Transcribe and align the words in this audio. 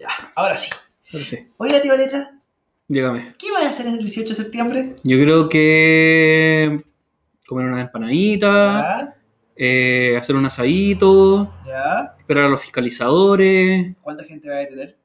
Ya, 0.00 0.08
ahora 0.34 0.56
sí. 0.56 0.70
Ahora 1.12 1.24
sí. 1.26 1.38
Oiga, 1.58 1.80
tío 1.82 1.96
Letra, 1.96 2.30
Dígame. 2.88 3.34
¿qué 3.38 3.52
vas 3.52 3.64
a 3.66 3.68
hacer 3.68 3.86
el 3.86 3.98
18 3.98 4.28
de 4.30 4.34
septiembre? 4.34 4.96
Yo 5.04 5.18
creo 5.20 5.48
que 5.48 6.82
comer 7.46 7.66
una 7.66 7.82
empanadita, 7.82 8.48
Ya, 8.48 9.14
eh, 9.56 10.16
hacer 10.18 10.36
un 10.36 10.46
asadito, 10.46 11.52
ya. 11.66 12.14
esperar 12.18 12.44
a 12.44 12.48
los 12.48 12.62
fiscalizadores. 12.62 13.94
¿Cuánta 14.00 14.24
gente 14.24 14.48
va 14.48 14.56
a 14.56 14.60
detener? 14.60 14.96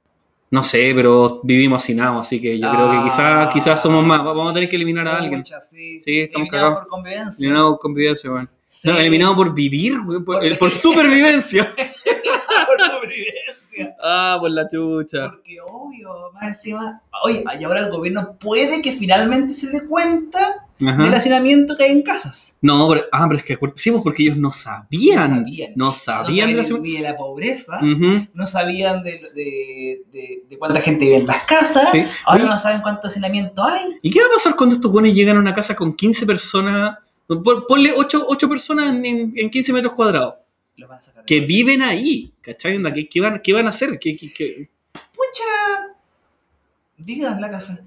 No 0.52 0.64
sé, 0.64 0.94
pero 0.96 1.42
vivimos 1.44 1.84
hacinados, 1.84 2.22
así 2.22 2.40
que 2.40 2.58
yo 2.58 2.72
creo 2.72 2.92
que 2.92 3.04
quizás 3.04 3.48
Ah. 3.48 3.50
quizás 3.52 3.82
somos 3.82 4.06
más. 4.06 4.24
Vamos 4.24 4.50
a 4.52 4.54
tener 4.54 4.70
que 4.70 4.78
eliminar 4.78 5.08
a 5.08 5.18
alguien. 5.18 5.40
Muchas, 5.40 5.70
sí. 5.70 6.02
Sí, 6.04 6.22
estamos 6.22 6.46
Eliminado 6.48 6.68
cagados. 6.70 6.78
por 6.78 6.88
convivencia. 6.88 7.44
Eliminado 7.44 7.72
por 7.72 7.80
convivencia, 7.80 8.32
weón. 8.32 8.50
Sí. 8.68 8.88
No, 8.90 8.98
eliminado 8.98 9.36
por 9.36 9.54
vivir, 9.54 9.96
por, 10.06 10.24
Por- 10.24 10.46
eh, 10.46 10.56
por 10.60 10.72
supervivencia. 10.72 11.74
Ah, 14.04 14.38
por 14.40 14.52
la 14.52 14.68
chucha. 14.68 15.30
Porque 15.32 15.58
obvio, 15.68 16.32
más 16.34 16.44
encima, 16.48 17.02
oye, 17.24 17.44
y 17.60 17.64
ahora 17.64 17.80
el 17.82 17.90
gobierno 17.90 18.36
puede 18.40 18.82
que 18.82 18.92
finalmente 18.92 19.54
se 19.54 19.70
dé 19.70 19.86
cuenta 19.86 20.68
Ajá. 20.86 21.04
del 21.04 21.14
hacinamiento 21.14 21.76
que 21.78 21.86
hay 21.86 21.92
en 21.92 22.02
casas. 22.04 22.58
No, 22.62 22.88
pero, 22.90 23.06
ah, 23.12 23.26
pero 23.28 23.38
es 23.40 23.46
que 23.46 23.58
sí, 23.76 23.92
pues 23.92 24.04
porque 24.04 24.24
ellos 24.24 24.38
no 24.38 24.52
sabían. 24.52 25.20
No 25.20 25.36
sabían. 25.38 25.72
No 25.76 25.86
No 25.88 25.94
sabían 25.94 26.50
de 26.50 26.56
la 26.56 26.64
sabían 26.64 26.82
ni 26.84 26.92
de 26.98 27.02
la 27.02 27.16
pobreza, 27.16 27.80
no 27.82 28.48
sabían 28.48 29.04
de, 29.04 29.12
de, 29.34 30.02
de- 30.12 30.44
de 30.50 30.58
cuánta 30.58 30.82
gente 30.82 31.06
vive 31.06 31.18
en 31.18 31.26
las 31.28 31.44
casas, 31.44 31.90
Sí. 31.92 32.04
ahora 32.26 32.44
Oye, 32.44 32.52
no 32.52 32.58
saben 32.60 32.82
cuánto 32.82 33.08
hacinamiento 33.08 33.64
hay. 33.64 33.98
¿Y 34.02 34.10
qué 34.12 34.20
va 34.22 34.28
a 34.28 34.34
pasar 34.38 34.56
cuando 34.56 34.76
estos 34.76 34.92
buenos 34.92 35.14
llegan 35.14 35.38
a 35.38 35.40
una 35.40 35.54
casa 35.56 35.76
con 35.76 35.94
15 35.94 36.26
personas? 36.26 36.98
Pon- 37.28 37.66
Ponle 37.68 37.92
8, 37.96 38.28
personas 38.50 38.88
en, 38.94 39.34
en 39.36 39.50
15 39.50 39.74
metros 39.74 39.94
cuadrados. 39.94 40.36
Lo 40.78 40.88
van 40.88 41.00
a 41.00 41.02
sacar. 41.02 41.26
Que 41.26 41.40
viven 41.42 41.82
ahí. 41.82 42.34
¿Cachai? 42.42 42.82
¿Qué, 42.94 43.08
qué 43.10 43.22
van, 43.22 43.42
qué 43.42 43.54
van 43.54 43.68
a 43.68 43.70
hacer? 43.70 43.98
¿Qué, 44.00 44.16
qué- 44.18 44.34
qué? 44.34 44.70
Pucha, 44.94 45.96
digan 46.98 47.40
la 47.42 47.50
casa. 47.50 47.86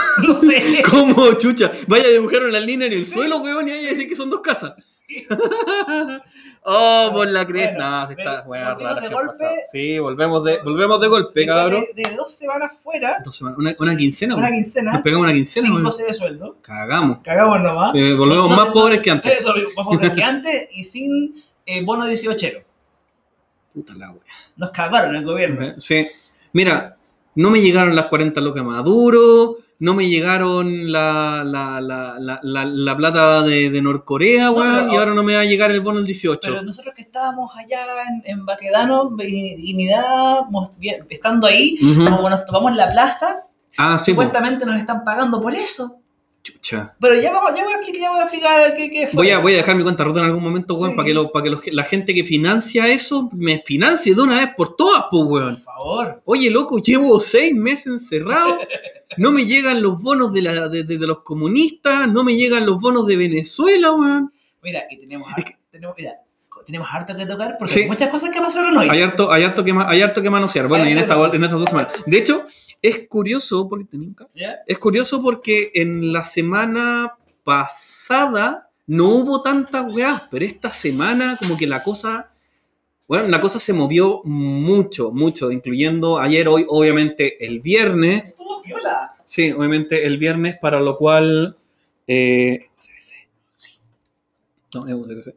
no 0.26 0.36
sé. 0.36 0.82
¿Cómo, 0.90 1.32
chucha? 1.34 1.70
Vaya 1.86 2.04
a 2.04 2.10
dibujar 2.10 2.44
una 2.44 2.60
línea 2.60 2.86
en 2.86 2.92
el 2.94 3.04
suelo, 3.06 3.38
weón, 3.38 3.68
y 3.68 3.72
vaya 3.72 3.88
a 3.88 3.90
decir 3.92 4.08
que 4.08 4.16
son 4.16 4.30
dos 4.30 4.40
casas. 4.40 4.74
Sí. 4.86 5.26
oh, 6.64 7.10
por 7.12 7.28
la 7.28 7.46
cresta. 7.46 8.44
Bueno, 8.46 8.76
sí 8.78 8.84
raras 8.84 9.02
de 9.02 9.08
golpe. 9.08 9.46
Sí, 9.72 9.98
volvemos 9.98 10.44
de, 10.44 10.58
volvemos 10.62 11.00
de 11.00 11.08
golpe, 11.08 11.46
cabrón. 11.46 11.84
de, 11.94 12.02
de 12.02 12.16
dos 12.16 12.32
semanas 12.32 12.80
fuera, 12.82 13.18
Dos 13.24 13.36
semanas, 13.36 13.58
Una, 13.58 13.74
una 13.78 13.96
quincena, 13.96 14.34
una 14.34 14.44
weón. 14.46 14.56
Nos 14.56 14.64
quincena, 14.64 15.02
pegamos 15.02 15.24
una 15.24 15.34
quincena, 15.34 15.64
sin 15.64 15.72
weón. 15.72 15.84
goce 15.84 16.04
de 16.04 16.12
sueldo. 16.12 16.56
Cagamos. 16.62 17.18
Cagamos 17.22 17.60
nomás. 17.60 17.94
Eh, 17.94 18.14
volvemos 18.14 18.50
No, 18.50 18.56
más 18.56 18.68
pobres 18.68 19.00
que 19.00 19.10
antes. 19.10 19.38
Eso, 19.38 19.54
más 19.76 19.86
pobres 19.86 20.10
que 20.12 20.22
antes 20.22 20.68
y 20.72 20.84
sin 20.84 21.34
eh, 21.66 21.82
bono 21.84 22.06
18. 22.06 22.48
Puta 23.74 23.94
la 23.94 24.10
wea. 24.10 24.20
Nos 24.56 24.70
cagaron 24.70 25.14
el 25.16 25.24
gobierno. 25.24 25.80
Sí. 25.80 26.06
Mira, 26.52 26.96
no 27.36 27.50
me 27.50 27.60
llegaron 27.60 27.94
las 27.94 28.06
40 28.06 28.40
lucas 28.40 28.64
Maduro, 28.64 29.58
no 29.80 29.94
me 29.94 30.08
llegaron 30.08 30.92
la, 30.92 31.42
la, 31.44 31.80
la, 31.80 32.16
la, 32.20 32.38
la, 32.42 32.64
la 32.64 32.96
plata 32.96 33.42
de, 33.42 33.70
de 33.70 33.82
Norcorea, 33.82 34.44
No, 34.46 34.52
weón, 34.52 34.90
y 34.92 34.96
ahora 34.96 35.12
no 35.14 35.22
me 35.24 35.34
va 35.34 35.40
a 35.40 35.44
llegar 35.44 35.70
el 35.72 35.80
bono 35.80 35.96
del 35.98 36.06
18. 36.06 36.38
Pero 36.42 36.62
nosotros 36.62 36.94
que 36.94 37.02
estábamos 37.02 37.56
allá 37.56 37.80
en, 38.08 38.22
en 38.38 38.46
Baquedano, 38.46 39.10
bien- 40.78 41.06
estando 41.08 41.46
ahí, 41.46 41.76
como 41.96 42.30
nos 42.30 42.44
tomamos 42.44 42.76
la 42.76 42.88
plaza, 42.88 43.42
Ah, 43.76 43.98
sí, 43.98 44.10
supuestamente 44.12 44.66
nos 44.66 44.76
están 44.76 45.04
pagando 45.04 45.40
por 45.40 45.54
eso. 45.54 45.96
Chucha. 46.42 46.94
Pero 47.00 47.20
ya, 47.20 47.32
vamos, 47.32 47.52
ya 47.56 47.64
voy 47.64 47.72
a 47.72 47.76
explicar, 47.76 48.00
ya 48.00 48.10
voy 48.10 48.18
a 48.18 48.22
explicar 48.22 48.74
qué, 48.74 48.90
qué 48.90 49.06
fue. 49.06 49.16
Voy 49.16 49.30
a, 49.30 49.34
eso. 49.34 49.42
voy 49.42 49.52
a 49.54 49.56
dejar 49.56 49.76
mi 49.76 49.82
cuenta 49.82 50.04
rota 50.04 50.20
en 50.20 50.26
algún 50.26 50.42
momento, 50.42 50.74
weón, 50.74 50.90
Sí. 50.90 50.96
para 50.96 51.06
que, 51.06 51.14
lo, 51.14 51.30
para 51.30 51.44
que 51.44 51.50
lo- 51.50 51.60
la 51.72 51.84
gente 51.84 52.14
que 52.14 52.24
financia 52.24 52.86
eso 52.88 53.28
me 53.32 53.62
financie 53.64 54.14
de 54.14 54.20
una 54.22 54.38
vez 54.38 54.50
por 54.56 54.74
todas, 54.76 55.04
pues, 55.10 55.22
weón. 55.24 55.54
Por 55.54 55.62
favor. 55.64 56.22
Oye, 56.24 56.50
loco, 56.50 56.78
llevo 56.78 57.20
seis 57.20 57.54
meses 57.54 57.86
encerrado, 57.88 58.58
no 59.16 59.32
me 59.32 59.44
llegan 59.46 59.82
los 59.82 60.00
bonos 60.02 60.32
de, 60.32 60.42
la, 60.42 60.68
de, 60.68 60.84
de- 60.84 60.98
de 60.98 61.06
los 61.06 61.20
comunistas, 61.22 62.08
no 62.08 62.22
me 62.24 62.36
llegan 62.36 62.64
los 62.66 62.78
bonos 62.80 63.06
de 63.06 63.16
Venezuela, 63.16 63.92
weón. 63.92 64.32
Mira, 64.62 64.84
y 64.90 64.98
tenemos, 64.98 65.28
har- 65.32 65.56
tenemos, 65.70 65.94
mira, 65.98 66.12
tenemos 66.64 66.88
harto 66.92 67.16
que 67.16 67.26
tocar 67.26 67.56
porque 67.58 67.72
Sí. 67.74 67.80
hay 67.80 67.88
muchas 67.88 68.08
cosas 68.10 68.30
que 68.30 68.38
pasaron 68.40 68.76
hoy. 68.76 68.88
Hay 68.90 69.00
harto, 69.02 69.32
hay 69.32 69.42
harto 69.42 69.64
que, 69.64 69.74
hay 69.86 70.02
harto 70.02 70.22
que 70.22 70.30
manosear, 70.30 70.68
bueno, 70.68 70.86
y 70.88 70.92
en, 70.92 70.98
harto 70.98 71.24
esta, 71.24 71.36
en 71.36 71.44
estas 71.44 71.58
dos 71.60 71.68
semanas. 71.70 71.92
De 72.06 72.18
hecho, 72.18 72.44
es 72.82 73.08
curioso, 73.08 73.68
porque 73.68 73.96
es 74.66 74.78
curioso 74.78 75.20
porque 75.22 75.70
en 75.74 76.12
la 76.12 76.22
semana 76.22 77.14
pasada 77.44 78.68
no 78.86 79.06
hubo 79.08 79.42
tantas 79.42 79.92
weas, 79.92 80.22
pero 80.30 80.44
esta 80.44 80.70
semana 80.70 81.36
como 81.38 81.56
que 81.56 81.66
la 81.66 81.82
cosa, 81.82 82.30
bueno, 83.08 83.28
la 83.28 83.40
cosa 83.40 83.58
se 83.58 83.72
movió 83.72 84.20
mucho, 84.24 85.10
mucho, 85.12 85.50
incluyendo 85.50 86.18
ayer, 86.18 86.48
hoy, 86.48 86.64
obviamente 86.68 87.44
el 87.46 87.60
viernes, 87.60 88.34
Piola. 88.62 89.12
sí, 89.24 89.52
obviamente 89.52 90.06
el 90.06 90.18
viernes, 90.18 90.56
para 90.60 90.80
lo 90.80 90.96
cual... 90.96 91.54
Eh, 92.06 92.66
Sí. 93.56 93.78
no, 94.74 94.86
es 94.86 94.94
USB. 94.94 95.34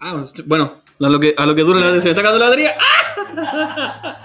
Ah, 0.00 0.22
bueno, 0.46 0.78
a 1.00 1.08
lo 1.08 1.18
que, 1.20 1.34
a 1.36 1.46
lo 1.46 1.54
que 1.54 1.62
dura 1.62 1.80
la 1.80 1.98
se 2.00 2.04
me 2.04 2.10
está 2.10 2.20
acabando 2.20 2.38
la 2.44 2.50
batería. 2.50 2.76
¡Ah! 2.78 4.20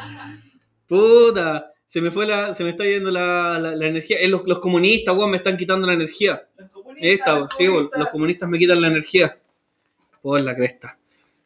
Puta, 0.88 1.74
se 1.86 2.02
me 2.02 2.12
fue 2.12 2.26
la, 2.26 2.54
se 2.54 2.64
me 2.64 2.72
está 2.72 2.84
yendo 2.84 3.12
la, 3.12 3.58
la- 3.60 3.76
la 3.76 3.86
energía. 3.86 4.18
Eh, 4.20 4.28
los, 4.28 4.46
los 4.48 4.60
comunistas, 4.60 5.16
weón, 5.16 5.32
me 5.32 5.38
están 5.38 5.56
quitando 5.58 5.88
la 5.88 5.94
energía. 5.94 6.48
Los 6.58 6.70
comunistas, 6.72 7.10
Esta, 7.12 7.40
los 7.40 7.52
sí, 7.56 7.68
weón, 7.70 7.90
los 7.96 8.08
comunistas 8.10 8.50
me 8.50 8.58
quitan 8.60 8.82
la 8.82 8.88
energía. 8.88 9.38
Por 10.22 10.42
la 10.42 10.56
cresta. 10.56 10.98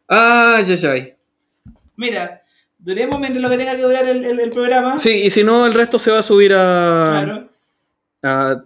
Ay, 0.07 0.65
ay, 0.67 0.85
ay. 0.87 1.15
Mira, 1.95 2.42
duremos 2.83 3.19
mientras 3.19 3.41
lo 3.41 3.49
que 3.49 3.57
tenga 3.57 3.75
que 3.75 3.81
durar 3.81 4.05
el, 4.05 4.23
el- 4.25 4.39
el 4.39 4.49
programa. 4.49 4.99
Sí, 4.99 5.09
y 5.23 5.29
si 5.31 5.43
no, 5.43 5.65
el 5.65 5.73
resto 5.73 5.97
se 5.97 6.11
va 6.11 6.19
a 6.19 6.23
subir 6.23 6.53
a. 6.53 7.21
Claro. 7.23 7.49
a- 8.23 8.63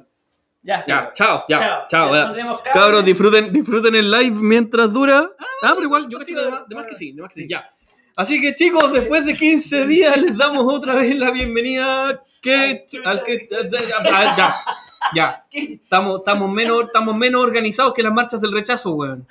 Ya. 0.63 0.83
ya, 0.85 1.11
chao, 1.13 1.45
ya, 1.47 1.57
chao. 1.59 1.81
Chao. 1.89 2.13
ya. 2.13 2.33
Ya 2.33 2.43
cable. 2.43 2.57
Cabros, 2.73 3.05
disfruten, 3.05 3.53
disfruten 3.53 3.95
el 3.95 4.11
live 4.11 4.31
mientras 4.35 4.91
dura. 4.91 5.29
Ah, 5.63 5.71
pero 5.75 5.83
igual, 5.83 6.07
yo 6.09 6.17
que 6.19 6.35
de 6.35 6.49
más, 6.51 6.67
de 6.67 6.75
más 6.75 6.85
que 6.87 6.95
sí, 6.95 7.13
de 7.13 7.21
más 7.21 7.29
que 7.33 7.35
sí, 7.35 7.41
sí. 7.43 7.49
ya. 7.49 7.69
Así 8.17 8.41
que 8.41 8.55
chicos, 8.55 8.91
después 8.91 9.25
de 9.25 9.35
15 9.35 9.85
días 9.85 10.17
les 10.19 10.35
damos 10.35 10.65
otra 10.73 10.95
vez 10.95 11.15
la 11.17 11.31
bienvenida. 11.31 12.23
Que, 12.41 12.85
al 13.05 13.23
que- 13.23 13.47
ya, 13.49 14.35
ya, 14.35 14.55
ya. 15.15 15.45
¿Qué, 15.49 15.59
Estamos, 15.73 16.19
estamos, 16.19 16.51
menos, 16.51 16.83
estamos 16.85 17.15
menos 17.15 17.41
organizados 17.43 17.93
que 17.93 18.03
las 18.03 18.13
marchas 18.13 18.41
del 18.41 18.51
rechazo, 18.51 18.91
weón. 18.95 19.25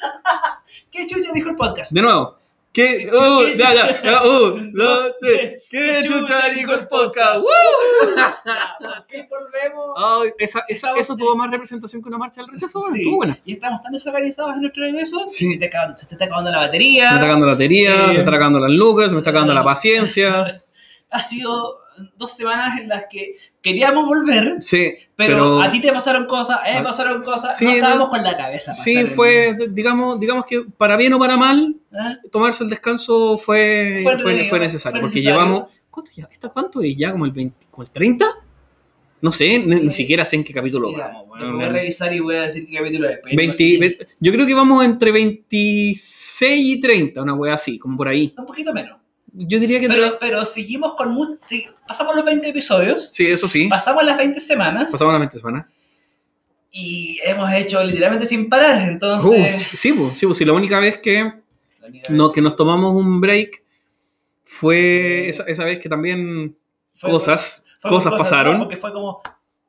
qué 0.90 1.04
chucha 1.06 1.30
dijo 1.32 1.50
el 1.50 1.56
podcast? 1.56 1.92
De 1.92 2.00
nuevo. 2.02 2.38
¿Qué? 2.76 2.98
¿Qué 2.98 3.10
Uh, 3.10 3.56
ya, 3.56 3.72
ya. 3.74 4.02
ya, 4.02 4.22
Uh, 4.22 4.54
qué 4.54 4.70
dos, 4.74 5.12
tres. 5.20 5.62
¿Qué 5.70 5.78
qué 6.02 6.02
chucha 6.06 6.48
dijo 6.50 6.72
el 6.74 6.86
podcast? 6.88 7.42
por 7.44 9.06
fin 9.08 9.26
volvemos. 9.30 9.94
Ay, 9.96 10.30
esa, 10.38 10.58
esa, 10.60 10.64
Estamos- 10.68 11.00
eso 11.00 11.16
tuvo 11.16 11.34
más 11.36 11.50
representación 11.50 12.02
que 12.02 12.08
una 12.08 12.18
marcha 12.18 12.42
del 12.42 12.50
rechazo. 12.50 12.80
Sí. 12.92 12.98
Estuvo 13.00 13.16
buena. 13.16 13.38
Y 13.46 13.54
estamos 13.54 13.80
tan 13.80 13.92
desorganizados 13.92 14.52
en 14.56 14.60
nuestro 14.60 14.82
regreso 14.82 15.26
Sí. 15.30 15.54
se 15.54 15.58
te, 15.58 15.66
acaba- 15.66 15.96
se 15.96 16.06
te 16.06 16.14
está 16.16 16.26
acabando 16.26 16.50
la 16.50 16.58
batería. 16.58 17.08
Se 17.08 17.14
me 17.14 17.16
está 17.16 17.24
acabando 17.24 17.46
la 17.46 17.52
batería, 17.52 17.94
Eh, 17.94 17.98
se 18.00 18.06
me 18.12 18.18
está 18.18 18.30
acabando 18.30 18.58
las 18.60 18.70
lucas, 18.70 19.06
se 19.08 19.12
me 19.14 19.18
está 19.20 19.30
acabando 19.30 19.54
la 19.54 19.64
paciencia. 19.64 20.44
Ha 21.08 21.22
sido 21.22 21.78
dos 22.16 22.36
semanas 22.36 22.78
en 22.80 22.88
las 22.88 23.04
que 23.10 23.36
queríamos 23.62 24.06
volver, 24.06 24.56
Sí, 24.60 24.92
pero, 25.14 25.34
pero, 25.36 25.62
a 25.62 25.70
ti 25.70 25.80
te 25.80 25.92
pasaron 25.92 26.26
cosas, 26.26 26.58
a 26.62 26.66
mí 26.68 26.72
me 26.74 26.78
Ah. 26.78 26.82
pasaron 26.82 27.22
cosas, 27.22 27.56
Sí, 27.58 27.64
no 27.64 27.70
estábamos 27.72 28.06
no- 28.06 28.10
con 28.10 28.22
la 28.22 28.36
cabeza. 28.36 28.72
para 28.72 28.82
sí 28.84 29.04
fue, 29.14 29.56
digamos, 29.70 30.18
digamos 30.20 30.46
que 30.46 30.62
para 30.76 30.96
bien 30.96 31.12
o 31.14 31.18
para 31.18 31.36
mal, 31.36 31.74
¿eh? 31.92 32.16
tomarse 32.30 32.64
el 32.64 32.70
descanso 32.70 33.38
fue, 33.38 34.00
Fue 34.02 34.02
fue, 34.02 34.12
entretenido, 34.12 34.48
fue 34.50 34.60
necesario. 34.60 35.00
porque 35.00 35.14
necesario. 35.16 35.38
llevamos. 35.40 35.72
¿cuánto, 35.90 36.10
ya, 36.14 36.28
¿Esto 36.30 36.52
cuánto 36.52 36.82
es 36.82 36.96
ya? 36.96 37.12
¿Como 37.12 37.24
el 37.24 37.32
20, 37.32 37.66
como 37.70 37.82
el 37.82 37.90
30? 37.90 38.26
No 39.22 39.32
sé, 39.32 39.58
ni, 39.58 39.76
ni 39.80 39.92
siquiera 39.94 40.26
sé 40.26 40.36
en 40.36 40.44
qué 40.44 40.52
capítulo 40.52 40.88
después 40.90 41.08
weón. 41.42 41.56
voy 41.56 41.64
a 41.64 41.68
revisar 41.70 42.12
y 42.12 42.20
voy 42.20 42.36
a 42.36 42.42
decir 42.42 42.66
qué 42.68 42.76
capítulo 42.76 43.08
es. 43.08 43.18
pero- 43.22 43.34
20 43.34 43.78
ve- 43.80 44.06
yo 44.20 44.30
creo 44.30 44.46
que 44.46 44.54
vamos 44.54 44.84
entre 44.84 45.10
26 45.10 46.60
y 46.76 46.80
30, 46.80 47.22
una 47.22 47.34
wea 47.34 47.54
así, 47.54 47.78
como 47.78 47.96
por 47.96 48.08
ahí. 48.08 48.34
Un 48.36 48.44
poquito 48.44 48.72
menos. 48.74 48.98
Yo 49.38 49.60
diría 49.60 49.78
que 49.80 49.88
Pero, 49.88 50.16
pero 50.18 50.44
seguimos 50.46 50.94
con... 50.94 51.12
mu- 51.12 51.36
pasamos 51.86 52.14
los 52.16 52.24
20 52.24 52.48
episodios, 52.48 53.10
Sí, 53.12 53.26
eso 53.30 53.46
sí. 53.48 53.68
pasamos 53.68 54.02
las 54.04 54.16
20 54.16 54.40
semanas 54.40 54.90
Pasamos 54.92 55.12
las 55.12 55.20
20 55.20 55.38
semanas. 55.38 55.66
y 56.72 57.18
hemos 57.24 57.52
hecho 57.52 57.82
literalmente 57.84 58.24
sin 58.24 58.48
parar. 58.48 58.76
Uh, 58.76 58.88
Entonces... 58.92 59.62
sí, 59.64 59.92
pues, 59.92 60.18
sí, 60.18 60.26
pues, 60.26 60.38
sí, 60.38 60.44
la 60.44 60.52
única 60.54 60.78
vez 60.78 60.98
que, 60.98 61.32
única 61.86 62.08
no, 62.10 62.28
vez- 62.28 62.34
que 62.34 62.40
nos 62.40 62.56
tomamos 62.56 62.94
un 62.94 63.20
break 63.20 63.62
fue 64.44 65.28
esa, 65.28 65.42
esa 65.44 65.64
vez 65.64 65.80
que 65.80 65.88
también 65.88 66.56
fue- 66.94 67.10
cosas, 67.10 67.62
fue 67.78 67.90
cosas 67.90 68.12
no, 68.12 68.18
pasaron. 68.18 68.58
porque 68.60 68.76
fue 68.76 68.92
como... 68.92 69.20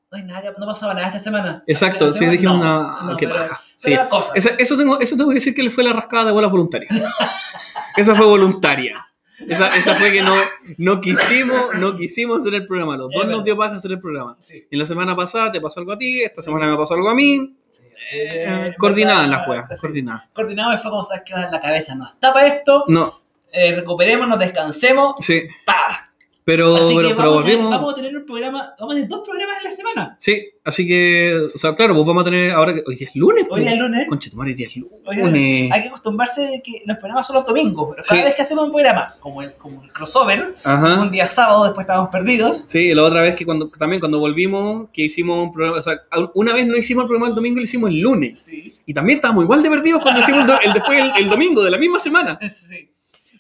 No, 0.10 0.18
hay 0.18 0.24
nada, 0.24 0.54
no 0.58 0.66
pasaba 0.66 0.94
nada 0.94 1.08
esta 1.08 1.20
semana. 1.20 1.64
Exacto, 1.68 2.06
La 2.06 2.10
sí, 2.12 2.20
semana- 2.20 2.32
dijimos 2.32 2.60
no, 2.60 2.62
una. 2.62 3.02
no, 3.12 3.18
qué 3.18 3.28
pero- 3.28 3.40
paja. 3.40 3.62
Sí. 3.76 3.94
cosas. 4.10 4.36
Esa- 4.36 4.56
eso, 4.58 4.78
tengo, 4.78 5.00
eso 5.02 5.18
tengo 5.18 5.30
que 5.30 5.36
decir 5.36 5.54
que 5.54 5.62
le 5.64 5.70
fue 5.70 5.84
la 5.84 5.92
rascada 5.94 6.26
de 6.26 6.32
bolas 6.32 6.50
voluntaria. 6.52 6.88
esa 7.98 8.16
fue 8.16 8.26
voluntaria. 8.26 9.04
Esa, 9.48 9.76
esa 9.76 9.96
fue 9.96 10.12
que 10.12 10.22
no, 10.22 10.34
no 10.80 11.00
quisimos, 11.02 11.76
no 11.76 11.96
quisimos 11.96 12.40
hacer 12.40 12.56
el 12.56 12.66
programa. 12.68 12.98
Los 12.98 13.12
Es 13.14 13.20
dos 13.22 13.28
nos 13.28 13.44
dio 13.44 13.56
paja 13.58 13.76
hacer 13.76 13.92
el 13.92 14.00
programa. 14.02 14.36
Sí, 14.40 14.66
Y 14.72 14.78
la 14.78 14.86
semana 14.86 15.16
pasada 15.16 15.52
te 15.52 15.62
pasó 15.62 15.80
algo 15.80 15.92
a 15.92 15.98
ti, 15.98 16.22
esta 16.22 16.42
semana 16.42 16.68
me 16.68 16.76
pasó 16.78 16.96
algo 16.96 17.10
a 17.10 17.14
mí. 17.16 17.56
sí, 17.72 17.84
sí, 18.10 18.76
coordinadas 18.78 19.24
verdad, 19.24 19.38
las 19.38 19.46
juegas, 19.46 19.68
sí. 19.76 19.82
coordinadas. 19.82 20.24
Coordinado 20.34 20.74
y 20.74 20.78
fue 20.78 20.90
como, 20.92 21.04
¿sabes 21.04 21.24
qué? 21.26 21.34
La 21.34 21.60
cabeza 21.60 21.96
no 21.96 22.08
está 22.08 22.34
para 22.34 22.48
esto. 22.48 22.86
No, 22.88 23.14
eh, 23.52 23.76
recuperémonos, 23.76 24.40
descansemos, 24.40 25.16
Sí, 25.20 25.44
¡pa! 25.66 26.07
Pero, 26.48 26.78
Así 26.78 26.96
pero, 26.96 27.10
que 27.10 27.16
pero 27.16 27.30
vamos, 27.32 27.42
a 27.42 27.44
tener, 27.44 27.58
volvimos. 27.58 27.72
vamos 27.78 27.92
a 27.92 27.96
tener 27.98 28.16
un 28.16 28.26
programa, 28.26 28.74
vamos 28.80 28.94
a 28.94 28.96
tener 28.96 29.10
dos 29.10 29.22
programas 29.28 29.58
en 29.58 29.64
la 29.66 29.72
semana. 29.74 30.16
Sí, 30.18 30.48
así 30.64 30.88
que, 30.88 31.38
o 31.54 31.58
sea, 31.58 31.76
claro, 31.76 31.94
pues 31.94 32.08
vamos 32.08 32.22
a 32.22 32.24
tener 32.24 32.52
ahora 32.52 32.74
que 32.74 32.84
hoy 32.88 32.96
día 32.96 33.10
es 33.10 33.16
lunes. 33.18 33.44
Hoy 33.50 33.64
pues. 33.64 33.74
es 33.74 33.78
lunes. 33.78 34.08
Conchetumare, 34.08 34.52
hoy 34.52 34.56
día 34.56 34.68
es 34.68 34.76
lunes. 34.78 35.72
Hay 35.74 35.82
que 35.82 35.88
acostumbrarse 35.90 36.42
de 36.44 36.62
que 36.64 36.84
los 36.86 36.96
programas 37.00 37.28
son 37.28 37.36
los 37.36 37.46
domingos, 37.46 37.90
pero 37.92 38.02
cada 38.08 38.22
Sí. 38.22 38.26
vez 38.26 38.34
que 38.34 38.42
hacemos 38.44 38.64
un 38.64 38.72
programa, 38.72 39.14
como 39.20 39.42
el, 39.42 39.52
como 39.56 39.84
el 39.84 39.92
crossover, 39.92 40.56
Ajá. 40.64 41.02
un 41.02 41.12
día 41.12 41.26
sábado, 41.26 41.66
después 41.66 41.84
estábamos 41.84 42.10
perdidos. 42.12 42.66
Sí, 42.70 42.94
la 42.96 43.04
otra 43.04 43.24
vez 43.24 43.36
que 43.36 43.46
cuando 43.46 43.68
también 43.70 44.00
cuando 44.00 44.18
volvimos, 44.20 44.88
que 44.94 45.02
hicimos 45.04 45.44
un 45.44 45.52
programa, 45.52 45.80
o 45.80 45.84
sea, 45.84 46.00
una 46.34 46.54
vez 46.54 46.66
no 46.66 46.78
hicimos 46.78 47.02
el 47.04 47.08
programa 47.10 47.28
el 47.28 47.36
domingo, 47.36 47.58
lo 47.58 47.64
hicimos 47.64 47.90
el 47.90 48.00
lunes. 48.00 48.40
Sí. 48.40 48.74
Y 48.86 48.94
también 48.94 49.18
estábamos 49.18 49.44
igual 49.44 49.62
de 49.62 49.70
perdidos 49.70 50.02
cuando 50.02 50.22
hicimos 50.22 50.46
el 50.64 50.72
después 50.72 50.98
el, 50.98 51.12
el 51.26 51.30
domingo 51.30 51.62
de 51.62 51.72
la 51.72 51.78
misma 51.78 52.00
semana. 52.00 52.40
sí. 52.50 52.90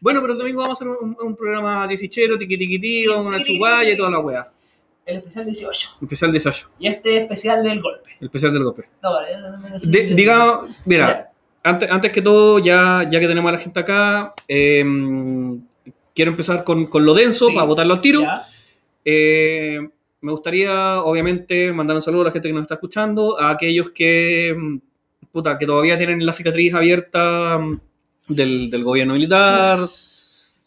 Bueno, 0.01 0.21
pero 0.21 0.33
el 0.33 0.39
domingo 0.39 0.61
vamos 0.61 0.81
a 0.81 0.85
hacer 0.85 0.87
un, 1.01 1.17
un 1.21 1.35
programa 1.35 1.87
diecichero, 1.87 2.37
tiqui 2.37 2.57
tiqui 2.57 2.79
ti, 2.79 3.07
vamos 3.07 3.25
a 3.25 3.29
una 3.29 3.43
chuguaya 3.43 3.91
y 3.91 3.97
toda 3.97 4.11
la 4.11 4.19
wea. 4.19 4.51
El 5.05 5.17
especial 5.17 5.45
18. 5.45 5.89
Especial 6.01 6.31
de 6.31 6.39
Sasho, 6.39 6.69
Y 6.79 6.87
este 6.87 7.17
especial 7.17 7.63
del 7.63 7.81
golpe. 7.81 8.11
el 8.19 8.25
especial 8.25 8.51
del 8.53 8.63
golpe. 8.65 8.89
No, 9.01 9.21
eh, 9.21 9.77
sí. 9.77 9.91
De- 9.91 10.15
diga, 10.15 10.61
mira, 10.85 11.31
antes, 11.63 11.89
antes 11.89 12.11
que 12.11 12.21
todo, 12.21 12.59
ya, 12.59 13.07
ya 13.09 13.19
que 13.19 13.27
tenemos 13.27 13.47
a 13.49 13.53
la 13.53 13.57
gente 13.59 13.79
acá, 13.79 14.33
eh, 14.47 14.83
quiero 16.13 16.31
empezar 16.31 16.63
con, 16.63 16.87
con 16.87 17.05
lo 17.05 17.13
denso 17.13 17.47
Sí. 17.47 17.53
para 17.55 17.65
botarlo 17.65 17.93
al 17.93 18.01
tiro. 18.01 18.23
Eh, 19.05 19.79
me 20.21 20.31
gustaría, 20.31 21.01
obviamente, 21.03 21.71
mandar 21.71 21.95
un 21.95 22.01
saludo 22.01 22.23
a 22.23 22.25
la 22.25 22.31
gente 22.31 22.49
que 22.49 22.53
nos 22.53 22.63
está 22.63 22.73
escuchando, 22.75 23.39
a 23.39 23.51
aquellos 23.51 23.91
que, 23.91 24.53
mm, 24.57 24.77
puta, 25.31 25.57
que 25.57 25.65
todavía 25.65 25.97
tienen 25.97 26.25
la 26.25 26.33
cicatriz 26.33 26.73
abierta 26.73 27.57
mm, 27.59 27.79
del, 28.27 28.69
del 28.69 28.83
gobierno 28.83 29.13
militar. 29.13 29.79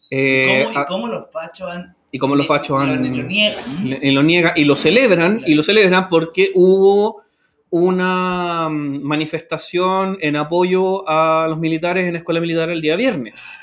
eh, 0.09 0.65
¿Cómo, 0.67 0.79
a- 0.79 0.81
y 0.81 0.85
cómo 0.85 1.07
los 1.07 1.31
fachos 1.31 1.69
han. 1.69 1.95
y 2.11 2.17
cómo 2.19 2.35
los 2.35 2.45
fachos 2.47 2.69
lo- 2.83 2.91
han- 2.91 3.03
Lo, 3.17 3.23
niegan. 3.23 3.89
le- 3.89 3.99
y 4.01 4.11
lo 4.11 4.23
niegan 4.23 4.53
y 4.55 4.65
lo 4.65 4.75
celebran 4.75 5.43
y 5.47 5.53
lo 5.53 5.63
celebran 5.63 6.09
porque 6.09 6.51
hubo 6.55 7.21
una 7.69 8.67
mm, 8.69 9.01
manifestación 9.03 10.17
en 10.19 10.35
apoyo 10.35 11.07
a 11.07 11.47
los 11.47 11.57
militares 11.57 12.05
en 12.05 12.13
la 12.13 12.19
escuela 12.19 12.41
militar 12.41 12.69
el 12.69 12.81
día 12.81 12.97
viernes 12.97 13.57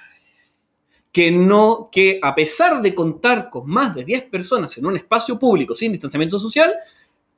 que 1.12 1.30
no 1.30 1.88
que 1.92 2.18
a 2.22 2.34
pesar 2.34 2.80
de 2.80 2.94
contar 2.94 3.50
con 3.50 3.68
más 3.68 3.94
de 3.94 4.04
10 4.04 4.24
personas 4.24 4.76
en 4.78 4.86
un 4.86 4.96
espacio 4.96 5.38
público 5.38 5.74
sin 5.74 5.92
distanciamiento 5.92 6.38
social 6.38 6.72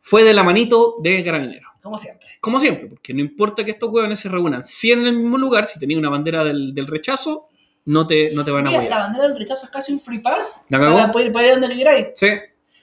fue 0.01 0.23
de 0.23 0.33
la 0.35 0.43
manito 0.45 0.97
de 1.03 1.25
carabineros 1.25 1.70
Como 1.83 1.97
siempre. 1.99 2.29
como 2.41 2.61
siempre 2.61 2.87
porque 2.89 3.15
no 3.15 3.21
importa 3.21 3.65
que 3.65 3.71
estos 3.71 3.89
hueones 3.91 4.19
se 4.21 4.29
reúnan 4.29 4.63
100 4.63 5.01
en 5.01 5.07
el 5.07 5.17
mismo 5.17 5.39
lugar 5.39 5.67
si 5.67 5.79
tenía 5.79 5.99
una 5.99 6.09
bandera 6.11 6.45
del, 6.45 6.75
del 6.75 6.87
rechazo 6.87 7.49
no 7.87 8.07
te, 8.07 8.31
no 8.35 8.45
te 8.45 8.51
van 8.51 8.67
a 8.67 8.71
Mira, 8.71 8.81
la 8.83 8.87
apoyar 8.87 9.01
bandera 9.03 9.29
del 9.29 9.39
rechazo 9.39 9.65
es 9.65 9.71
casi 9.71 9.93
un 9.93 9.99
free 10.01 10.19
pass 10.19 10.67
¿La 10.69 10.79
cagó? 10.79 10.97
para 10.97 11.11
poder, 11.13 11.33
para 11.33 11.47
ir 11.55 11.59
donde 11.61 11.75
queráis. 11.77 12.07
sí 12.17 12.27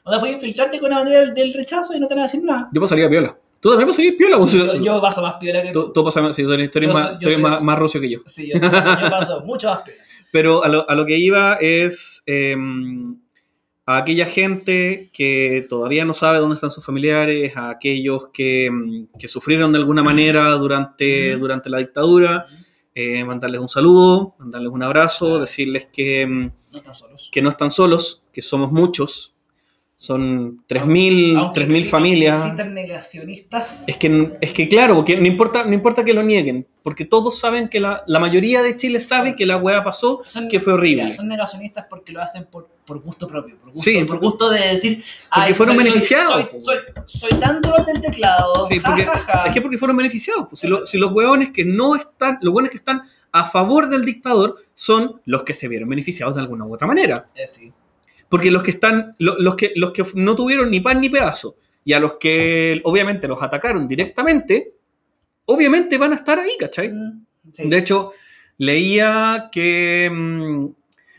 O 0.03 0.09
sea, 0.09 0.19
puedes 0.19 0.35
infiltrarte 0.35 0.79
con 0.79 0.89
la 0.89 0.97
bandera 0.97 1.19
del, 1.21 1.33
del 1.33 1.53
rechazo 1.53 1.95
y 1.95 1.99
no 1.99 2.07
te 2.07 2.15
van 2.15 2.21
a 2.21 2.27
decir 2.27 2.43
nada. 2.43 2.69
yo 2.73 2.81
pasaría 2.81 3.07
piola 3.09 3.37
tú 3.59 3.69
también 3.69 3.87
pasarías 3.89 4.15
piola 4.17 4.37
vos? 4.37 4.51
Yo, 4.53 4.75
yo 4.75 5.01
paso 5.01 5.21
más 5.21 5.35
piola 5.39 5.61
que 5.63 5.71
Tú, 5.71 5.91
tú. 5.93 6.03
pasas, 6.03 6.35
sí, 6.35 6.41
eres, 6.43 6.71
tú 6.71 6.79
eres 6.79 6.87
Yo 6.89 6.93
más, 6.93 7.03
soy- 7.07 7.13
tú 7.19 7.25
eres 7.25 7.33
soy- 7.35 7.43
más, 7.43 7.63
más 7.63 7.79
rucio 7.79 7.99
que 8.01 8.09
yo. 8.09 8.19
Sí, 8.25 8.51
yo 8.53 8.59
paso, 8.61 8.99
yo 9.01 9.09
paso 9.09 9.41
mucho 9.45 9.67
más 9.67 9.81
piola. 9.81 9.99
Pero 10.31 10.63
a 10.63 10.67
lo, 10.67 10.89
a 10.89 10.93
lo 10.95 11.05
que 11.05 11.17
iba 11.17 11.55
es 11.55 12.21
eh, 12.25 12.55
a 13.89 13.95
aquella 13.97 14.25
gente 14.25 15.09
que 15.13 15.65
todavía 15.69 16.03
no 16.03 16.13
sabe 16.13 16.39
dónde 16.39 16.55
están 16.55 16.71
sus 16.71 16.83
familiares, 16.85 17.55
a 17.55 17.69
aquellos 17.69 18.27
que, 18.33 18.69
mm, 18.69 19.17
que 19.17 19.29
sufrieron 19.29 19.71
de 19.71 19.77
alguna 19.79 20.03
manera 20.03 20.51
durante, 20.51 21.37
durante 21.37 21.69
la 21.69 21.77
dictadura, 21.77 22.47
eh, 22.93 23.23
mandarles 23.23 23.61
un 23.61 23.69
saludo, 23.69 24.35
mandarles 24.39 24.73
un 24.73 24.83
abrazo, 24.83 25.39
decirles 25.39 25.87
que, 25.91 26.27
mm, 26.27 26.51
No 26.73 26.77
están 26.79 26.93
solos. 26.93 27.29
que 27.31 27.41
no 27.41 27.49
están 27.49 27.71
solos, 27.71 28.25
que 28.33 28.41
somos 28.41 28.73
muchos, 28.73 29.36
son 29.99 30.63
3.000 30.69 31.37
Aunque 31.39 31.61
3.000 31.67 31.71
exi- 31.85 31.89
familias. 31.89 32.41
Existan 32.43 32.73
negacionistas. 32.75 33.89
Es 33.89 33.97
que, 33.97 34.37
es 34.41 34.51
que 34.51 34.67
claro, 34.67 34.95
porque 34.95 35.17
no 35.17 35.25
importa, 35.25 35.63
no 35.65 35.73
importa 35.73 36.05
que 36.05 36.13
lo 36.13 36.21
nieguen, 36.21 36.67
porque 36.83 37.03
todos 37.03 37.39
saben 37.39 37.67
que 37.67 37.79
la, 37.79 38.03
la 38.05 38.19
mayoría 38.19 38.61
de 38.61 38.77
Chile 38.77 38.99
sabe 39.01 39.35
que 39.35 39.45
la 39.47 39.57
weá 39.57 39.83
pasó, 39.83 40.21
Son- 40.25 40.47
que 40.47 40.59
fue 40.59 40.73
horrible. 40.73 41.03
mira, 41.05 41.15
son 41.15 41.27
negacionistas 41.27 41.87
porque 41.89 42.11
lo 42.11 42.21
hacen 42.21 42.45
por, 42.45 42.67
por 42.85 42.99
gusto 43.01 43.27
propio. 43.27 43.57
Por 43.57 43.71
gusto, 43.71 43.83
Sí, 43.89 44.03
por 44.03 44.19
gusto 44.19 44.49
de 44.51 44.59
decir. 44.67 45.03
porque 45.33 45.53
fueron 45.55 45.75
soy- 45.75 45.83
beneficiados, 45.85 46.31
Soy, 46.31 46.61
soy, 46.63 46.77
soy 47.31 47.39
tan 47.39 47.59
duro 47.61 47.83
del 47.83 47.99
teclado. 47.99 48.67
Sí, 48.67 48.79
porque- 48.79 49.03
ja, 49.03 49.17
ja. 49.17 49.43
Es 49.47 49.53
que 49.53 49.61
porque 49.61 49.77
fueron 49.79 49.97
beneficiados. 49.97 50.45
pues, 50.47 50.59
si, 50.61 50.67
lo- 50.67 50.85
si 50.85 50.99
los 50.99 51.11
hueones 51.11 51.51
que 51.51 51.65
no 51.65 51.95
están, 51.95 52.37
los 52.41 52.53
hueones 52.53 52.69
que 52.69 52.77
están 52.77 53.01
a 53.31 53.45
favor 53.49 53.89
del 53.89 54.05
dictador 54.05 54.57
son 54.75 55.21
los 55.25 55.41
que 55.43 55.55
se 55.55 55.67
vieron 55.67 55.89
beneficiados 55.89 56.35
de 56.35 56.41
alguna 56.41 56.65
u 56.65 56.73
otra 56.75 56.85
manera. 56.87 57.15
Eh, 57.35 57.47
sí. 57.47 57.73
Porque 58.29 58.51
los 58.51 58.63
que 58.63 58.71
están, 58.71 59.15
lo- 59.19 59.37
los 59.39 59.55
que, 59.55 59.71
los 59.75 59.91
que 59.91 60.05
no 60.15 60.35
tuvieron 60.35 60.69
ni 60.71 60.79
pan 60.81 60.99
ni 61.01 61.09
pedazo, 61.09 61.55
y 61.85 61.93
a 61.93 61.99
los 61.99 62.13
que 62.15 62.81
obviamente 62.83 63.27
los 63.27 63.41
atacaron 63.41 63.87
directamente, 63.87 64.73
obviamente 65.45 65.97
van 65.97 66.11
a 66.13 66.15
estar 66.15 66.37
ahí, 66.39 66.51
¿cachai? 66.59 66.89
Mm, 66.91 67.25
sí. 67.53 67.69
De 67.69 67.77
hecho, 67.77 68.11
leía 68.57 69.49
que. 69.51 70.09
mm, 70.11 70.65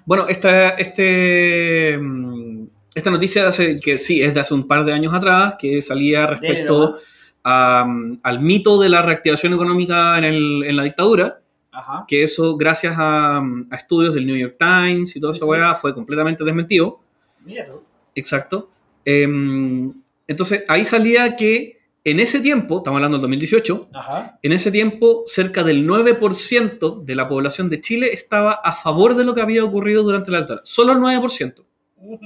bueno, 0.04 0.26
esta, 0.28 0.70
este, 0.70 1.96
mm, 1.98 2.64
esta 2.94 3.10
noticia 3.10 3.42
de 3.42 3.48
hace, 3.48 3.76
que 3.76 3.98
sí, 3.98 4.20
es 4.22 4.34
de 4.34 4.40
hace 4.40 4.54
un 4.54 4.66
par 4.66 4.84
de 4.84 4.92
años 4.92 5.14
atrás, 5.14 5.54
que 5.58 5.80
salía 5.82 6.26
respecto 6.26 6.96
a, 7.44 7.86
al 8.22 8.40
mito 8.40 8.80
de 8.80 8.88
la 8.88 9.00
reactivación 9.02 9.52
económica 9.54 10.18
en, 10.18 10.24
el- 10.24 10.64
en 10.66 10.76
la 10.76 10.82
dictadura, 10.82 11.40
Ajá. 11.78 12.04
que 12.08 12.22
eso, 12.22 12.56
gracias 12.56 12.96
a, 12.98 13.38
a 13.38 13.76
estudios 13.76 14.14
del 14.14 14.26
New 14.26 14.36
York 14.36 14.56
Times 14.58 15.14
y 15.16 15.20
toda 15.20 15.32
Sí, 15.32 15.38
esa 15.38 15.46
sí. 15.46 15.50
weá, 15.50 15.74
fue 15.74 15.94
completamente 15.94 16.42
desmentido. 16.44 17.00
Mira 17.44 17.64
tú. 17.64 17.82
Exacto. 18.14 18.70
Em, 19.04 19.92
entonces, 20.26 20.64
ahí 20.68 20.84
salía 20.84 21.36
que 21.36 21.78
en 22.04 22.20
ese 22.20 22.40
tiempo, 22.40 22.78
estamos 22.78 22.96
hablando 22.98 23.16
del 23.18 23.22
2018, 23.22 23.88
Ajá. 23.92 24.38
en 24.42 24.52
ese 24.52 24.70
tiempo, 24.70 25.24
cerca 25.26 25.62
del 25.62 25.86
9% 25.86 27.04
de 27.04 27.14
la 27.14 27.28
población 27.28 27.68
de 27.70 27.80
Chile 27.80 28.10
estaba 28.12 28.52
a 28.52 28.72
favor 28.72 29.14
de 29.14 29.24
lo 29.24 29.34
que 29.34 29.42
había 29.42 29.62
ocurrido 29.64 30.02
durante 30.02 30.30
la 30.30 30.38
dictadura. 30.38 30.62
Solo 30.64 30.92
el 30.92 30.98
9%. 30.98 31.64
Ujú. 32.00 32.20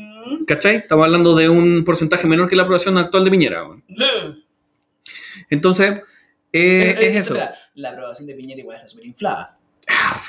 ¿Cachai? 0.47 0.77
Estamos 0.77 1.05
hablando 1.05 1.35
de 1.35 1.49
un 1.49 1.85
porcentaje 1.85 2.27
menor 2.29 2.49
que 2.49 2.55
la 2.57 2.63
aprobación 2.63 2.97
actual 2.99 3.25
de 3.25 3.31
Piñera. 3.31 3.65
Entonces, 5.51 6.01
eh, 6.53 6.97
es 7.01 7.17
eso. 7.17 7.37
La 7.75 7.91
aprobación 7.91 8.27
de 8.27 8.35
Piñera 8.35 8.61
igual 8.61 8.77
está 8.77 8.89
súper 8.89 9.07
inflada. 9.07 9.59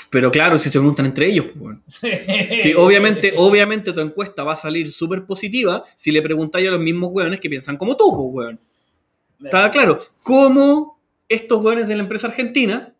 Pero 0.09 0.31
claro, 0.31 0.57
si 0.57 0.69
se 0.69 0.79
preguntan 0.79 1.05
entre 1.05 1.27
ellos, 1.27 1.45
pues, 1.47 1.61
weón. 1.61 1.83
Sí, 2.61 2.73
obviamente, 2.75 3.33
obviamente 3.37 3.93
tu 3.93 4.01
encuesta 4.01 4.43
va 4.43 4.53
a 4.53 4.57
salir 4.57 4.92
súper 4.92 5.25
positiva 5.25 5.83
si 5.95 6.11
le 6.11 6.21
preguntáis 6.21 6.68
a 6.68 6.71
los 6.71 6.80
mismos 6.81 7.09
weones 7.13 7.39
que 7.39 7.49
piensan 7.49 7.77
como 7.77 7.95
tú, 7.95 8.11
pues, 8.11 8.45
weón. 8.47 8.59
Está 9.44 9.69
claro. 9.69 9.99
¿Cómo 10.23 10.99
estos 11.27 11.63
weones 11.63 11.87
de 11.87 11.95
la 11.95 12.03
empresa 12.03 12.27
argentina, 12.27 12.94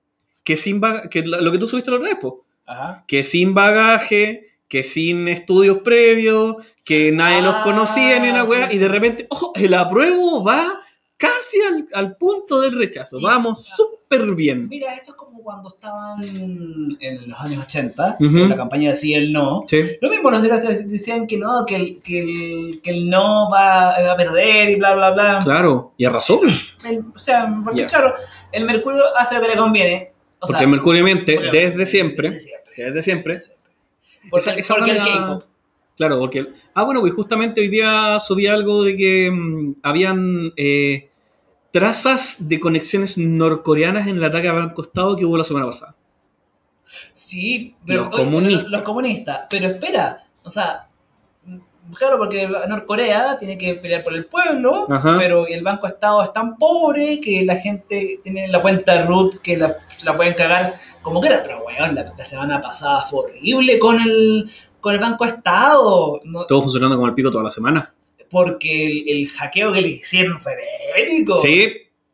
que 0.44 0.58
sin 0.58 0.82
que 1.10 1.24
lo 1.24 1.51
que 1.51 1.58
tú 1.58 1.68
subiste 1.68 1.89
la 1.92 1.98
otra 1.98 2.10
vez, 2.10 2.18
po, 2.20 2.46
Ajá. 2.65 3.03
que 3.08 3.24
sin 3.24 3.53
bagaje, 3.53 4.48
que 4.68 4.84
sin 4.84 5.27
estudios 5.27 5.80
previos, 5.80 6.56
que 6.84 7.12
nadie 7.12 7.42
los 7.42 7.56
Ah, 7.56 7.62
conocía 7.63 8.20
ni 8.20 8.30
una 8.30 8.44
sí, 8.46 8.51
wea, 8.51 8.70
sí. 8.70 8.75
y 8.75 8.80
de 8.80 8.88
repente, 8.88 9.27
oh, 9.30 9.53
el 9.56 9.74
apruebo 9.74 10.44
va 10.44 10.80
casi 11.27 11.62
al, 11.62 11.88
al 11.94 12.18
punto 12.18 12.62
del 12.62 12.74
rechazo. 12.77 13.20
Vamos 13.22 13.65
súper 13.75 14.36
bien. 14.36 14.68
Mira, 14.70 14.94
esto 14.94 15.12
es 15.12 15.15
como 15.18 15.42
cuando 15.44 15.70
estaban 15.70 16.24
en 16.24 17.30
los 17.30 17.39
años 17.39 17.63
80, 17.65 18.18
Ujú. 18.20 18.38
en 18.38 18.50
la 18.50 18.56
campaña 18.56 18.89
de 18.92 18.96
sí 18.96 19.13
el 19.13 19.32
no. 19.34 19.65
Sí. 19.68 19.82
Lo 20.01 20.10
mismo 20.10 20.30
los 20.32 20.42
directores 20.42 20.89
decían 20.89 21.25
que 21.27 21.38
no, 21.38 21.65
que 21.65 21.75
el, 21.75 22.01
que 22.01 22.20
el, 22.20 22.82
que 22.82 22.89
el 22.92 23.10
no 23.10 23.50
va, 23.50 23.96
va 24.03 24.12
a 24.12 24.18
perder 24.18 24.70
y 24.70 24.75
bla, 24.75 24.94
bla, 24.96 25.12
bla. 25.12 25.39
Claro, 25.44 25.94
y 25.98 26.06
arrasó. 26.06 26.42
El- 26.86 27.06
o 27.15 27.20
sea, 27.20 27.48
porque 27.63 27.86
claro, 27.86 28.13
el 28.51 28.65
Mercurio 28.65 29.03
hace 29.18 29.36
lo 29.36 29.42
que 29.42 29.48
le 29.50 29.58
conviene. 29.58 30.12
O 30.39 30.46
Porque 30.48 30.53
sea, 30.60 30.62
el 30.63 30.68
Mercurio 30.70 31.03
miente 31.03 31.36
porque- 31.36 31.50
desde 31.51 31.86
siempre. 31.86 32.30
Desde 32.30 32.39
siempre. 32.42 32.74
Desde 32.75 33.01
siempre. 33.03 33.34
desde 33.36 33.46
siempre. 33.48 33.70
Porque, 34.30 34.50
Esa- 34.50 34.60
esa 34.60 34.75
porque 34.75 34.92
el 34.92 34.98
K-pop. 34.98 35.44
Claro, 35.96 36.18
porque. 36.20 36.48
Ah, 36.74 36.84
bueno, 36.84 37.01
pues 37.01 37.13
justamente 37.13 37.62
hoy 37.62 37.68
día 37.68 38.20
subí 38.20 38.48
algo 38.48 38.84
de 38.84 38.96
que 38.96 39.30
mm, 39.32 39.75
habían 39.84 40.51
eh, 40.58 41.10
trazas 41.74 42.36
de 42.39 42.60
conexiones 42.60 43.18
norcoreanas 43.18 44.06
en 44.08 44.18
el 44.18 44.24
ataque 44.24 44.48
a 44.48 44.53
Banco 44.53 44.84
Estado 44.84 45.15
que 45.18 45.25
hubo 45.25 45.36
la 45.38 45.44
semana 45.44 45.65
pasada. 45.65 45.96
Sí, 47.13 47.75
pero 47.86 48.06
Los 48.06 48.13
oye, 48.13 48.24
comunistas. 48.25 48.63
Los, 48.63 48.72
los 48.72 48.82
comunistas. 48.84 49.39
Pero 49.50 49.68
espera, 49.68 50.24
o 50.44 50.50
sea, 50.51 50.88
claro, 51.98 52.20
porque 52.20 52.48
Norcorea 52.68 53.38
tiene 53.39 53.58
que 53.58 53.74
pelear 53.74 54.03
por 54.03 54.13
el 54.13 54.25
pueblo, 54.25 54.86
Ajá. 54.92 55.15
pero 55.18 55.48
el 55.48 55.63
Banco 55.63 55.88
Estado 55.88 56.22
es 56.22 56.32
tan 56.32 56.58
pobre 56.58 57.20
que 57.20 57.44
la 57.44 57.56
gente 57.56 58.20
tiene 58.22 58.48
la 58.48 58.62
cuenta 58.62 59.03
root 59.06 59.42
que 59.42 59.58
la, 59.58 59.75
pueden 60.15 60.36
cagar 60.36 60.75
como 61.01 61.20
quieran. 61.22 61.39
Pero, 61.44 61.63
weón, 61.65 61.96
la, 61.96 62.13
la 62.15 62.24
semana 62.24 62.62
pasada 62.62 63.01
fue 63.01 63.25
horrible 63.25 63.80
con 63.80 64.00
el, 64.00 64.48
con 64.80 64.94
el 64.94 65.00
Banco 65.00 65.25
Estado. 65.25 66.22
No- 66.24 66.46
Todo 66.46 66.62
funcionando 66.62 66.96
como 66.98 67.08
el 67.08 67.15
pico 67.15 67.32
toda 67.32 67.46
la 67.46 67.51
semana. 67.51 67.92
Porque 68.34 68.86
el, 68.88 69.08
el 69.08 69.30
hackeo 69.30 69.72
que 69.72 69.82
le 69.82 69.88
hicieron 69.90 70.42
fue 70.42 70.54
bélico. 70.96 71.38
Sí, 71.38 71.68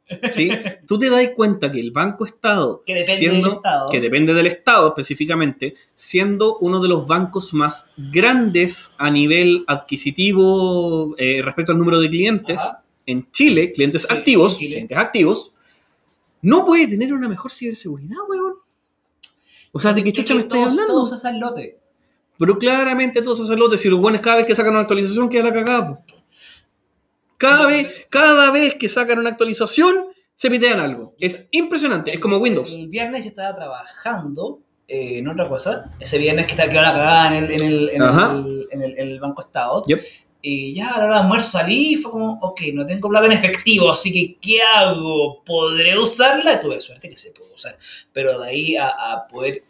¿sí? 0.32 0.50
tú 0.86 1.00
te 1.00 1.10
das 1.10 1.30
cuenta 1.36 1.72
que 1.72 1.80
el 1.80 1.92
Banco 1.92 2.26
Estado, 2.26 2.84
Que 2.86 2.94
depende 2.96 3.18
siendo, 3.18 3.48
del 3.48 3.56
Estado. 3.58 3.90
que 3.90 4.02
depende 4.02 4.34
del 4.34 4.48
Estado 4.48 4.88
específicamente, 4.90 5.76
siendo 5.96 6.58
uno 6.60 6.80
de 6.82 6.90
los 6.90 7.08
bancos 7.08 7.54
más 7.54 7.88
grandes 7.98 8.92
a 8.98 9.10
nivel 9.10 9.64
adquisitivo 9.68 11.16
eh, 11.18 11.42
respecto 11.44 11.72
al 11.72 11.78
número 11.78 12.00
de 12.00 12.10
clientes 12.10 12.60
Ajá. 12.60 12.84
en 13.06 13.32
Chile, 13.32 13.72
clientes 13.72 14.04
Sí, 14.04 14.14
activos, 14.14 14.58
Chile. 14.58 14.76
clientes 14.76 14.98
activos, 14.98 15.54
no 16.42 16.66
puede 16.66 16.88
tener 16.88 17.14
una 17.14 17.28
mejor 17.30 17.52
ciberseguridad, 17.52 18.18
weón. 18.30 18.56
O 19.72 19.80
sea, 19.80 19.94
¿de 19.94 20.04
qué 20.04 20.12
chucha 20.14 20.34
me 20.34 20.44
todos, 20.44 20.64
hablando? 20.72 20.88
todos 20.88 21.14
hacen 21.14 21.40
lote. 21.40 21.79
Pero 22.40 22.58
claramente 22.58 23.22
todos 23.22 23.40
esos 23.42 23.58
lotes, 23.60 23.82
si 23.82 23.90
los 23.90 24.00
buenos 24.00 24.22
cada 24.22 24.38
vez 24.38 24.46
que 24.46 24.56
sacan 24.56 24.72
una 24.72 24.82
actualización 24.82 25.30
queda 25.30 25.44
la 25.44 25.54
cagada. 25.54 26.04
Cada 27.38 27.68
vez, 27.68 28.08
cada 28.10 28.52
vez 28.52 28.76
que 28.76 28.90
sacan 28.90 29.20
una 29.20 29.30
actualización, 29.30 30.08
se 30.36 30.50
pitean 30.50 30.80
algo. 30.80 31.16
Es 31.20 31.48
impresionante, 31.52 32.14
es 32.14 32.20
como 32.20 32.38
Windows. 32.38 32.74
El 32.74 32.88
viernes 32.88 33.24
yo 33.24 33.30
estaba 33.30 33.54
trabajando 33.56 34.62
eh, 34.88 35.20
en 35.20 35.28
otra 35.28 35.48
cosa. 35.48 35.92
Ese 36.00 36.18
viernes 36.18 36.46
que 36.46 36.54
estaba 36.54 36.70
quedó 36.70 36.82
la 36.82 36.92
cagada 36.94 37.38
en 37.38 37.44
el, 37.44 37.52
en 37.52 37.62
el, 37.62 37.90
en 37.90 38.02
el, 38.04 38.68
en 38.72 38.82
el- 38.82 39.00
en 39.00 39.08
el 39.10 39.20
Banco 39.20 39.42
Estado. 39.42 39.84
Yep. 39.86 40.00
Y 40.42 40.74
ya 40.74 40.92
a 40.92 41.00
la 41.00 41.06
hora 41.06 41.16
de 41.16 41.22
almuerzo 41.24 41.50
salí 41.50 41.92
y 41.94 41.96
fue 41.98 42.12
como, 42.12 42.40
ok, 42.42 42.62
no 42.74 42.86
tengo 42.86 43.10
plata 43.10 43.26
en 43.26 43.34
efectivo, 43.34 43.92
así 43.92 44.10
que 44.14 44.38
¿qué 44.40 44.62
hago? 44.62 45.44
¿Podré 45.44 45.98
usarla? 46.00 46.58
Tuve 46.62 46.80
suerte 46.80 47.10
que 47.10 47.18
se 47.18 47.32
pudo 47.32 47.54
usar. 47.54 47.78
Pero 48.14 48.40
de 48.40 48.48
ahí 48.48 48.76
a, 48.78 48.88
a 48.88 49.28
poder 49.28 49.64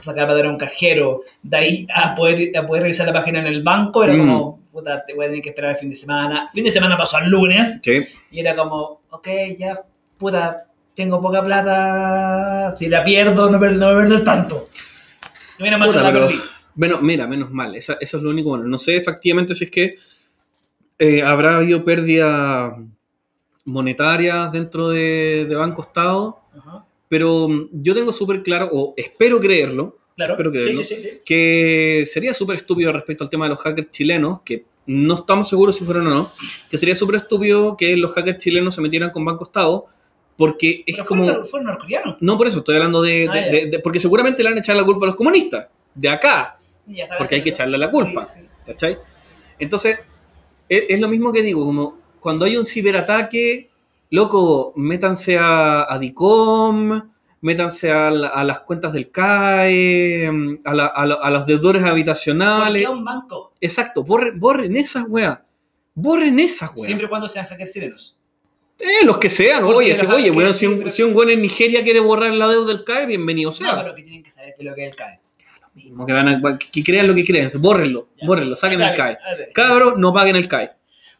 sacar 0.00 0.26
plata 0.26 0.40
en 0.40 0.46
un 0.46 0.56
cajero, 0.58 1.22
de 1.42 1.56
ahí 1.56 1.86
a 1.94 2.14
poder, 2.14 2.56
a 2.56 2.66
poder 2.66 2.82
revisar 2.84 3.06
la 3.06 3.12
página 3.12 3.40
en 3.40 3.46
el 3.48 3.62
banco, 3.62 4.04
era 4.04 4.14
Mm. 4.14 4.18
como, 4.18 4.60
puta, 4.72 5.04
te 5.04 5.14
voy 5.14 5.24
a 5.24 5.28
tener 5.28 5.42
que 5.42 5.48
esperar 5.50 5.72
el 5.72 5.76
fin 5.76 5.88
de 5.90 5.96
semana. 5.96 6.48
Fin 6.52 6.64
de 6.64 6.70
semana 6.70 6.96
pasó 6.96 7.16
al 7.16 7.28
lunes. 7.28 7.80
Sí. 7.82 8.00
Y 8.30 8.40
era 8.40 8.54
como, 8.54 9.00
ok, 9.10 9.28
ya, 9.58 9.74
puta, 10.16 10.66
tengo 10.94 11.20
poca 11.20 11.42
plata, 11.42 12.72
si 12.76 12.88
la 12.88 13.02
pierdo 13.02 13.50
no, 13.50 13.58
per- 13.58 13.72
no 13.76 13.86
voy 13.86 13.94
a 13.96 13.98
perder 14.06 14.24
tanto. 14.24 14.68
Menos 15.58 15.78
mal 15.80 15.88
Puta, 15.88 16.12
pero-. 16.12 16.28
Bueno, 16.74 16.98
mira, 17.02 17.26
menos 17.26 17.50
mal. 17.50 17.74
Esa- 17.74 17.96
eso 18.00 18.16
es 18.16 18.22
lo 18.22 18.30
único 18.30 18.50
bueno. 18.50 18.64
No 18.66 18.78
sé 18.78 18.96
efectivamente 18.96 19.54
si 19.54 19.64
es 19.64 19.70
que 19.70 19.96
eh, 20.98 21.22
habrá 21.22 21.56
habido 21.56 21.84
pérdidas 21.84 22.74
monetarias 23.64 24.52
dentro 24.52 24.88
de, 24.90 25.46
de 25.48 25.54
Banco 25.56 25.82
Estado, 25.82 26.40
Ajá. 26.58 26.84
Pero 27.10 27.46
mm, 27.50 27.68
yo 27.82 27.94
tengo 27.94 28.10
súper 28.14 28.42
claro, 28.42 28.70
o 28.72 28.94
espero 28.96 29.38
creerlo, 29.38 29.98
Claro, 30.16 30.34
Espero 30.34 30.52
que 30.52 30.62
sí, 30.62 30.72
no. 30.72 30.76
sí, 30.76 30.84
sí, 30.84 30.94
sí. 31.02 31.08
que 31.24 32.04
sería 32.06 32.34
súper 32.34 32.56
estúpido 32.56 32.92
respecto 32.92 33.24
al 33.24 33.30
tema 33.30 33.46
de 33.46 33.50
los 33.50 33.58
hackers 33.60 33.90
chilenos, 33.90 34.40
que 34.44 34.66
no 34.84 35.14
estamos 35.14 35.48
seguros 35.48 35.76
si 35.76 35.84
fueron 35.84 36.06
o 36.08 36.10
no, 36.10 36.32
que 36.68 36.76
sería 36.76 36.94
súper 36.94 37.16
estúpido 37.16 37.74
que 37.74 37.96
los 37.96 38.12
hackers 38.12 38.36
chilenos 38.36 38.74
se 38.74 38.82
metieran 38.82 39.10
con 39.12 39.24
Banco 39.24 39.44
Estado, 39.44 39.86
porque 40.36 40.84
es 40.86 40.96
Pero 40.96 41.08
como... 41.08 41.24
fueron, 41.24 41.44
fueron 41.46 41.66
norcoreanos. 41.68 42.16
No 42.20 42.36
por 42.36 42.48
eso, 42.48 42.58
estoy 42.58 42.76
hablando 42.76 43.00
de, 43.00 43.28
Ah, 43.30 43.34
de- 43.34 43.50
de- 43.50 43.66
de- 43.66 43.78
Porque 43.78 43.98
seguramente 43.98 44.42
le 44.42 44.50
van 44.50 44.58
a 44.58 44.60
echar 44.60 44.76
la 44.76 44.84
culpa 44.84 45.06
a 45.06 45.08
los 45.08 45.16
comunistas, 45.16 45.68
de 45.94 46.08
acá, 46.10 46.58
ya 46.86 47.06
porque 47.16 47.36
hay 47.36 47.42
que 47.42 47.50
echarle 47.50 47.78
la 47.78 47.90
culpa. 47.90 48.26
¿cachai? 48.66 48.98
Entonces, 49.58 50.00
es, 50.68 50.82
es 50.86 51.00
lo 51.00 51.08
mismo 51.08 51.32
que 51.32 51.42
digo, 51.42 51.64
como 51.64 51.98
cuando 52.20 52.44
hay 52.44 52.58
un 52.58 52.66
ciberataque, 52.66 53.69
loco, 54.10 54.72
métanse 54.76 55.38
a, 55.38 55.92
a 55.92 55.98
DICOM, 55.98 57.10
métanse 57.42 57.90
a, 57.90 58.10
la- 58.10 58.28
a 58.28 58.44
las 58.44 58.60
cuentas 58.60 58.92
del 58.92 59.10
CAE, 59.10 60.28
a, 60.64 60.74
la- 60.74 60.86
a 60.86 61.06
la- 61.06 61.30
los 61.30 61.46
deudores 61.46 61.82
¿Por 61.82 61.90
habitacionales. 61.92 62.86
un 62.88 63.04
banco? 63.04 63.52
Exacto, 63.60 64.02
borren, 64.04 64.38
borren 64.38 64.76
esas 64.76 65.04
weas. 65.08 65.38
Borren 65.94 66.38
esas 66.38 66.70
weas. 66.70 66.86
Siempre 66.86 67.06
y 67.06 67.08
cuando 67.08 67.28
sean 67.28 67.46
hackers 67.46 67.72
chilenos. 67.72 68.16
Eh, 68.78 69.04
los 69.04 69.18
que 69.18 69.28
sean, 69.28 69.62
Porque 69.62 69.76
oye, 69.78 69.94
si, 69.96 70.06
oye, 70.06 70.30
bueno, 70.30 70.54
si 70.54 70.66
un, 70.66 70.90
si 70.90 71.02
un 71.02 71.12
buen 71.12 71.28
en 71.28 71.42
Nigeria 71.42 71.82
quiere 71.84 72.00
borrar 72.00 72.32
la 72.32 72.48
deuda 72.48 72.66
del 72.68 72.82
CAE, 72.84 73.06
bienvenido 73.06 73.52
sea. 73.52 73.72
No, 73.74 73.82
pero 73.82 73.94
que 73.94 74.02
tienen 74.02 74.22
que 74.22 74.30
saber 74.30 74.54
que 74.56 74.62
es 74.62 74.68
lo 74.68 74.74
que 74.74 74.84
es 74.86 74.90
el 74.90 74.96
CAE. 74.96 75.20
Mismo 75.74 76.04
que, 76.06 76.12
van 76.12 76.26
a- 76.28 76.58
que- 76.58 76.82
crean 76.82 77.06
lo 77.06 77.14
que 77.14 77.24
crean, 77.24 77.50
bórrenlo, 77.58 78.08
Ya. 78.20 78.26
bórrenlo, 78.26 78.56
saquen 78.56 78.80
el 78.80 78.94
CAE. 78.94 79.18
Cabros, 79.54 79.98
no 79.98 80.12
paguen 80.12 80.34
el 80.36 80.48
CAE. 80.48 80.70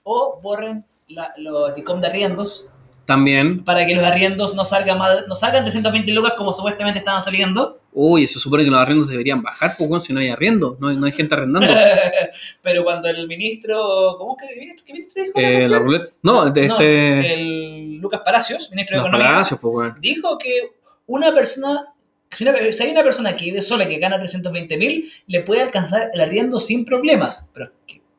O 0.03 0.41
borren 0.43 0.85
la- 1.09 1.33
los 1.37 1.75
DICOM 1.75 2.01
de 2.01 2.07
arriendos 2.09 2.69
También, 3.11 3.65
para 3.65 3.85
que 3.87 3.95
los 3.95 4.05
arriendos 4.05 4.55
no 4.55 4.65
salgan 4.65 4.97
más, 4.99 5.27
no 5.27 5.35
salgan 5.35 5.65
320 5.65 6.13
lucas 6.13 6.35
como 6.37 6.53
supuestamente 6.53 7.01
estaban 7.01 7.21
saliendo. 7.23 7.81
uy, 7.93 8.27
se 8.29 8.39
supone 8.39 8.63
que 8.65 8.71
los 8.71 8.81
arriendos 8.81 9.09
deberían 9.09 9.43
bajar, 9.43 9.75
pues 9.77 9.89
bueno, 9.89 10.01
si 10.01 10.13
no 10.13 10.21
hay 10.21 10.29
arriendo, 10.29 10.77
no 10.81 10.89
hay, 10.89 10.97
no 10.97 11.07
hay 11.07 11.13
gente 11.13 11.35
arrendando. 11.35 11.67
Pero 12.63 12.85
cuando 12.85 13.09
el 13.09 13.27
ministro, 13.27 14.15
¿cómo 14.19 14.37
que? 14.37 14.47
¿Qué 14.87 14.93
ministro 14.93 15.25
dijo? 15.25 15.33
Eh, 15.41 15.69
la 15.69 15.79
ruleta. 15.81 16.07
No, 16.23 16.49
de 16.51 16.69
No, 16.69 16.75
este. 16.75 17.35
el 17.35 17.97
Lucas 17.97 18.21
Palacios, 18.25 18.71
ministro 18.71 18.97
de 18.97 18.99
los 19.03 19.09
Economía, 19.09 19.33
palacios, 19.33 19.61
pues 19.61 19.73
bueno. 19.73 19.97
dijo 20.01 20.39
que 20.39 20.73
una 21.07 21.35
persona, 21.35 21.87
si, 22.31 22.45
una- 22.45 22.73
si 22.73 22.83
hay 22.85 22.91
una 22.93 23.03
persona 23.03 23.35
que 23.35 23.47
vive 23.47 23.61
sola 23.61 23.89
que 23.89 23.99
gana 23.99 24.19
320 24.19 24.77
mil, 24.77 25.11
le 25.27 25.41
puede 25.41 25.63
alcanzar 25.63 26.11
el 26.15 26.21
arriendo 26.21 26.61
sin 26.61 26.85
problemas. 26.85 27.51
Pero 27.53 27.67
es 27.67 27.73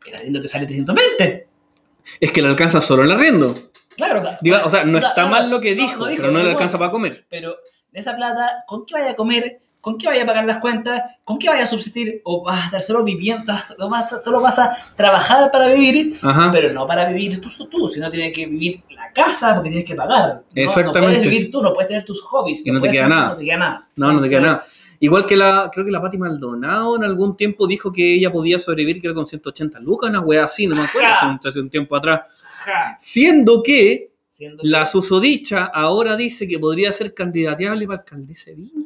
que 0.03 0.10
el 0.10 0.15
arriendo 0.17 0.41
te 0.41 0.48
sale 0.50 0.65
320. 0.65 1.48
Es 2.19 2.31
que 2.33 2.41
le 2.41 2.50
alcanza 2.50 2.81
solo 2.81 3.03
el 3.03 3.12
arriendo. 3.12 3.55
Claro, 3.95 4.19
o 4.19 4.24
sea, 4.24 4.38
Diga, 4.41 4.65
o 4.65 4.69
sea, 4.69 4.83
no 4.83 4.98
está 4.98 5.25
mal 5.25 5.50
lo 5.50 5.60
que 5.60 5.75
no, 5.75 5.81
dijo, 5.83 5.98
no 5.98 6.05
dijo, 6.07 6.21
pero 6.21 6.33
no 6.33 6.43
le 6.43 6.50
alcanza 6.51 6.77
para 6.77 6.91
comer. 6.91 7.25
Pero 7.29 7.55
esa 7.93 8.15
plata, 8.15 8.63
¿con 8.67 8.86
qué 8.86 8.93
vaya 8.93 9.12
a 9.12 9.15
comer? 9.15 9.62
¿Con 9.81 9.98
qué 9.98 10.07
vaya 10.07 10.24
a 10.24 10.25
pagar 10.27 10.45
las 10.45 10.57
cuentas? 10.57 11.01
¿Con 11.24 11.39
qué 11.39 11.50
vaya 11.50 11.63
a 11.63 11.67
subsistir? 11.67 12.21
¿O 12.24 12.43
vas 12.43 12.62
a 12.62 12.65
estar 12.65 12.81
solo 12.83 13.03
viviendo? 13.03 13.51
Solo 13.63 13.89
vas 13.89 14.13
a, 14.13 14.21
solo 14.21 14.39
vas 14.39 14.60
a 14.60 14.77
trabajar 14.95 15.50
para 15.50 15.69
vivir? 15.69 16.19
Ajá. 16.21 16.51
Pero 16.51 16.71
no 16.71 16.86
para 16.86 17.05
vivir 17.10 17.41
tú, 17.41 17.50
tú, 17.67 17.89
sino 17.89 18.07
tienes 18.10 18.31
que 18.31 18.45
vivir 18.45 18.83
la 18.91 19.12
casa 19.12 19.55
porque 19.55 19.69
tienes 19.69 19.86
que 19.88 19.95
pagar. 19.95 20.43
No, 20.55 20.62
Exactamente. 20.62 21.00
No 21.00 21.05
puedes 21.07 21.24
vivir 21.24 21.51
tú, 21.51 21.63
no 21.63 21.74
puedes 21.74 21.88
tener 21.88 22.05
tus 22.05 22.21
hobbies. 22.21 22.65
Y 22.65 22.71
no 22.71 22.79
te 22.79 22.89
queda 22.89 23.05
tener- 23.05 23.10
nada. 23.17 23.29
No 23.29 23.36
te 23.38 23.43
queda 23.45 23.57
nada. 23.57 23.88
No, 23.95 24.13
no 24.13 24.19
te 24.19 24.29
queda 24.29 24.38
Entonces, 24.38 24.41
nada. 24.41 24.65
Igual 25.00 25.25
que 25.25 25.36
la, 25.36 25.71
creo 25.74 25.83
que 25.83 25.91
la 25.91 26.00
Pati 26.00 26.19
Maldonado 26.19 26.95
en 26.95 27.03
algún 27.03 27.36
tiempo 27.36 27.65
dijo 27.65 27.91
que 27.91 28.13
ella 28.13 28.31
podía 28.31 28.60
sobrevivir, 28.60 29.01
creo 29.01 29.15
con 29.15 29.25
180 29.25 29.79
lucas, 29.79 30.12
una 30.12 30.19
wea 30.19 30.43
así, 30.43 30.67
no 30.67 30.75
me 30.75 30.83
acuerdo, 30.83 31.07
hace 31.10 31.25
un, 31.25 31.39
hace 31.43 31.60
un 31.60 31.69
tiempo 31.71 31.95
atrás. 31.95 32.21
Siendo 33.00 33.62
que 33.63 34.12
siendo 34.30 34.63
la 34.63 34.82
que- 34.86 34.91
susodicha 34.91 35.65
ahora 35.65 36.15
dice 36.15 36.48
que 36.48 36.58
podría 36.60 36.91
ser 36.94 37.13
candidateable 37.13 37.86
para 37.88 38.00
alcaldesa 38.00 38.51
de 38.51 38.56
Viña. 38.56 38.86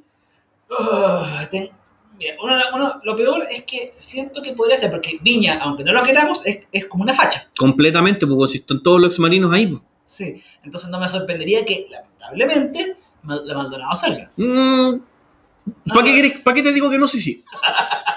Ugh, 0.70 1.50
ten- 1.52 1.70
mira, 2.18 2.36
uno- 2.42 2.56
uno- 2.74 3.02
lo 3.04 3.16
peor 3.16 3.46
es 3.52 3.64
que 3.64 3.94
siento 3.98 4.42
que 4.42 4.54
podría 4.54 4.78
ser, 4.78 4.90
porque 4.92 5.20
Viña, 5.22 5.60
aunque 5.62 5.84
no 5.84 5.92
lo 5.94 6.04
queramos, 6.04 6.46
es, 6.46 6.60
es 6.72 6.86
como 6.88 7.04
una 7.04 7.14
facha. 7.14 7.48
Completamente, 7.58 8.26
porque 8.26 8.52
si 8.54 8.58
están 8.60 8.82
todos 8.82 9.00
los 9.02 9.12
exmarinos 9.14 9.54
ahí. 9.54 9.68
pues. 9.68 9.82
Sí, 10.08 10.36
entonces 10.64 10.90
no 10.90 11.00
me 11.00 11.08
sorprendería 11.08 11.66
que, 11.66 11.88
lamentablemente, 11.90 12.96
la 13.24 13.56
Maldonado 13.56 13.96
salga. 13.96 14.30
Mm, 14.38 14.98
¿Para 15.92 16.04
qué, 16.04 16.14
querés- 16.16 16.44
pa' 16.44 16.54
qué 16.54 16.62
te 16.62 16.72
digo 16.72 16.90
que 16.92 16.98
no 17.00 17.08
sé 17.08 17.20
si? 17.20 17.44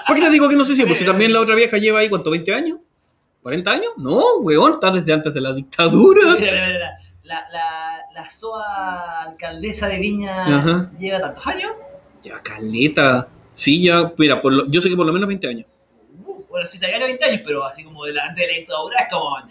¿Para 0.07 0.19
qué 0.19 0.25
te 0.25 0.29
digo 0.31 0.47
que 0.49 0.55
no 0.55 0.65
sé 0.65 0.75
si? 0.75 0.85
Pues 0.85 0.99
si 0.99 1.05
también 1.05 1.33
la 1.33 1.39
otra 1.41 1.55
vieja 1.55 1.77
lleva 1.77 1.99
ahí, 1.99 2.09
¿cuánto? 2.09 2.29
¿20 2.29 2.53
años? 2.53 2.77
¿40 3.49 3.67
años? 3.71 3.91
No, 3.97 4.37
weón, 4.41 4.73
está 4.73 4.91
desde 4.91 5.13
antes 5.13 5.33
de 5.33 5.41
la 5.41 5.53
dictadura. 5.53 6.21
La, 7.23 7.43
la, 7.53 7.99
la 8.15 8.27
SOA 8.27 9.21
alcaldesa 9.21 9.87
de 9.87 9.99
Viña 9.99 10.45
Ajá. 10.57 10.91
lleva 10.97 11.19
tantos 11.19 11.45
años. 11.45 11.73
Ya, 12.23 12.41
caleta. 12.41 13.27
Sí, 13.53 13.83
ya, 13.83 14.11
mira, 14.17 14.41
por 14.41 14.51
lo- 14.51 14.65
yo 14.67 14.81
sé 14.81 14.89
que 14.89 14.95
por 14.95 15.05
lo 15.05 15.13
menos 15.13 15.27
20 15.27 15.47
años. 15.47 15.67
Uh, 16.25 16.43
bueno, 16.49 16.65
sí, 16.65 16.79
se 16.79 16.87
20 16.87 17.23
años, 17.25 17.41
pero 17.45 17.63
así 17.63 17.83
como 17.83 18.03
de 18.05 18.13
la, 18.13 18.25
antes 18.25 18.43
de 18.47 18.51
la 18.51 18.57
dictadura 18.57 18.95
es 19.01 19.13
como. 19.13 19.37
nah. 19.41 19.47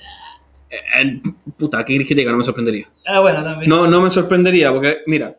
Eh, 0.71 1.23
puta, 1.57 1.85
¿qué 1.85 1.93
querés 1.93 2.09
que 2.09 2.15
te 2.17 2.21
diga? 2.23 2.33
No 2.33 2.39
me 2.39 2.45
sorprendería. 2.45 2.87
Ah, 3.07 3.21
bueno, 3.21 3.45
también. 3.45 3.71
No, 3.71 3.87
no 3.87 4.01
me 4.03 4.11
sorprendería, 4.11 4.73
porque, 4.73 4.99
mira, 5.07 5.37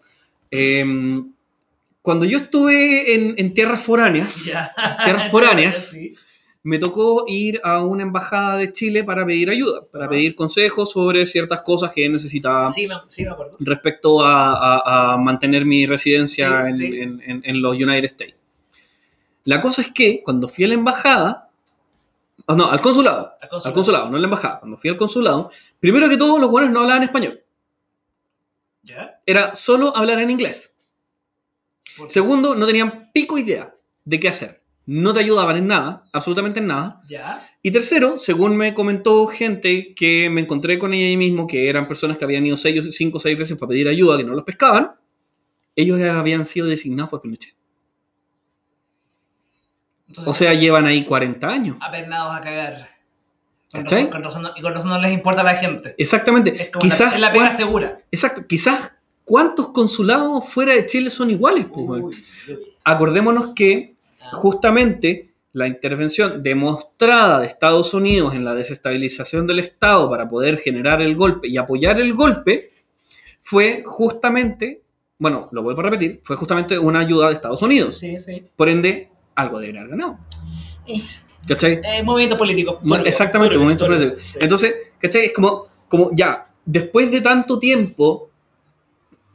em, 0.49 1.33
cuando 2.01 2.23
yo 2.25 2.37
estuve 2.37 3.15
en, 3.15 3.35
en 3.37 3.53
tierras 3.53 3.81
foráneas. 3.81 4.45
Tierras 5.03 5.29
foráneas. 5.29 5.75
Sí. 5.91 6.15
Me 6.69 6.77
tocó 6.77 7.25
ir 7.27 7.59
a 7.63 7.81
una 7.81 8.03
embajada 8.03 8.57
de 8.57 8.71
Chile 8.71 9.03
para 9.03 9.25
pedir 9.25 9.49
ayuda, 9.49 9.81
para 9.91 10.05
Ah. 10.05 10.09
pedir 10.09 10.35
consejos 10.35 10.91
sobre 10.91 11.25
ciertas 11.25 11.61
cosas 11.63 11.91
que 11.91 12.07
necesitaba 12.07 12.71
Sí, 12.71 12.88
me, 12.88 12.93
sí, 13.07 13.23
me 13.23 13.31
acuerdo. 13.31 13.57
respecto 13.59 14.21
a, 14.23 14.53
a- 14.53 15.13
a 15.13 15.17
mantener 15.17 15.65
mi 15.65 15.85
residencia 15.88 16.47
Sí, 16.47 16.67
en, 16.69 16.75
sí. 16.75 16.99
en- 17.01 17.21
en- 17.25 17.41
en 17.43 17.61
los 17.61 17.75
United 17.75 18.05
States. 18.05 18.35
La 19.45 19.61
cosa 19.61 19.81
es 19.81 19.91
que 19.91 20.21
cuando 20.23 20.47
fui 20.47 20.65
a 20.65 20.67
la 20.67 20.73
embajada, 20.75 21.49
oh, 22.45 22.55
no, 22.55 22.69
al 22.69 22.81
consulado, 22.81 23.31
Al 23.41 23.49
consulado. 23.49 23.67
al 23.69 23.73
consulado, 23.73 24.09
no 24.11 24.17
a 24.17 24.19
la 24.19 24.25
embajada, 24.27 24.59
cuando 24.59 24.77
fui 24.77 24.89
al 24.91 24.97
consulado, 24.97 25.49
primero 25.79 26.07
que 26.07 26.17
todo 26.17 26.38
los 26.38 26.51
buenos 26.51 26.69
no 26.71 26.81
hablaban 26.81 27.01
español, 27.03 27.41
era 29.25 29.55
solo 29.55 29.95
hablar 29.95 30.19
en 30.19 30.29
inglés. 30.31 30.75
Segundo, 32.07 32.53
no 32.55 32.65
tenían 32.67 33.09
pico 33.13 33.38
idea 33.38 33.73
de 34.05 34.19
qué 34.19 34.29
hacer. 34.29 34.58
No 34.91 35.13
te 35.13 35.19
ayudaban 35.19 35.55
en 35.58 35.67
nada, 35.67 36.05
absolutamente 36.12 36.60
en 36.62 36.67
nada. 36.67 37.01
¿Ya? 37.08 37.48
Y 37.62 37.69
tercero, 37.72 38.17
según 38.17 38.58
me 38.58 38.74
comentó 38.74 39.27
gente 39.27 39.93
que 39.93 40.29
me 40.31 40.41
encontré 40.41 40.79
con 40.79 40.93
ella 40.96 41.05
ahí 41.05 41.17
mismo, 41.17 41.46
que 41.46 41.69
eran 41.69 41.88
personas 41.88 42.17
que 42.17 42.24
habían 42.25 42.46
ido 42.46 42.58
seis, 42.58 42.88
o- 42.88 42.91
cinco 42.91 43.17
o 43.17 43.19
seis 43.19 43.38
veces 43.38 43.58
para 43.58 43.69
pedir 43.69 43.88
ayuda, 43.88 44.17
que 44.17 44.24
no 44.24 44.34
los 44.34 44.43
pescaban, 44.46 44.91
ellos 45.75 46.00
ya 46.00 46.17
habían 46.17 46.46
sido 46.48 46.65
designados 46.65 47.10
por 47.12 47.22
Pinochet. 47.22 47.53
Entonces, 50.08 50.31
O 50.31 50.34
sea, 50.34 50.53
llevan 50.53 50.86
ahí 50.86 51.03
40 51.05 51.48
años. 51.48 51.77
apernados 51.81 52.34
a 52.36 52.41
cagar. 52.41 52.89
Con 53.72 53.86
razón, 53.86 54.08
con 54.08 54.24
razón 54.24 54.48
y 54.55 54.62
con 54.62 54.74
razón 54.74 54.89
no 54.89 55.00
les 55.00 55.13
importa 55.13 55.41
a 55.41 55.43
la 55.43 55.55
gente. 55.55 55.93
Exactamente. 56.00 56.50
Es 56.63 56.69
como 56.72 56.81
quizás, 56.81 57.10
la, 57.12 57.15
es 57.15 57.19
la 57.22 57.31
pega 57.31 57.51
segura. 57.51 58.00
exacto, 58.12 58.48
quizás 58.48 58.91
cuántos 59.24 59.69
consulados 59.69 60.50
fuera 60.50 60.74
de 60.74 60.88
Chile 60.88 61.12
son 61.12 61.29
iguales, 61.29 61.67
pues, 61.72 61.86
weón? 61.88 62.03
Uy, 62.05 62.15
uy. 62.48 62.55
Acordémonos 62.84 63.53
que 63.53 63.93
justamente 64.33 65.29
la 65.53 65.67
intervención 65.67 66.43
demostrada 66.43 67.39
de 67.39 67.48
Estados 67.48 67.93
Unidos 67.93 68.36
en 68.36 68.45
la 68.45 68.53
desestabilización 68.53 69.48
del 69.48 69.59
Estado 69.59 70.09
para 70.09 70.29
poder 70.29 70.57
generar 70.57 71.01
el 71.01 71.15
golpe 71.15 71.48
y 71.48 71.57
apoyar 71.57 72.00
el 72.00 72.13
golpe 72.13 72.69
fue 73.41 73.83
justamente, 73.86 74.81
bueno, 75.17 75.50
lo 75.51 75.63
vuelvo 75.63 75.81
a 75.81 75.86
repetir, 75.86 76.21
fue 76.24 76.36
justamente 76.36 76.77
una 76.77 77.00
ayuda 77.00 77.27
de 77.29 77.33
Estados 77.33 77.62
Unidos. 77.63 77.98
Sí, 77.98 78.19
sí. 78.19 78.45
Por 78.55 78.69
ende, 78.69 79.09
algo 79.36 79.59
debería 79.59 79.81
haber 79.81 79.91
ganado. 79.98 80.19
Es- 80.86 81.25
¿Cachai? 81.48 81.79
eh, 81.83 82.03
movimiento 82.03 82.38
político. 82.38 82.79
Exactamente, 83.05 83.55
turbio, 83.55 83.77
político. 83.77 84.15
sí. 84.19 84.38
Entonces, 84.41 84.75
¿cachai? 85.00 85.25
Es 85.27 85.33
como, 85.33 85.65
como 85.88 86.12
ya, 86.13 86.45
después 86.65 87.09
de 87.12 87.21
tanto 87.21 87.57
tiempo, 87.57 88.29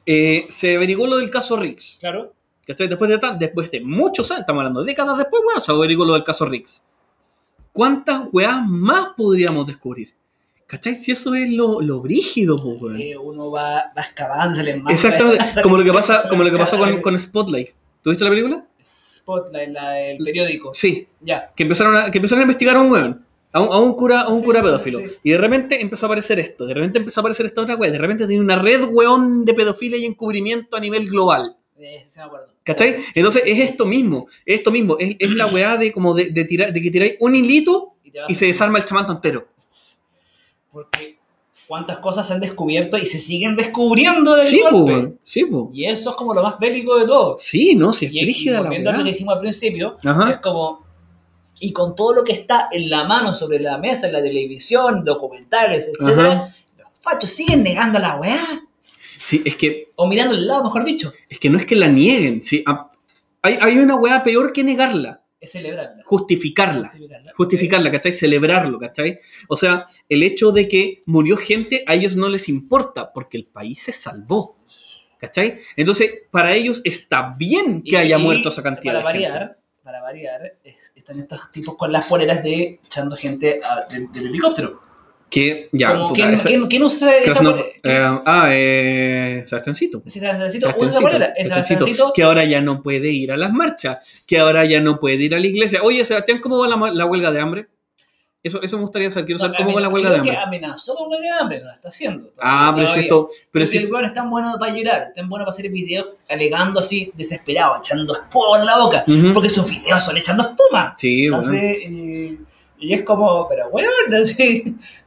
eh, 0.07 0.47
se 0.49 0.77
averiguó 0.77 1.07
lo 1.07 1.17
del 1.17 1.31
caso 1.31 1.57
Riggs. 1.57 1.97
Claro. 2.01 2.33
¿Cachai? 2.67 2.89
Después 2.89 3.11
de, 3.11 3.21
después 3.39 3.71
de 3.71 3.81
muchos 3.81 4.31
años, 4.31 4.41
estamos 4.41 4.61
hablando 4.61 4.81
de 4.81 4.87
décadas 4.87 5.19
después, 5.19 5.43
bueno, 5.45 5.61
se 5.61 5.71
averiguó 5.73 6.05
lo 6.05 6.15
del 6.15 6.25
caso 6.25 6.47
Riggs. 6.47 6.85
¿Cuántas 7.73 8.23
weas 8.33 8.63
más 8.69 9.09
podríamos 9.17 9.67
descubrir? 9.67 10.15
¿Cachai? 10.67 10.95
Si 10.95 11.13
eso 11.13 11.35
es 11.35 11.51
lo, 11.51 11.81
lo 11.81 12.01
brígido, 12.01 12.57
weón. 12.57 12.97
Eh, 13.01 13.17
uno 13.17 13.51
va, 13.51 13.85
va 13.97 14.03
excavando, 14.03 14.55
se 14.55 14.63
le 14.63 14.77
manda. 14.77 14.93
Exactamente, 14.93 15.63
como 15.63 15.77
lo 15.77 15.85
que 15.85 15.93
pasa, 15.93 16.27
como 16.29 16.43
lo 16.43 16.51
que 16.51 16.57
pasó 16.57 16.79
con, 16.79 17.01
con 17.03 17.19
Spotlight. 17.19 17.69
¿Tuviste 18.03 18.25
la 18.25 18.31
película? 18.31 18.67
Spotlight, 18.83 19.71
la 19.71 19.91
del 19.93 20.19
periódico. 20.19 20.73
Sí, 20.75 21.07
Ya. 21.21 21.53
que 21.55 21.63
empezaron 21.65 21.97
a, 21.97 22.11
que 22.11 22.19
empezaron 22.19 22.41
a 22.41 22.43
investigar 22.45 22.77
a 22.77 22.83
un 22.83 22.91
weón, 22.93 23.25
a 23.53 23.61
un, 23.63 23.69
a 23.73 23.79
un 23.79 23.95
cura, 23.95 24.21
a 24.23 24.29
un 24.29 24.39
Sí, 24.41 24.45
cura 24.45 24.63
pedófilo. 24.63 24.99
sí. 25.01 25.07
Y 25.23 25.31
de 25.31 25.39
repente 25.39 25.81
empezó 25.81 26.07
a 26.07 26.09
aparecer 26.09 26.39
esto, 26.39 26.67
de 26.67 26.75
repente 26.75 26.99
empezó 26.99 27.21
a 27.21 27.23
aparecer 27.23 27.47
esta 27.47 27.63
otra 27.63 27.77
wea, 27.77 27.91
de 27.91 27.99
repente 27.99 28.27
tiene 28.27 28.43
una 28.43 28.57
red 28.57 28.85
weón 28.91 29.45
de 29.45 29.55
pedofilia 29.55 29.97
y 29.99 30.05
encubrimiento 30.05 30.77
a 30.77 30.81
nivel 30.81 31.09
global. 31.09 31.57
Eh, 31.79 32.05
sí 32.09 32.19
me 32.21 32.25
acuerdo. 32.27 32.49
¿Cachai? 32.63 32.97
Entonces 33.15 33.43
es 33.47 33.59
esto 33.59 33.85
mismo, 33.85 34.29
es 34.47 34.59
esto 34.59 34.71
mismo, 34.71 34.97
es, 34.99 35.17
es 35.19 35.31
la 35.31 35.47
weá 35.47 35.77
de 35.77 35.93
como 35.93 36.15
de, 36.15 36.31
de 36.31 36.45
tirar, 36.45 36.73
de 36.73 36.81
que 36.81 36.91
tiráis 36.91 37.15
un 37.21 37.35
hilito 37.35 37.95
Y, 38.05 38.13
y 38.29 38.35
se 38.35 38.47
desarma 38.47 38.79
el 38.79 38.85
chamanto 38.85 39.13
entero. 39.13 39.49
Porque 40.71 41.19
cuántas 41.67 41.99
cosas 41.99 42.27
se 42.27 42.33
han 42.35 42.41
descubierto 42.41 42.97
y 42.99 43.07
se 43.07 43.19
siguen 43.19 43.57
descubriendo 43.57 44.35
del 44.37 44.47
Sí, 44.47 44.61
po, 44.63 44.71
golpe. 44.79 44.93
weón, 44.93 45.21
sí, 45.23 45.45
po. 45.45 45.71
Y 45.73 45.85
eso 45.87 46.11
es 46.11 46.17
como 46.17 46.35
lo 46.35 46.43
más 46.43 46.59
bélico 46.59 46.97
de 46.99 47.07
todo. 47.07 47.37
Sí, 47.39 47.75
no, 47.75 47.93
si 47.93 48.07
es 48.07 48.13
Y, 48.13 48.45
la 48.51 48.63
volviendo 48.63 48.91
a 48.91 48.93
lo 48.93 49.05
que 49.05 49.11
dijimos 49.11 49.35
al 49.35 49.41
principio, 49.41 49.97
Ajá. 50.05 50.31
es 50.31 50.39
como. 50.39 50.85
Y 51.61 51.73
con 51.73 51.95
todo 51.95 52.13
lo 52.15 52.25
que 52.25 52.33
está 52.33 52.69
en 52.73 52.91
la 52.91 53.05
mano, 53.05 53.35
sobre 53.35 53.61
la 53.61 53.79
mesa, 53.79 54.09
en 54.09 54.13
la 54.13 54.23
televisión, 54.23 55.05
documentales, 55.05 55.89
etcétera, 55.89 56.53
los 56.77 56.89
fachos 57.01 57.31
siguen 57.31 57.63
negando 57.63 57.99
la 58.01 58.17
weá. 58.17 58.41
Sí, 59.25 59.43
es 59.45 59.57
que, 59.57 59.93
O 59.97 60.07
mirando 60.07 60.35
el 60.35 60.47
lado, 60.47 60.63
mejor 60.65 60.85
dicho. 60.85 61.13
es 61.29 61.39
que 61.39 61.49
no 61.51 61.59
es 61.59 61.65
que 61.67 61.77
la 61.77 61.89
nieguen, 61.89 62.43
sí. 62.43 62.63
Hay, 63.43 63.59
hay 63.61 63.79
una 63.79 63.95
weá 63.97 64.23
peor 64.25 64.53
que 64.53 64.63
negarla, 64.65 65.23
Es 65.41 65.53
celebrarla. 65.53 66.03
justificarla. 66.05 66.89
Justificarla. 66.89 67.33
justificarla, 67.35 67.91
¿cachai? 67.93 68.13
Celebrarlo, 68.13 68.79
¿cachai? 68.79 69.19
O 69.49 69.57
sea, 69.57 69.87
el 70.09 70.23
hecho 70.23 70.53
de 70.53 70.69
que 70.69 71.03
murió 71.07 71.37
gente 71.37 71.85
a 71.87 71.95
ellos 71.95 72.17
no 72.17 72.29
les 72.29 72.49
importa 72.49 73.13
porque 73.13 73.37
el 73.39 73.47
país 73.47 73.83
se 73.83 73.93
salvó, 73.93 74.59
¿cachai? 75.19 75.59
Entonces, 75.77 76.11
para 76.31 76.55
ellos 76.55 76.81
está 76.85 77.35
bien 77.39 77.83
que 77.83 77.93
Y- 77.93 77.97
haya 77.97 78.19
muerto 78.19 78.49
esa 78.51 78.63
cantidad 78.63 78.95
para 78.95 79.07
de 79.13 79.13
gente. 79.19 79.29
variar, 79.31 79.59
Para 79.83 80.01
variar, 80.01 80.55
es- 80.65 80.93
están 80.97 81.21
estos 81.21 81.53
tipos 81.53 81.77
con 81.77 81.93
las 81.93 82.07
poleras 82.07 82.43
de 82.43 82.81
echando 82.85 83.15
gente 83.17 83.61
a- 83.63 83.85
del 83.93 84.27
helicóptero. 84.29 84.81
Que, 85.35 85.69
ya, 85.73 85.89
Como, 85.93 86.09
puta, 86.09 86.15
¿quién, 86.15 86.35
esa- 86.35 86.49
quién- 86.49 86.67
quién 86.69 86.83
usa 86.85 87.17
esa 87.17 87.43
no- 87.43 87.57
eh, 87.57 88.21
ah, 88.25 88.49
eh. 88.53 89.41
Sí, 89.43 89.49
Sebastiancito, 89.49 90.03
usa. 90.05 91.33
Es 91.37 91.49
Sebastiancito. 91.49 92.13
que 92.15 92.23
ahora 92.23 92.45
ya 92.45 92.61
no 92.61 92.83
puede 92.83 93.11
ir 93.11 93.33
a 93.33 93.37
las 93.37 93.53
marchas, 93.53 93.99
que 94.27 94.39
ahora 94.39 94.65
ya 94.65 94.81
no 94.81 95.01
puede 95.01 95.17
ir 95.25 95.35
a 95.35 95.41
la 95.41 95.47
iglesia. 95.47 95.81
Oye, 95.83 96.05
Sebastián, 96.05 96.39
¿cómo 96.41 96.59
va 96.59 96.69
la, 96.69 96.93
la 96.93 97.07
huelga 97.07 97.33
de 97.33 97.41
hambre? 97.41 97.67
Eso, 98.45 98.61
eso 98.63 98.77
me 98.77 98.83
gustaría 98.83 99.11
saber. 99.11 99.25
Quiero 99.25 99.39
saber 99.39 99.57
cómo 99.57 99.73
va 99.73 99.81
la 99.81 99.89
huelga 99.89 100.11
de 100.11 100.21
Creo 100.21 100.33
que 100.35 100.39
hambre. 100.39 100.59
amenazó 100.59 100.95
con 100.95 101.11
huelga 101.11 101.25
de 101.35 101.41
hambre, 101.41 101.59
no 101.61 101.65
la 101.67 101.73
está 101.73 101.89
haciendo. 101.89 102.31
Ah, 102.39 102.71
pero 102.75 102.87
todavía. 102.87 103.03
esto. 103.05 103.31
Pero 103.51 103.65
si 103.67 103.79
el 103.79 103.91
weón 103.91 104.05
es 104.05 104.13
tan 104.13 104.29
bueno 104.31 104.55
para 104.61 104.73
llorar, 104.77 105.03
es 105.09 105.15
tan 105.15 105.29
bueno 105.31 105.45
para 105.47 105.51
hacer 105.51 105.71
videos 105.71 106.09
alegando 106.29 106.79
así, 106.81 107.11
desesperado, 107.15 107.77
echando 107.79 108.13
espuma 108.15 108.59
en 108.61 108.67
la 108.67 108.79
boca. 108.79 109.05
Porque 109.33 109.49
sus 109.49 109.67
videos 109.69 110.05
son 110.05 110.17
echando 110.19 110.43
espuma. 110.43 110.95
Sí, 110.99 111.29
bueno. 111.31 111.39
Así, 111.49 112.39
y, 112.85 112.95
es 112.95 113.03
como, 113.03 113.47
pero 113.49 113.69
weón, 113.69 113.89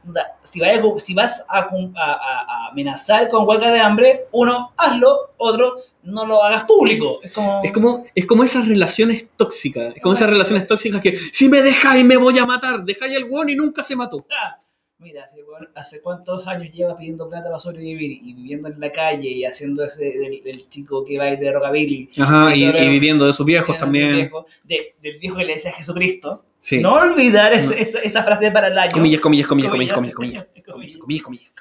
da- 0.04 0.38
si, 0.42 0.62
a- 0.64 0.82
si 0.98 1.14
vas 1.14 1.44
a, 1.48 1.58
a- 1.60 1.66
a- 1.96 2.68
amenazar 2.70 3.28
con 3.28 3.46
huelga 3.46 3.70
de 3.72 3.80
hambre, 3.80 4.26
uno, 4.32 4.72
hazlo, 4.76 5.32
otro, 5.36 5.76
no 6.02 6.26
lo 6.26 6.42
hagas 6.42 6.64
público. 6.64 7.20
Es 7.22 7.32
como... 7.32 7.60
Es 7.62 7.72
como, 7.72 8.04
es 8.14 8.26
como 8.26 8.44
esas 8.44 8.66
relaciones 8.66 9.28
tóxicas. 9.36 9.94
Es 9.96 10.02
como 10.02 10.14
esas 10.14 10.30
relaciones 10.30 10.66
tóxicas 10.66 11.00
que 11.00 11.16
si 11.16 11.48
me 11.48 11.62
dejáis 11.62 12.04
me 12.04 12.16
voy 12.16 12.38
a 12.38 12.46
matar. 12.46 12.84
Dejáis 12.84 13.16
al 13.16 13.24
weón 13.24 13.48
y 13.50 13.54
nunca 13.54 13.82
se 13.82 13.94
mató. 13.96 14.26
Ah, 14.30 14.58
Mira, 15.00 15.28
si 15.28 15.40
weón 15.44 15.68
hace 15.76 16.02
cuántos 16.02 16.48
años 16.48 16.72
lleva 16.72 16.96
pidiendo 16.96 17.28
plata 17.28 17.44
para 17.46 17.60
sobrevivir 17.60 18.10
y 18.20 18.32
viviendo 18.34 18.66
en 18.66 18.80
la 18.80 18.90
calle 18.90 19.28
y 19.30 19.44
haciendo 19.44 19.84
ese 19.84 20.04
del, 20.06 20.42
del 20.42 20.68
chico 20.68 21.04
que 21.04 21.16
va 21.16 21.24
a 21.26 21.30
ir 21.34 21.38
de 21.38 21.52
rockabilly. 21.52 22.10
Ajá, 22.18 22.52
y, 22.56 22.64
Y 22.64 22.68
y 22.68 22.88
viviendo 22.88 23.24
de 23.24 23.32
sus 23.32 23.46
viejos 23.46 23.78
también. 23.78 24.16
viejo, 24.16 24.44
de- 24.64 24.96
del 25.00 25.16
viejo 25.20 25.36
que 25.36 25.44
le 25.44 25.54
decía 25.54 25.70
a 25.70 25.74
Jesucristo. 25.74 26.44
Sí. 26.60 26.80
No 26.80 26.94
olvidar 26.94 27.52
No. 27.52 27.58
Esa, 27.58 28.00
esa 28.00 28.22
frase 28.24 28.50
para 28.50 28.68
el 28.68 28.78
año. 28.78 28.92
Comillas, 28.92 29.20
comillas, 29.20 29.46
comillas, 29.46 29.70
comillas, 29.70 29.94
comillas, 29.94 30.14
comillas. 30.14 30.46
Comillas, 30.66 30.98
comillas, 30.98 31.22
comillas. 31.24 31.52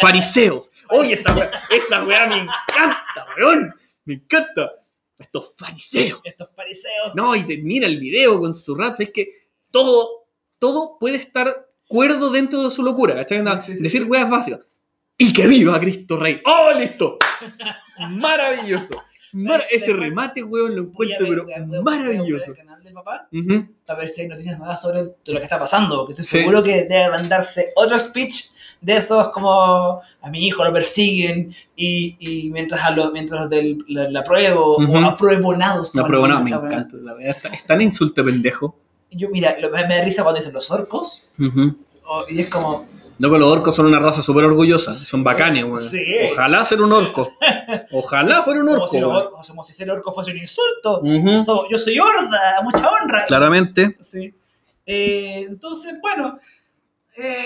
Fariseos. 0.00 0.70
Oye, 0.90 1.14
esa 1.14 1.34
weá, 1.34 1.50
esa 1.70 2.04
weá 2.04 2.26
me 2.26 2.36
encanta, 2.36 3.26
weón. 3.36 3.74
Me 4.04 4.14
encanta. 4.14 4.72
Estos 5.18 5.54
fariseos. 5.56 6.20
Estos 6.24 6.54
fariseos. 6.54 7.16
No, 7.16 7.34
y 7.34 7.42
te 7.42 7.58
mira 7.58 7.86
el 7.86 7.98
video 7.98 8.38
con 8.38 8.54
su 8.54 8.74
raza. 8.74 9.02
Es 9.02 9.10
que 9.10 9.32
todo, 9.70 10.28
todo 10.58 10.96
puede 10.98 11.16
estar 11.16 11.68
cuerdo 11.88 12.30
dentro 12.30 12.62
de 12.62 12.70
su 12.70 12.82
locura. 12.82 13.14
¿cachai? 13.14 13.42
Sí, 13.60 13.76
sí, 13.76 13.82
Decir 13.82 14.04
weas 14.04 14.30
básicas. 14.30 14.60
Y 15.16 15.32
que 15.32 15.46
viva 15.48 15.80
Cristo 15.80 16.16
Rey. 16.16 16.40
¡Oh, 16.44 16.70
listo! 16.78 17.18
Maravilloso. 18.10 19.02
Ese 19.70 19.92
remate, 19.92 20.42
weón, 20.42 20.74
lo 20.76 20.82
encuentro, 20.82 21.26
pero 21.28 21.44
voy 21.44 21.52
a- 21.52 21.60
voy 21.64 21.76
a 21.76 21.80
buscar 21.80 21.98
maravilloso. 22.00 22.50
el 22.50 22.56
canal 22.56 22.82
del 22.82 22.92
papá 22.94 23.28
Ujú. 23.32 23.66
para 23.86 23.98
ver 24.00 24.08
si 24.08 24.22
hay 24.22 24.28
noticias 24.28 24.58
nuevas 24.58 24.80
sobre 24.80 25.02
lo 25.02 25.14
que 25.24 25.42
está 25.42 25.58
pasando, 25.58 25.96
porque 25.98 26.12
estoy 26.12 26.24
Sí. 26.24 26.38
seguro 26.38 26.62
que 26.62 26.84
debe 26.84 27.10
mandarse 27.10 27.66
otro 27.76 27.98
speech 27.98 28.46
de 28.80 28.96
esos 28.96 29.28
como 29.30 30.00
a 30.22 30.30
mi 30.30 30.46
hijo 30.46 30.64
lo 30.64 30.72
persiguen 30.72 31.52
y, 31.74 32.16
y 32.20 32.48
mientras 32.50 32.80
a 32.82 32.90
los 32.92 33.12
mientras 33.12 33.50
del 33.50 33.78
la, 33.88 34.08
la 34.08 34.20
apruebo 34.20 34.76
Ujú. 34.78 34.96
o 34.96 34.98
apruebonados. 35.04 35.94
Me 35.94 36.00
encanta. 36.50 36.96
La 37.02 37.14
verdad, 37.14 37.36
es 37.52 37.64
tan 37.66 37.82
insulto 37.82 38.24
pendejo. 38.24 38.76
Yo, 39.10 39.28
mira, 39.30 39.56
lo- 39.58 39.70
me, 39.70 39.86
me 39.86 39.96
da 39.96 40.04
risa 40.04 40.22
cuando 40.22 40.38
dicen 40.38 40.52
los 40.54 40.70
orcos 40.70 41.30
o- 42.06 42.24
y 42.30 42.40
es 42.40 42.48
como, 42.50 42.86
No, 43.18 43.30
que 43.32 43.38
los 43.38 43.50
orcos 43.50 43.74
son 43.74 43.86
una 43.86 43.98
raza 43.98 44.22
súper 44.22 44.44
orgullosa. 44.44 44.92
Son 44.92 45.24
bacanes, 45.24 45.64
weón. 45.64 45.78
Sí. 45.78 46.04
Ojalá 46.32 46.64
ser 46.64 46.80
un 46.82 46.92
orco. 46.92 47.28
Ojalá 47.92 48.36
si- 48.36 48.42
fuera 48.42 48.60
un 48.60 48.66
como 48.66 48.76
orco. 48.82 48.86
si, 48.88 49.00
los 49.00 49.10
weón. 49.12 49.26
orcos- 49.26 49.48
como 49.48 49.62
si 49.64 49.72
ser 49.72 49.90
orco 49.90 50.12
fuese 50.12 50.30
un 50.30 50.38
insulto. 50.38 51.02
So- 51.44 51.66
yo 51.70 51.78
soy 51.78 51.98
horda, 51.98 52.60
mucha 52.62 52.88
honra. 52.88 53.24
Claramente. 53.26 53.96
Sí. 54.00 54.32
Eh, 54.86 55.44
entonces, 55.48 55.94
bueno, 56.00 56.38
eh, 57.16 57.44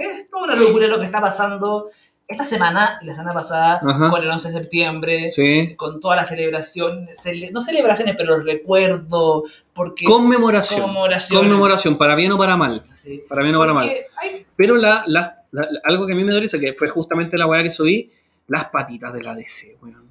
es 0.00 0.28
toda 0.30 0.44
una 0.44 0.56
locura 0.56 0.86
lo 0.88 0.98
que 0.98 1.04
está 1.06 1.20
pasando 1.20 1.90
esta 2.28 2.44
semana, 2.44 2.98
la 3.02 3.12
semana 3.14 3.34
pasada, 3.34 3.80
Ajá. 3.86 4.08
con 4.08 4.22
el 4.22 4.30
11 4.30 4.48
de 4.48 4.54
septiembre, 4.54 5.30
Sí. 5.30 5.74
con 5.76 6.00
toda 6.00 6.16
la 6.16 6.24
celebración, 6.24 7.06
cele- 7.22 7.50
no 7.52 7.60
celebraciones, 7.60 8.14
pero 8.16 8.38
recuerdo, 8.42 9.44
porque... 9.74 10.04
Conmemoración. 10.06 10.80
Conmemoración. 10.82 11.40
Conmemoración, 11.42 11.98
para 11.98 12.14
bien 12.16 12.32
o 12.32 12.38
para 12.38 12.56
mal. 12.56 12.84
Sí. 12.92 13.22
Para 13.28 13.42
bien 13.42 13.54
o 13.54 13.58
para 13.58 13.74
mal. 13.74 13.88
Hay- 14.16 14.46
Pero 14.56 14.76
la, 14.76 15.04
la- 15.06 15.38
algo 15.84 16.06
que 16.06 16.14
a 16.14 16.16
mí 16.16 16.24
me 16.24 16.30
dio 16.32 16.40
risa, 16.40 16.58
que 16.58 16.72
fue 16.72 16.88
justamente 16.88 17.36
la 17.36 17.46
weá 17.46 17.62
que 17.62 17.70
subí, 17.72 18.10
las 18.48 18.64
patitas 18.66 19.12
de 19.12 19.22
la 19.22 19.34
DC, 19.34 19.76
weón. 19.82 20.10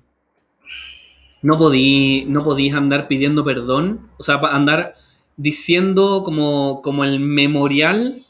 No 1.41 1.57
podí, 1.57 2.25
no 2.27 2.43
podís 2.43 2.73
andar 2.75 3.07
pidiendo 3.07 3.43
perdón, 3.43 4.09
o 4.17 4.23
sea, 4.23 4.35
andar 4.51 4.95
diciendo 5.37 6.21
como, 6.23 6.81
como 6.83 7.03
el 7.03 7.19
memorial 7.19 8.23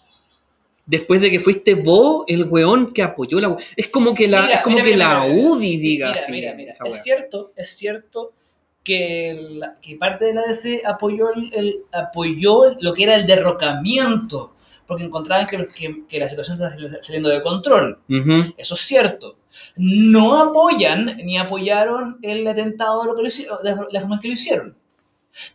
después 0.92 1.22
de 1.22 1.32
que 1.32 1.40
fuiste 1.40 1.74
vos 1.74 2.26
el 2.28 2.44
weón 2.44 2.94
que 2.94 3.02
apoyó 3.02 3.40
la. 3.40 3.56
Es 3.76 3.88
como 3.88 4.14
que 4.14 4.28
la, 4.28 4.42
Mira, 4.44 4.56
es 4.56 4.62
como 4.62 4.76
mira, 4.76 4.86
que 4.86 4.94
mira, 4.94 5.26
la. 5.26 5.34
UDI 5.34 5.78
Sí, 5.80 5.88
diga 5.88 6.08
mira, 6.10 6.20
así. 6.22 6.32
mira, 6.32 6.54
mira, 6.54 6.72
es 6.86 7.02
cierto, 7.04 7.54
es 7.56 7.70
cierto 7.78 8.34
que, 8.84 9.36
la- 9.54 9.78
que 9.82 9.96
parte 9.96 10.26
de 10.26 10.34
la 10.34 10.44
DC 10.44 10.82
apoyó, 10.86 11.34
el, 11.34 11.54
el- 11.54 11.80
apoyó 11.94 12.64
lo 12.82 12.94
que 12.94 13.04
era 13.04 13.16
el 13.16 13.26
derrocamiento, 13.26 14.56
porque 14.88 15.04
encontraban 15.04 15.48
que, 15.48 15.58
los- 15.58 15.72
que, 15.72 16.04
que 16.10 16.20
la 16.20 16.28
situación 16.28 16.56
estaba 16.62 16.72
saliendo 17.02 17.30
de 17.30 17.42
control. 17.42 18.00
Eso 18.58 18.76
es 18.76 18.82
cierto. 18.82 19.38
No 19.78 20.38
apoyan 20.40 21.18
ni 21.24 21.38
apoyaron 21.38 22.18
el 22.22 22.46
atentado 22.48 23.06
lo 23.06 23.16
que 23.16 23.22
lo 23.22 23.28
hicieron, 23.28 23.58
la 23.64 24.00
forma 24.02 24.16
en 24.16 24.22
que 24.22 24.28
lo 24.28 24.34
hicieron. 24.34 24.76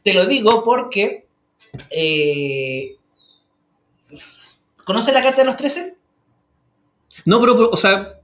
Te 0.02 0.14
lo 0.14 0.24
digo 0.26 0.62
porque 0.62 1.26
eh, 1.90 2.94
¿Conoces 4.86 5.12
la 5.12 5.20
carta 5.22 5.42
de 5.42 5.46
los 5.46 5.56
13? 5.56 5.96
No, 7.24 7.40
pero, 7.40 7.56
pero, 7.56 7.70
o 7.70 7.76
sea, 7.76 8.20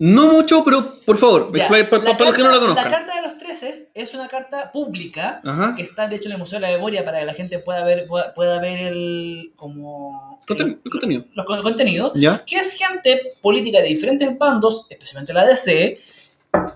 no 0.00 0.32
mucho, 0.32 0.64
pero 0.64 0.98
por 1.06 1.16
favor, 1.18 1.50
Ya, 1.56 1.68
para, 1.68 2.02
los 2.02 2.34
que 2.34 2.42
no 2.42 2.50
la 2.50 2.58
conozcan. 2.58 2.84
La 2.84 2.90
carta 2.90 3.14
de 3.14 3.22
los 3.22 3.38
13 3.38 3.90
es 3.94 4.12
una 4.14 4.26
carta 4.26 4.72
pública 4.72 5.40
Ajá. 5.44 5.74
que 5.76 5.82
está 5.82 6.08
de 6.08 6.16
hecho 6.16 6.28
en 6.28 6.32
el 6.32 6.38
Museo 6.38 6.58
de 6.58 6.66
la 6.66 6.72
Memoria 6.72 7.04
para 7.04 7.20
que 7.20 7.26
la 7.26 7.34
gente 7.34 7.58
pueda 7.60 7.84
ver, 7.84 8.06
pueda, 8.08 8.34
pueda 8.34 8.58
ver 8.60 8.78
el 8.92 9.52
como 9.54 10.38
Conten- 10.48 10.64
el- 10.66 10.80
el 10.84 10.90
contenido. 10.90 11.24
los 11.34 11.46
con- 11.46 11.62
contenido, 11.62 12.12
¿Ya? 12.16 12.42
que 12.44 12.56
es 12.56 12.72
gente 12.72 13.32
política 13.40 13.78
de 13.80 13.88
diferentes 13.88 14.36
bandos, 14.36 14.86
especialmente 14.90 15.32
la 15.32 15.46
DC, 15.46 15.98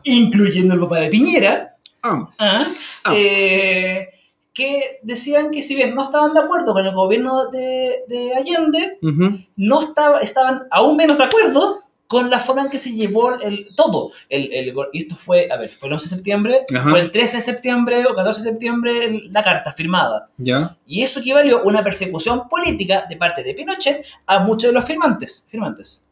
incluyendo 0.04 0.74
el 0.74 0.80
papá 0.80 1.00
de 1.00 1.08
Piñera, 1.08 1.76
Ah, 2.06 2.28
¿ah? 2.38 2.66
Ah. 3.04 3.14
Eh, 3.16 4.10
que 4.54 5.00
decían 5.02 5.50
que 5.50 5.62
si 5.62 5.74
bien 5.74 5.94
no 5.94 6.02
estaban 6.04 6.32
de 6.32 6.40
acuerdo 6.40 6.72
con 6.72 6.86
el 6.86 6.94
gobierno 6.94 7.46
de, 7.50 8.04
de 8.08 8.34
Allende, 8.34 8.98
no 9.56 9.80
estaba, 9.80 10.20
estaban 10.20 10.68
aún 10.70 10.96
menos 10.96 11.18
de 11.18 11.24
acuerdo 11.24 11.80
con 12.06 12.30
la 12.30 12.38
forma 12.38 12.62
en 12.62 12.68
que 12.68 12.78
se 12.78 12.92
llevó 12.92 13.34
el, 13.40 13.74
todo. 13.74 14.12
El, 14.28 14.52
el 14.52 14.74
y 14.92 15.02
esto 15.02 15.16
fue, 15.16 15.48
a 15.50 15.56
ver, 15.56 15.72
fue 15.74 15.88
el 15.88 15.94
11 15.94 16.04
de 16.04 16.16
septiembre, 16.16 16.60
Ajá. 16.72 16.90
fue 16.90 17.00
el 17.00 17.10
13 17.10 17.36
de 17.38 17.42
septiembre 17.42 18.04
o 18.06 18.14
14 18.14 18.40
de 18.42 18.50
septiembre 18.50 18.92
la 19.30 19.42
carta 19.42 19.72
firmada. 19.72 20.28
ya. 20.36 20.76
Y 20.86 21.02
eso 21.02 21.18
equivalió 21.18 21.58
a 21.58 21.62
una 21.64 21.82
persecución 21.82 22.48
política 22.48 23.06
de 23.08 23.16
parte 23.16 23.42
de 23.42 23.54
Pinochet 23.54 24.06
a 24.26 24.40
muchos 24.40 24.68
de 24.68 24.72
los 24.72 24.84
firmantes, 24.84 25.48
firmantes. 25.50 26.04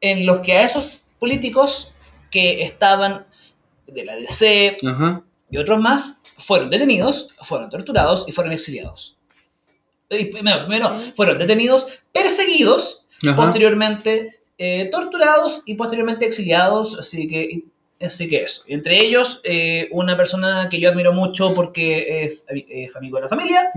En 0.00 0.26
los 0.26 0.40
que 0.40 0.54
a 0.54 0.62
esos 0.64 1.02
políticos 1.20 1.94
que 2.30 2.62
estaban 2.64 3.26
de 3.86 4.04
la 4.04 4.16
DC 4.16 4.78
Ajá. 4.84 5.22
y 5.50 5.58
otros 5.58 5.80
más 5.80 6.22
fueron 6.38 6.70
detenidos, 6.70 7.34
fueron 7.42 7.70
torturados 7.70 8.24
y 8.28 8.32
fueron 8.32 8.52
exiliados. 8.52 9.16
Y 10.10 10.26
primero, 10.26 10.66
primero 10.66 10.94
fueron 11.16 11.38
detenidos, 11.38 11.86
perseguidos, 12.12 13.06
Ajá. 13.26 13.36
posteriormente 13.36 14.38
eh, 14.58 14.88
torturados 14.90 15.62
y 15.66 15.74
posteriormente 15.74 16.24
exiliados, 16.26 16.96
así 16.98 17.26
que, 17.26 17.62
así 18.00 18.28
que 18.28 18.42
eso. 18.42 18.62
Y 18.66 18.74
entre 18.74 19.00
ellos, 19.00 19.40
eh, 19.44 19.88
una 19.90 20.16
persona 20.16 20.68
que 20.70 20.78
yo 20.80 20.88
admiro 20.90 21.12
mucho 21.12 21.52
porque 21.54 22.22
es, 22.24 22.46
es 22.48 22.94
amigo 22.96 23.16
de 23.18 23.22
la 23.24 23.28
familia. 23.28 23.70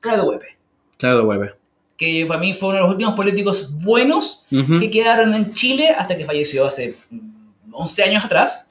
Claudio 0.00 0.24
Huepe, 0.24 0.56
Claro, 0.98 1.24
hueve. 1.24 1.54
que 1.96 2.26
para 2.26 2.40
mí 2.40 2.52
fue 2.52 2.70
uno 2.70 2.78
de 2.78 2.82
los 2.84 2.90
últimos 2.92 3.14
políticos 3.14 3.68
buenos 3.70 4.44
que 4.50 4.90
quedaron 4.90 5.34
en 5.34 5.52
Chile 5.54 5.88
hasta 5.90 6.16
que 6.16 6.24
falleció 6.26 6.66
hace 6.66 6.96
mm, 7.10 7.72
11 7.72 8.02
años 8.02 8.24
atrás. 8.24 8.68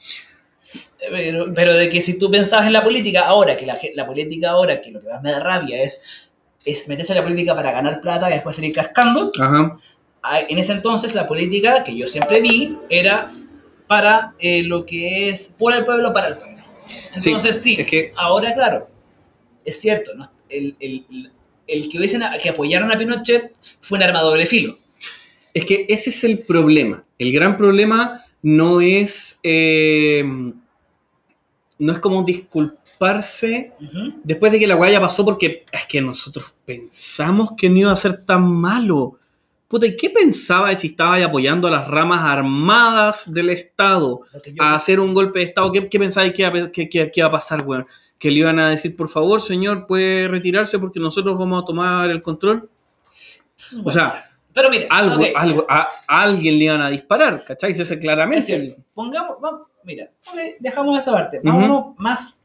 Pero, 1.11 1.53
pero 1.53 1.73
de 1.73 1.89
que 1.89 2.01
si 2.01 2.17
tú 2.17 2.29
pensabas 2.31 2.67
en 2.67 2.73
la 2.73 2.83
política 2.83 3.21
ahora, 3.21 3.55
que 3.57 3.65
la, 3.65 3.77
la 3.95 4.05
política 4.05 4.51
ahora, 4.51 4.81
que 4.81 4.91
lo 4.91 5.01
que 5.01 5.07
más 5.07 5.21
me 5.21 5.31
da 5.31 5.39
rabia 5.39 5.81
es, 5.83 6.29
es 6.63 6.87
meterse 6.87 7.13
en 7.13 7.17
la 7.17 7.23
política 7.23 7.55
para 7.55 7.71
ganar 7.71 8.01
plata 8.01 8.29
y 8.29 8.33
después 8.33 8.55
salir 8.55 8.73
cascando, 8.73 9.31
Ajá. 9.39 9.77
ah, 10.23 10.39
en 10.47 10.57
ese 10.57 10.71
entonces 10.73 11.13
la 11.15 11.27
política 11.27 11.83
que 11.83 11.95
yo 11.95 12.07
siempre 12.07 12.41
vi 12.41 12.75
era 12.89 13.31
para 13.87 14.33
eh, 14.39 14.63
lo 14.63 14.85
que 14.85 15.29
es 15.29 15.53
por 15.57 15.73
el 15.75 15.83
pueblo, 15.83 16.11
para 16.13 16.27
el 16.29 16.37
pueblo. 16.37 16.63
Entonces 17.13 17.61
sí, 17.61 17.77
es 17.79 17.87
que- 17.87 18.11
ahora 18.15 18.53
claro, 18.53 18.89
es 19.63 19.79
cierto, 19.79 20.13
¿no? 20.15 20.31
el, 20.49 20.75
el, 20.79 21.31
el 21.67 21.89
que, 21.89 21.97
hubiesen, 21.97 22.21
que 22.41 22.49
apoyaron 22.49 22.91
a 22.91 22.97
Pinochet 22.97 23.51
fue 23.81 23.97
un 23.97 24.03
arma 24.03 24.19
de 24.19 24.25
doble 24.25 24.45
filo. 24.45 24.77
Es 25.53 25.65
que 25.65 25.85
ese 25.89 26.09
es 26.09 26.23
el 26.23 26.39
problema. 26.39 27.03
El 27.17 27.31
gran 27.31 27.57
problema 27.57 28.23
no 28.41 28.81
es. 28.81 29.39
eh, 29.43 30.23
no 31.79 31.91
es 31.93 31.99
como 31.99 32.23
disculparse 32.23 33.73
después 34.23 34.51
de 34.51 34.59
que 34.59 34.67
la 34.67 34.75
guaya 34.75 34.99
pasó, 35.01 35.25
porque 35.25 35.65
es 35.71 35.85
que 35.85 36.01
nosotros 36.01 36.53
pensamos 36.65 37.51
que 37.57 37.69
no 37.69 37.77
iba 37.77 37.91
a 37.91 37.95
ser 37.95 38.25
tan 38.25 38.49
malo. 38.49 39.19
Puta, 39.67 39.87
¿y 39.87 39.97
qué 39.97 40.09
pensaba 40.11 40.73
si 40.75 40.87
estaba 40.87 41.23
apoyando 41.23 41.67
a 41.67 41.71
las 41.71 41.87
ramas 41.87 42.21
armadas 42.21 43.33
del 43.33 43.49
Estado 43.49 44.21
yo- 44.53 44.63
a 44.63 44.75
hacer 44.75 44.99
un 44.99 45.13
golpe 45.13 45.39
de 45.39 45.45
Estado? 45.45 45.71
¿Qué, 45.71 45.89
qué 45.89 45.99
pensabais 45.99 46.33
que 46.33 46.43
iba, 46.43 46.49
a- 46.65 46.71
que- 46.71 46.87
que- 46.87 47.11
que 47.11 47.19
iba 47.19 47.27
a 47.27 47.31
pasar, 47.31 47.65
weón? 47.65 47.85
Que 48.17 48.31
le 48.31 48.39
iban 48.39 48.59
a 48.59 48.69
decir, 48.69 48.95
por 48.95 49.09
favor, 49.09 49.41
señor, 49.41 49.87
puede 49.87 50.27
retirarse 50.27 50.79
porque 50.79 50.99
nosotros 50.99 51.37
vamos 51.37 51.63
a 51.63 51.65
tomar 51.65 52.09
el 52.09 52.21
control. 52.21 52.69
O 53.83 53.91
sea, 53.91 54.29
Pero 54.53 54.69
mire, 54.69 54.87
algo, 54.89 55.21
algo, 55.35 55.65
a, 55.67 55.89
a 56.07 56.21
alguien 56.23 56.57
le 56.57 56.65
iban 56.65 56.81
a 56.81 56.89
disparar, 56.89 57.43
¿cachai? 57.43 57.71
Ese 57.71 57.81
es 57.81 57.91
es 57.91 57.99
claramente. 57.99 58.77
Pongamos, 58.93 59.35
vamos, 59.41 59.61
mira, 59.85 60.09
dejamos 60.59 60.97
esa 60.99 61.11
parte. 61.11 61.39
Vámonos 61.43 61.93
más 61.97 62.41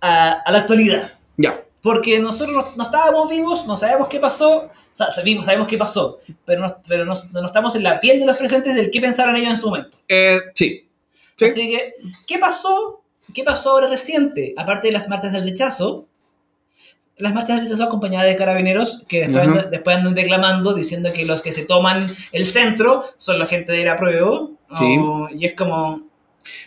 a, 0.00 0.32
a 0.32 0.52
la 0.52 0.58
actualidad. 0.58 1.10
Ya. 1.36 1.62
Porque 1.80 2.18
nosotros 2.18 2.54
no, 2.54 2.66
no 2.76 2.82
estábamos 2.84 3.28
vivos, 3.28 3.66
no 3.66 3.76
sabemos 3.76 4.08
qué 4.08 4.18
pasó, 4.18 4.58
o 4.64 4.70
sea, 4.92 5.10
sabemos, 5.10 5.44
sabemos 5.44 5.68
qué 5.68 5.76
pasó, 5.76 6.18
pero, 6.46 6.62
no, 6.62 6.76
pero 6.88 7.04
no, 7.04 7.12
no 7.32 7.46
estamos 7.46 7.76
en 7.76 7.82
la 7.82 8.00
piel 8.00 8.20
de 8.20 8.26
los 8.26 8.38
presentes 8.38 8.74
del 8.74 8.90
qué 8.90 9.00
pensaron 9.00 9.36
ellos 9.36 9.50
en 9.50 9.58
su 9.58 9.68
momento. 9.68 9.98
Eh, 10.08 10.40
sí. 10.54 10.88
Sí. 11.36 11.44
Así 11.44 11.68
que, 11.70 11.94
¿qué 12.26 12.38
pasó? 12.38 13.02
¿Qué 13.34 13.42
pasó 13.44 13.72
ahora 13.72 13.88
reciente? 13.88 14.54
Aparte 14.56 14.88
de 14.88 14.92
las 14.94 15.08
marchas 15.08 15.32
del 15.32 15.44
rechazo, 15.44 16.06
las 17.18 17.34
marchas 17.34 17.56
del 17.56 17.66
rechazo 17.66 17.84
acompañadas 17.84 18.26
de 18.28 18.36
carabineros 18.36 19.04
que 19.08 19.20
después, 19.20 19.46
Ujú. 19.46 19.52
andan, 19.56 19.70
después 19.70 19.96
andan 19.96 20.16
reclamando 20.16 20.72
diciendo 20.74 21.12
que 21.12 21.24
los 21.24 21.42
que 21.42 21.52
se 21.52 21.64
toman 21.66 22.06
el 22.32 22.44
centro 22.46 23.04
son 23.18 23.38
la 23.38 23.46
gente 23.46 23.72
de 23.72 23.84
la 23.84 23.96
prueba. 23.96 24.48
Sí. 24.78 24.96
y 25.38 25.44
es 25.44 25.52
como... 25.54 26.02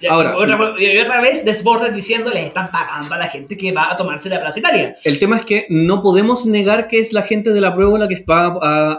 y- 0.02 0.06
Ahora- 0.08 0.36
otra, 0.38 0.58
y 0.80 0.98
otra 0.98 1.22
vez 1.22 1.46
desbordes 1.46 1.94
diciendo 1.96 2.30
les 2.30 2.46
están 2.46 2.70
pagando 2.72 3.14
a 3.16 3.18
la 3.18 3.28
gente 3.28 3.56
que 3.58 3.72
va 3.72 3.92
a 3.92 3.98
tomarse 3.98 4.30
la 4.30 4.40
Plaza 4.40 4.60
Italia. 4.60 4.96
El 5.04 5.20
tema 5.20 5.38
es 5.38 5.46
que 5.46 5.66
no 5.70 6.02
podemos 6.02 6.46
negar 6.46 6.88
que 6.88 7.00
es 7.00 7.14
la 7.14 7.22
gente 7.24 7.54
de 7.54 7.62
la 7.62 7.76
prueba 7.76 7.98
la 8.00 8.08
que 8.08 8.14
está 8.16 8.46
a... 8.48 8.52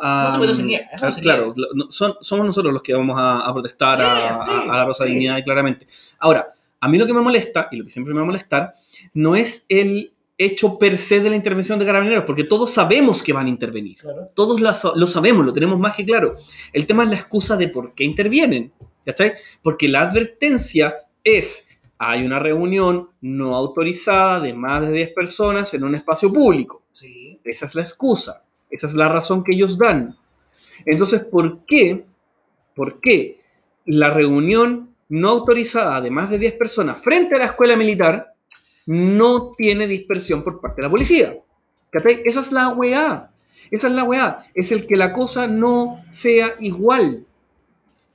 a- 0.02 0.24
No 0.24 0.32
se 0.32 0.38
puede, 0.38 0.86
no 1.02 1.10
se 1.12 1.20
claro, 1.20 1.54
son- 1.90 2.16
somos 2.20 2.46
nosotros 2.46 2.72
los 2.72 2.82
que 2.82 2.94
vamos 2.94 3.16
a, 3.18 3.40
a 3.40 3.52
protestar 3.52 3.98
Sí, 3.98 4.68
a 4.70 4.76
la 4.76 4.84
Plaza 4.84 5.04
sí. 5.04 5.10
Dignidad, 5.10 5.42
claramente. 5.44 5.86
Ahora, 6.18 6.52
a 6.80 6.88
mí 6.88 6.96
lo 6.98 7.06
que 7.06 7.12
me 7.12 7.20
molesta, 7.20 7.68
y 7.72 7.76
lo 7.76 7.84
que 7.84 7.90
siempre 7.90 8.14
me 8.14 8.20
va 8.20 8.24
a 8.24 8.26
molestar, 8.26 8.74
no 9.14 9.34
es 9.36 9.64
el 9.68 10.12
hecho 10.38 10.78
per 10.78 10.96
se 10.96 11.20
de 11.20 11.30
la 11.30 11.36
intervención 11.36 11.80
de 11.80 11.84
carabineros, 11.84 12.24
porque 12.24 12.44
todos 12.44 12.70
sabemos 12.70 13.22
que 13.22 13.32
van 13.32 13.46
a 13.46 13.50
intervenir. 13.50 13.98
Claro. 13.98 14.30
Todos 14.34 14.60
lo 14.60 15.06
sabemos, 15.06 15.44
lo 15.44 15.52
tenemos 15.52 15.78
más 15.78 15.96
que 15.96 16.06
claro. 16.06 16.36
El 16.72 16.86
tema 16.86 17.02
es 17.02 17.10
la 17.10 17.16
excusa 17.16 17.56
de 17.56 17.68
por 17.68 17.92
qué 17.94 18.04
intervienen. 18.04 18.72
¿Cachai? 19.04 19.34
Porque 19.62 19.88
la 19.88 20.02
advertencia 20.02 20.94
es, 21.24 21.66
hay 21.98 22.24
una 22.24 22.38
reunión 22.38 23.08
no 23.22 23.56
autorizada 23.56 24.38
de 24.38 24.54
más 24.54 24.82
de 24.86 24.92
10 24.92 25.12
personas 25.14 25.74
en 25.74 25.82
un 25.82 25.94
espacio 25.94 26.32
público. 26.32 26.84
Sí. 26.90 27.40
Esa 27.42 27.66
es 27.66 27.74
la 27.74 27.82
excusa. 27.82 28.44
Esa 28.70 28.86
es 28.86 28.94
la 28.94 29.08
razón 29.08 29.42
que 29.42 29.54
ellos 29.54 29.78
dan. 29.78 30.16
Entonces, 30.84 31.24
¿por 31.24 31.64
qué? 31.64 32.04
¿Por 32.74 33.00
qué 33.00 33.40
la 33.86 34.10
reunión 34.10 34.94
no 35.08 35.30
autorizada 35.30 36.00
de 36.00 36.10
más 36.10 36.30
de 36.30 36.38
10 36.38 36.52
personas 36.54 36.98
frente 36.98 37.34
a 37.34 37.38
la 37.38 37.46
escuela 37.46 37.76
militar 37.76 38.34
no 38.90 39.52
tiene 39.56 39.86
dispersión 39.86 40.42
por 40.42 40.60
parte 40.60 40.76
de 40.80 40.86
la 40.88 40.90
policía? 40.90 41.36
¿Cachai? 41.90 42.22
Esa 42.24 42.40
es 42.40 42.52
la 42.52 42.68
weá. 42.68 43.30
Esa 43.70 43.88
es 43.88 43.92
la 43.92 44.04
weá. 44.04 44.38
Es 44.54 44.72
el 44.72 44.86
que 44.86 44.96
la 44.96 45.12
cosa 45.12 45.46
no 45.46 46.02
sea 46.10 46.54
igual. 46.60 47.24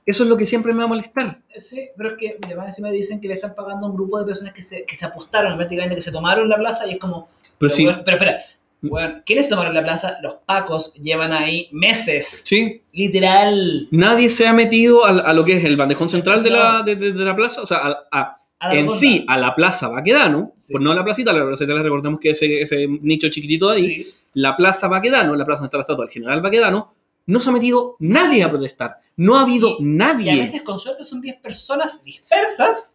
Eso 0.04 0.24
es 0.24 0.28
lo 0.28 0.36
que 0.36 0.44
siempre 0.46 0.72
me 0.72 0.78
va 0.80 0.84
a 0.84 0.88
molestar. 0.88 1.40
Sí, 1.56 1.88
pero 1.96 2.10
es 2.10 2.16
que 2.18 2.36
mira, 2.42 2.56
más 2.56 2.66
encima 2.66 2.90
dicen 2.90 3.20
que 3.20 3.28
le 3.28 3.34
están 3.34 3.54
pagando 3.54 3.86
a 3.86 3.90
un 3.90 3.94
grupo 3.96 4.18
de 4.18 4.26
personas 4.26 4.52
que 4.52 4.62
se, 4.62 4.84
que 4.84 4.96
se 4.96 5.06
apostaron, 5.06 5.56
prácticamente 5.56 5.94
que 5.94 6.02
se 6.02 6.12
tomaron 6.12 6.48
la 6.48 6.56
plaza 6.58 6.86
y 6.86 6.92
es 6.92 6.98
como... 6.98 7.28
Pero 7.42 7.56
Pero, 7.58 7.70
sí, 7.70 7.84
bueno, 7.84 8.02
pero 8.04 8.16
espera, 8.16 8.38
bueno, 8.82 9.22
¿quiénes 9.24 9.48
tomaron 9.48 9.72
la 9.74 9.82
plaza? 9.82 10.18
Los 10.22 10.34
pacos 10.44 10.92
llevan 10.94 11.32
ahí 11.32 11.68
meses, 11.72 12.42
sí, 12.44 12.82
literal. 12.92 13.88
nadie 13.92 14.28
se 14.28 14.46
ha 14.46 14.52
metido 14.52 15.06
a, 15.06 15.10
a 15.10 15.32
lo 15.32 15.44
que 15.44 15.56
es 15.56 15.64
el 15.64 15.76
bandejón 15.76 16.10
central 16.10 16.42
de, 16.42 16.50
la, 16.50 16.82
de, 16.82 16.96
de- 16.96 17.12
de 17.12 17.24
la 17.24 17.34
plaza, 17.36 17.62
o 17.62 17.66
sea, 17.66 17.78
a- 18.10 18.40
en 18.72 18.86
rotonda. 18.86 19.00
sí 19.00 19.24
a 19.28 19.36
la 19.38 19.54
plaza 19.54 19.88
Baquedano, 19.88 20.52
Sí. 20.56 20.72
pues 20.72 20.82
no 20.84 20.92
a 20.92 20.94
la 20.94 21.04
placita, 21.04 21.32
la 21.32 21.44
placita 21.46 21.72
le 21.74 21.82
recordemos 21.82 22.20
que 22.20 22.30
ese, 22.30 22.46
Sí. 22.46 22.58
ese 22.60 22.86
nicho 22.88 23.28
chiquitito 23.28 23.70
de 23.70 23.76
ahí, 23.76 23.86
Sí. 23.86 24.10
la 24.34 24.56
plaza 24.56 24.88
Baquedano, 24.88 25.34
la 25.36 25.44
plaza 25.44 25.60
donde 25.60 25.68
está 25.68 25.76
la 25.78 25.82
estatua 25.82 26.04
del 26.04 26.12
general 26.12 26.40
Baquedano, 26.40 26.94
no 27.26 27.40
se 27.40 27.48
ha 27.48 27.52
metido 27.52 27.96
nadie 28.00 28.42
a 28.42 28.50
protestar, 28.50 28.96
no 29.16 29.36
ha 29.36 29.42
habido 29.42 29.76
Y- 29.78 29.84
nadie. 29.84 30.26
Y 30.32 30.36
a 30.36 30.40
veces 30.40 30.62
con 30.62 30.78
suerte 30.78 31.04
son 31.04 31.20
10 31.20 31.36
personas 31.36 32.02
dispersas. 32.04 32.90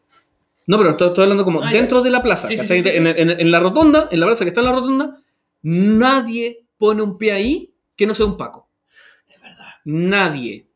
No, 0.67 0.77
pero 0.77 0.91
estoy, 0.91 1.07
estoy 1.07 1.23
hablando 1.23 1.45
como 1.45 1.61
dentro 1.61 2.01
de 2.03 2.11
la 2.11 2.21
plaza, 2.21 2.47
en- 2.53 3.07
en 3.41 3.51
la 3.51 3.59
rotonda, 3.59 4.07
en 4.11 4.19
la 4.19 4.27
plaza 4.27 4.45
que 4.45 4.49
está 4.49 4.61
en 4.61 4.67
la 4.67 4.73
rotonda, 4.73 5.21
nadie 5.63 6.65
pone 6.77 7.01
un 7.01 7.17
pie 7.17 7.31
ahí 7.31 7.73
que 7.95 8.05
no 8.05 8.13
sea 8.13 8.25
un 8.27 8.37
Paco. 8.37 8.69
Es 9.27 9.41
verdad. 9.41 9.65
Nadie. 9.85 10.67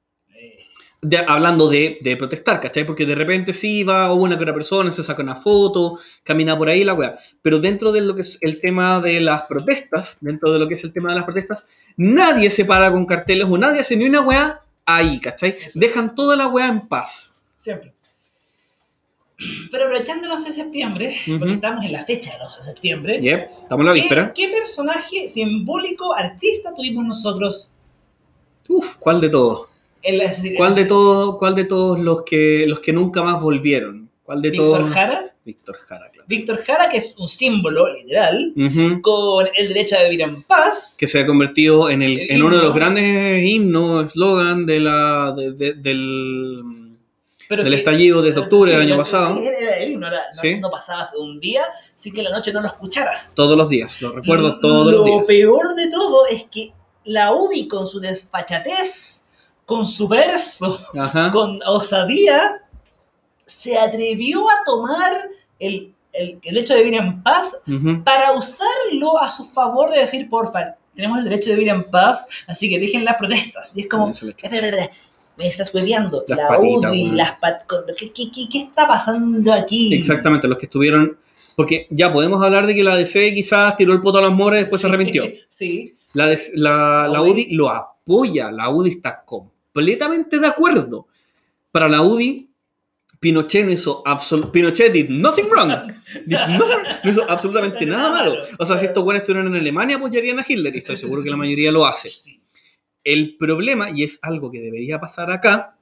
De- 1.04 1.18
hablando 1.28 1.68
de, 1.68 1.98
de 2.02 2.16
protestar, 2.18 2.60
¿cachai? 2.60 2.86
Porque 2.86 3.06
de 3.06 3.14
repente 3.16 3.52
sí 3.54 3.84
va 3.84 4.12
una 4.14 4.38
que 4.38 4.44
otra 4.44 4.54
persona, 4.54 4.92
se 4.92 5.04
saca 5.04 5.22
una 5.22 5.36
foto, 5.36 6.00
camina 6.24 6.58
por 6.58 6.70
ahí 6.70 6.84
la 6.84 6.94
weá. 6.94 7.20
Pero 7.42 7.60
dentro 7.60 7.92
de 7.92 8.02
lo 8.02 8.16
que 8.16 8.22
es 8.22 8.38
el 8.42 8.60
tema 8.62 9.02
de 9.02 9.20
las 9.20 9.44
protestas, 9.44 10.18
dentro 10.22 10.52
de 10.52 10.60
lo 10.60 10.68
que 10.68 10.76
es 10.76 10.84
el 10.84 10.94
tema 10.94 11.10
de 11.10 11.16
las 11.16 11.26
protestas, 11.26 11.68
nadie 11.98 12.50
se 12.50 12.66
para 12.66 12.92
con 12.92 13.06
carteles 13.06 13.48
o 13.50 13.58
nadie 13.58 13.82
hace 13.82 13.96
ni 13.98 14.06
una 14.06 14.22
weá 14.22 14.60
ahí, 14.86 15.20
¿cachai? 15.20 15.58
Eso. 15.66 15.80
Dejan 15.80 16.16
toda 16.16 16.36
la 16.36 16.48
weá 16.48 16.68
en 16.70 16.88
paz. 16.88 17.36
siempre. 17.58 17.94
Pero 19.72 19.86
aprovechándonos 19.86 20.46
de 20.46 20.52
septiembre, 20.54 21.14
porque 21.40 21.54
estamos 21.56 21.84
en 21.84 21.92
la 21.92 22.06
fecha 22.06 22.32
del 22.32 22.42
11 22.44 22.58
de 22.60 22.64
septiembre, 22.64 23.20
Yep, 23.22 23.50
estamos 23.64 23.80
en 23.82 23.86
la 23.88 23.92
¿qué, 23.94 24.00
víspera. 24.00 24.34
qué 24.34 24.48
personaje 24.48 25.28
simbólico, 25.28 26.14
artista 26.16 26.74
tuvimos 26.74 27.04
nosotros 27.04 27.72
Uf, 28.70 28.96
¿cuál 29.00 29.20
de 29.20 29.30
todos? 29.30 29.68
¿Cuál 30.58 30.76
de 30.76 30.86
todos, 30.86 31.38
cuál 31.38 31.56
de 31.56 31.64
todos 31.66 32.00
los 32.00 32.24
que 32.24 32.66
los 32.68 32.80
que 32.80 32.92
nunca 32.94 33.24
más 33.24 33.42
volvieron? 33.42 34.10
¿Cuál 34.24 34.42
de 34.42 34.50
Víctor 34.52 34.80
todos? 34.82 34.92
Jara. 34.92 35.30
Víctor 35.46 35.76
Jara, 35.76 36.10
claro. 36.10 36.26
Víctor 36.28 36.64
Jara, 36.64 36.88
que 36.88 36.96
es 36.98 37.16
un 37.18 37.28
símbolo 37.28 37.92
literal, 37.92 38.54
Ujú. 38.56 39.02
con 39.02 39.46
el 39.58 39.68
derecho 39.68 39.98
a 39.98 40.04
vivir 40.04 40.22
en 40.22 40.42
paz. 40.44 40.96
Que 40.98 41.06
se 41.08 41.20
ha 41.20 41.26
convertido 41.28 41.90
en, 41.90 42.02
el, 42.02 42.18
El 42.20 42.32
en 42.32 42.44
uno 42.44 42.56
de 42.58 42.64
los 42.64 42.74
grandes 42.74 43.44
himnos, 43.44 44.08
eslogan 44.08 44.66
de 44.66 44.80
la, 44.80 45.34
de- 45.36 45.52
de- 45.52 45.74
del, 45.74 46.62
Pero 47.50 47.64
del 47.64 47.74
que- 47.74 47.78
estallido 47.80 48.22
desde 48.22 48.40
octubre 48.40 48.72
del 48.72 48.80
Sí, 48.80 48.86
año 48.86 48.94
era- 48.96 49.04
pasado. 49.04 49.36
Sí, 49.36 49.44
era 49.46 49.78
el 49.80 49.92
himno, 49.92 50.08
era- 50.08 50.22
no, 50.34 50.42
Sí. 50.42 50.60
no 50.62 50.70
pasabas 50.70 51.14
un 51.18 51.42
día 51.42 51.64
sin 51.96 52.14
que 52.14 52.24
la 52.24 52.30
noche 52.30 52.54
no 52.54 52.62
lo 52.62 52.68
escucharas. 52.68 53.34
Todos 53.36 53.58
los 53.58 53.68
días, 53.68 54.02
lo 54.02 54.14
recuerdo 54.14 54.60
todos 54.62 54.86
Lo 54.94 55.00
los 55.00 55.06
días. 55.06 55.24
peor 55.28 55.76
de 55.76 55.90
todo 55.92 56.26
es 56.28 56.44
que 56.50 56.72
la 57.04 57.34
UDI 57.34 57.68
con 57.68 57.86
su 57.86 58.00
desfachatez, 58.00 59.23
con 59.66 59.86
su 59.86 60.08
verso, 60.08 60.80
Ajá. 60.98 61.32
con 61.32 61.60
osadía, 61.66 62.62
se 63.46 63.78
atrevió 63.78 64.42
a 64.50 64.64
tomar 64.66 65.28
el, 65.60 65.94
el, 66.12 66.40
el 66.44 66.58
hecho 66.58 66.74
de 66.74 66.84
vivir 66.84 67.00
en 67.00 67.22
paz 67.24 67.60
para 68.04 68.32
usarlo 68.34 69.20
a 69.22 69.30
su 69.32 69.44
favor 69.46 69.90
de 69.92 70.00
decir, 70.00 70.30
porfa, 70.30 70.76
tenemos 70.96 71.18
el 71.20 71.24
derecho 71.26 71.50
de 71.50 71.56
vivir 71.56 71.72
en 71.74 71.84
paz, 71.90 72.28
así 72.48 72.70
que 72.70 72.80
dejen 72.80 73.04
las 73.06 73.16
protestas. 73.16 73.76
Y 73.76 73.82
es 73.82 73.90
como, 73.90 74.12
me 75.38 75.48
estás 75.48 75.74
hueveando. 75.74 76.24
Las 76.28 76.38
la 76.38 76.48
patitas, 76.48 76.92
UDI, 76.92 77.06
las 77.12 77.32
pat 77.40 77.66
con- 77.66 77.86
¿qué, 77.98 78.12
qué, 78.14 78.30
qué, 78.30 78.48
qué 78.52 78.60
está 78.60 78.88
pasando 78.88 79.52
aquí? 79.52 79.94
Exactamente, 79.94 80.48
los 80.48 80.58
que 80.58 80.66
estuvieron. 80.68 81.18
Porque 81.56 81.88
ya 81.90 82.12
podemos 82.14 82.44
hablar 82.44 82.66
de 82.68 82.76
que 82.76 82.84
la 82.84 82.96
DC 82.96 83.34
quizás 83.34 83.76
tiró 83.78 83.94
el 83.94 84.02
poto 84.02 84.18
a 84.20 84.22
las 84.24 84.32
moras 84.32 84.60
y 84.60 84.62
después 84.62 84.82
se 84.82 84.88
arrepintió. 84.88 85.24
Sí, 85.50 85.96
La, 86.14 86.28
la, 86.54 87.08
la 87.08 87.22
UDI. 87.22 87.48
Lo 87.54 87.70
apoya, 87.70 88.52
la 88.52 88.70
UDI 88.70 88.92
está 88.92 89.24
completamente 89.74 90.40
de 90.40 90.48
acuerdo. 90.48 91.08
Para 91.72 91.90
la 91.90 92.02
UDI, 92.02 92.50
Pinochet 93.20 93.66
no 93.66 93.72
hizo 93.72 94.04
Pinochet 94.52 94.92
did 94.92 95.10
nothing 95.10 95.46
wrong. 95.50 95.70
Did 96.26 96.38
nothing- 96.38 97.00
no 97.04 97.10
hizo 97.10 97.30
absolutamente 97.30 97.86
nada 97.86 98.12
malo. 98.12 98.36
O 98.60 98.66
sea, 98.66 98.78
si 98.78 98.86
estos 98.86 99.04
buenos 99.04 99.22
estuvieran 99.22 99.48
en 99.48 99.60
Alemania, 99.60 99.96
apoyarían 99.96 100.40
a 100.40 100.46
Hitler. 100.48 100.76
Y 100.76 100.80
estoy 100.80 100.98
seguro 100.98 101.24
que 101.24 101.30
la 101.30 101.38
mayoría 101.38 101.72
lo 101.72 101.86
hace. 101.86 102.10
El 103.04 103.36
problema, 103.38 103.90
y 103.90 104.04
es 104.04 104.20
algo 104.22 104.52
que 104.52 104.60
debería 104.60 105.00
pasar 105.00 105.32
acá, 105.32 105.78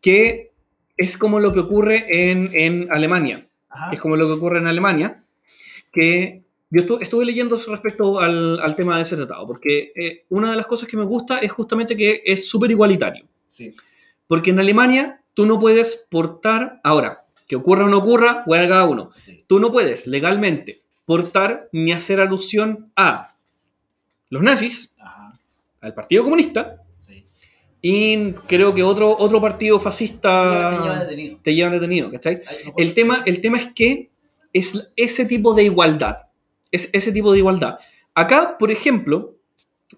que 0.00 0.50
es 0.96 1.16
como 1.16 1.40
lo 1.40 1.52
que 1.52 1.60
ocurre 1.60 2.30
en, 2.30 2.50
en 2.54 2.88
Alemania. 2.90 3.46
Ajá. 3.68 3.90
Es 3.92 4.00
como 4.00 4.16
lo 4.16 4.26
que 4.26 4.32
ocurre 4.32 4.58
en 4.58 4.66
Alemania, 4.66 5.22
que 5.92 6.42
yo 6.70 6.82
estu- 6.82 6.98
estuve 7.00 7.24
leyendo 7.24 7.56
respecto 7.56 8.20
al, 8.20 8.60
al 8.60 8.76
tema 8.76 8.96
de 8.96 9.02
ese 9.02 9.16
tratado, 9.16 9.46
porque 9.46 9.92
eh, 9.94 10.24
una 10.28 10.50
de 10.50 10.56
las 10.56 10.66
cosas 10.66 10.88
que 10.88 10.96
me 10.96 11.04
gusta 11.04 11.38
es 11.38 11.50
justamente 11.50 11.96
que 11.96 12.22
es 12.24 12.48
súper 12.48 12.70
igualitario. 12.70 13.24
Sí. 13.46 13.74
Porque 14.26 14.50
en 14.50 14.60
Alemania 14.60 15.22
tú 15.34 15.46
no 15.46 15.58
puedes 15.58 16.06
portar, 16.10 16.80
ahora, 16.84 17.24
que 17.46 17.56
ocurra 17.56 17.84
o 17.86 17.88
no 17.88 17.98
ocurra, 17.98 18.44
de 18.46 18.68
cada 18.68 18.84
uno, 18.84 19.10
sí. 19.16 19.42
tú 19.46 19.58
no 19.60 19.72
puedes 19.72 20.06
legalmente 20.06 20.80
portar 21.06 21.68
ni 21.72 21.92
hacer 21.92 22.20
alusión 22.20 22.90
a 22.96 23.34
los 24.28 24.42
nazis, 24.42 24.94
Ajá. 25.00 25.38
al 25.80 25.94
Partido 25.94 26.22
Comunista, 26.24 26.82
Sí. 26.98 27.24
y 27.80 28.32
creo 28.46 28.74
que 28.74 28.82
otro, 28.82 29.16
otro 29.16 29.40
partido 29.40 29.80
fascista 29.80 30.70
Te 30.70 30.82
lleva 30.82 30.98
detenido. 31.04 31.38
te 31.42 31.54
llevan 31.54 31.72
detenido, 31.72 32.10
¿cachai? 32.10 32.42
Ay, 32.46 32.56
no 32.66 32.72
El 32.76 32.92
tema, 32.92 33.22
el 33.24 33.40
tema 33.40 33.56
es 33.58 33.72
que 33.72 34.10
es 34.52 34.90
ese 34.96 35.24
tipo 35.24 35.54
de 35.54 35.62
igualdad. 35.64 36.16
Es 36.70 36.90
ese 36.92 37.12
tipo 37.12 37.32
de 37.32 37.38
igualdad. 37.38 37.78
Acá, 38.14 38.56
por 38.58 38.70
ejemplo, 38.70 39.36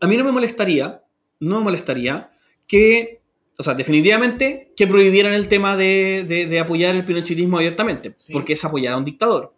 a 0.00 0.06
mí 0.06 0.16
no 0.16 0.24
me 0.24 0.33
molestaría, 0.33 1.02
no 1.40 1.59
me 1.59 1.64
molestaría 1.64 2.33
que, 2.66 3.20
o 3.59 3.62
sea, 3.62 3.74
definitivamente 3.74 4.72
que 4.76 4.87
prohibieran 4.87 5.33
el 5.35 5.48
tema 5.48 5.76
de, 5.76 6.24
de- 6.28 6.46
de 6.46 6.61
apoyar 6.61 6.94
el 6.94 7.04
pinochetismo 7.04 7.56
abiertamente, 7.59 8.14
Sí. 8.16 8.33
porque 8.33 8.52
es 8.52 8.64
apoyar 8.64 8.94
a 8.94 8.98
un 8.98 9.04
dictador. 9.04 9.54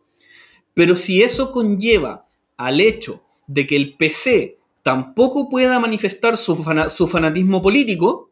Pero 0.75 0.97
si 0.97 1.23
eso 1.23 1.53
conlleva 1.53 2.27
al 2.57 2.81
hecho 2.81 3.23
de 3.47 3.67
que 3.67 3.77
el 3.77 3.95
PC 3.97 4.59
tampoco 4.83 5.51
pueda 5.51 5.79
manifestar 5.79 6.37
su, 6.37 6.57
fana- 6.57 6.89
su 6.89 7.07
fanatismo 7.07 7.61
político, 7.63 8.31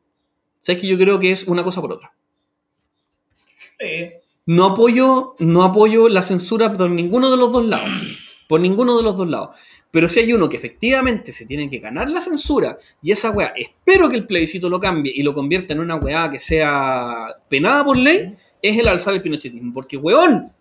sabes 0.61 0.81
que 0.81 0.89
yo 0.89 0.97
creo 0.97 1.19
que 1.21 1.33
es 1.33 1.45
una 1.45 1.63
cosa 1.65 1.81
por 1.81 1.93
otra. 1.93 2.13
Sí. 3.79 4.11
No 4.47 4.65
apoyo, 4.67 5.35
no 5.39 5.63
apoyo 5.65 6.09
la 6.09 6.23
censura 6.23 6.77
por 6.77 6.91
ninguno 6.91 7.31
de 7.31 7.37
los 7.37 7.53
dos 7.53 7.67
lados. 7.67 7.91
Por 8.51 8.61
ninguno 8.61 8.97
de 8.97 9.03
los 9.05 9.17
dos 9.17 9.29
lados. 9.29 9.51
Pero 9.93 10.09
si 10.09 10.19
hay 10.21 10.33
uno 10.33 10.49
que 10.49 10.57
efectivamente 10.57 11.31
se 11.33 11.47
tiene 11.47 11.71
que 11.71 11.79
ganar 11.79 12.11
la 12.11 12.21
censura 12.21 12.77
y 13.01 13.13
esa 13.13 13.31
weá, 13.31 13.53
espero 13.57 14.09
que 14.09 14.17
el 14.17 14.27
plebiscito 14.27 14.69
lo 14.69 14.81
cambie 14.81 15.13
y 15.15 15.23
lo 15.23 15.33
convierta 15.35 15.73
en 15.73 15.79
una 15.81 15.95
weá 15.97 16.29
que 16.31 16.41
sea 16.41 17.29
penada 17.49 17.85
por 17.85 17.97
ley, 17.97 18.37
es 18.61 18.77
el 18.79 18.89
alzar 18.89 19.15
el 19.15 19.23
pinochetismo. 19.23 19.73
Porque, 19.73 19.97
weón, 19.97 20.53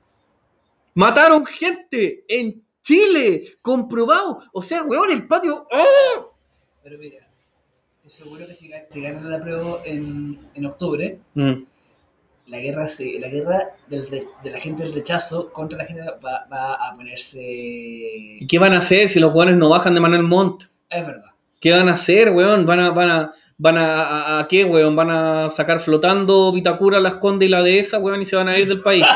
mataron 0.93 1.45
gente 1.45 2.23
en 2.27 2.63
Chile, 2.81 3.55
comprobado. 3.61 4.43
O 4.53 4.61
sea, 4.61 4.83
weón, 4.83 5.11
el 5.11 5.27
patio... 5.27 5.67
¡ah! 5.71 6.25
Pero 6.83 6.97
mira, 6.97 7.27
estoy 7.97 8.11
seguro 8.11 8.47
que 8.47 8.53
si, 8.53 8.69
gan- 8.69 8.83
si 8.89 9.01
ganan 9.01 9.29
la 9.29 9.39
prueba 9.39 9.79
en, 9.85 10.39
en 10.53 10.65
octubre, 10.65 11.19
Mm. 11.35 11.63
La 12.49 12.59
guerra, 12.59 12.87
se, 12.87 13.19
la 13.19 13.27
guerra 13.29 13.69
del 13.87 14.07
re- 14.09 14.27
de 14.43 14.51
la 14.51 14.59
gente 14.59 14.83
del 14.83 14.93
rechazo 14.93 15.51
contra 15.51 15.77
la 15.77 15.85
gente 15.85 16.01
va, 16.23 16.45
va 16.51 16.73
a 16.73 16.93
ponerse... 16.95 17.41
¿Y 17.43 18.47
qué 18.47 18.59
van 18.59 18.73
a 18.73 18.79
hacer 18.79 19.09
si 19.09 19.19
los 19.19 19.33
weones 19.33 19.55
no 19.57 19.69
bajan 19.69 19.93
de 19.93 19.99
Manuel 19.99 20.23
Montt? 20.23 20.63
Es 20.89 21.05
verdad. 21.05 21.25
¿Qué 21.61 21.71
van 21.71 21.89
a 21.89 21.93
hacer, 21.93 22.31
weón? 22.31 22.65
¿Van 22.65 22.79
a, 22.79 22.89
van 22.91 23.09
a, 23.09 23.33
van 23.57 23.77
a, 23.77 24.01
a- 24.03 24.39
a 24.39 24.47
qué, 24.47 24.63
weón? 24.65 24.95
¿Van 24.95 25.09
a 25.11 25.49
sacar 25.49 25.79
flotando 25.79 26.51
Vitacura, 26.51 26.99
la 26.99 27.09
Esconde 27.09 27.45
y 27.45 27.49
la 27.49 27.61
Dehesa, 27.63 27.99
weón? 27.99 28.21
Y 28.21 28.25
se 28.25 28.35
van 28.35 28.47
a 28.47 28.57
ir 28.57 28.67
del 28.67 28.81
país. 28.81 29.05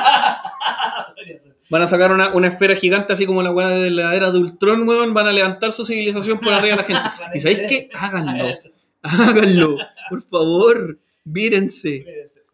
Van 1.70 1.82
a 1.82 1.88
sacar 1.88 2.12
una, 2.12 2.36
una 2.36 2.50
esfera 2.50 2.76
gigante 2.76 3.14
así 3.14 3.26
como 3.26 3.42
la 3.42 3.50
weá 3.52 3.70
de 3.70 3.90
la 3.90 4.14
era 4.16 4.30
de 4.32 4.38
Ultron, 4.38 4.88
weón. 4.88 5.14
Van 5.14 5.26
a 5.28 5.32
levantar 5.32 5.72
su 5.74 5.86
civilización 5.86 6.38
por 6.38 6.54
arriba 6.54 6.76
de 6.76 6.82
la 6.82 6.84
gente. 6.84 7.10
¿Y 7.36 7.40
sabéis 7.40 7.62
qué? 7.68 7.90
Háganlo. 7.94 8.46
Háganlo. 9.02 9.78
Por 10.10 10.22
favor. 10.22 11.00
Vírense. 11.24 12.06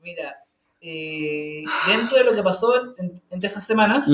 Mira, 0.02 0.38
eh, 0.82 1.64
dentro 1.88 2.18
de 2.18 2.24
lo 2.24 2.32
que 2.34 2.42
pasó 2.44 2.74
en- 2.98 3.22
entre 3.30 3.48
estas 3.48 3.66
semanas, 3.68 4.08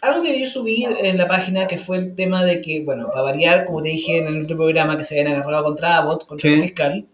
algo 0.00 0.22
que 0.22 0.38
yo 0.40 0.46
subí 0.46 0.84
en 0.84 1.18
la 1.18 1.26
página 1.26 1.66
que 1.66 1.76
fue 1.76 1.96
el 1.98 2.14
tema 2.14 2.44
de 2.44 2.60
que, 2.60 2.80
bueno, 2.84 3.08
para 3.10 3.22
variar, 3.22 3.64
como 3.66 3.82
te 3.82 3.88
dije 3.88 4.18
en 4.18 4.26
el 4.28 4.44
otro 4.44 4.56
programa, 4.56 4.96
que 4.96 5.04
se 5.04 5.18
habían 5.20 5.36
agarrado 5.36 5.64
contra 5.64 5.96
Abbott, 5.96 6.24
contra 6.26 6.48
el 6.50 6.60
fiscal, 6.62 7.06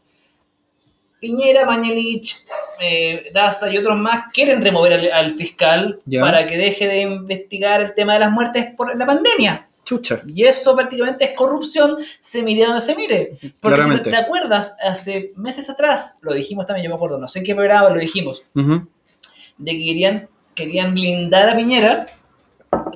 Piñera, 1.20 1.64
Mañalich, 1.64 2.44
eh, 2.80 3.30
Daza 3.32 3.70
y 3.70 3.78
otros 3.78 3.98
más 3.98 4.24
quieren 4.32 4.60
remover 4.62 4.92
al, 4.92 5.10
al 5.12 5.30
fiscal 5.30 6.00
para 6.20 6.44
que 6.44 6.58
deje 6.58 6.86
de 6.86 7.00
investigar 7.00 7.80
el 7.80 7.94
tema 7.94 8.12
de 8.14 8.20
las 8.20 8.30
muertes 8.30 8.66
por 8.76 8.94
la 8.96 9.06
pandemia. 9.06 9.68
Chucha. 9.84 10.22
Y 10.26 10.44
eso 10.44 10.74
prácticamente 10.74 11.24
es 11.26 11.30
corrupción, 11.36 11.96
se 12.20 12.42
mire 12.42 12.64
donde 12.64 12.80
se 12.80 12.94
mire. 12.94 13.34
Porque 13.60 13.82
si 13.82 13.88
Claramente. 13.88 14.10
te 14.10 14.16
acuerdas, 14.16 14.76
hace 14.82 15.32
meses 15.36 15.68
atrás, 15.70 16.18
lo 16.22 16.32
dijimos 16.32 16.66
también, 16.66 16.84
yo 16.84 16.90
me 16.90 16.96
acuerdo, 16.96 17.18
no 17.18 17.28
sé 17.28 17.40
en 17.40 17.44
qué 17.44 17.54
programa 17.54 17.90
lo 17.90 18.00
dijimos, 18.00 18.44
de 18.54 19.72
que 19.72 19.84
querían, 19.84 20.28
querían 20.54 20.94
blindar 20.94 21.48
a 21.50 21.56
Piñera, 21.56 22.06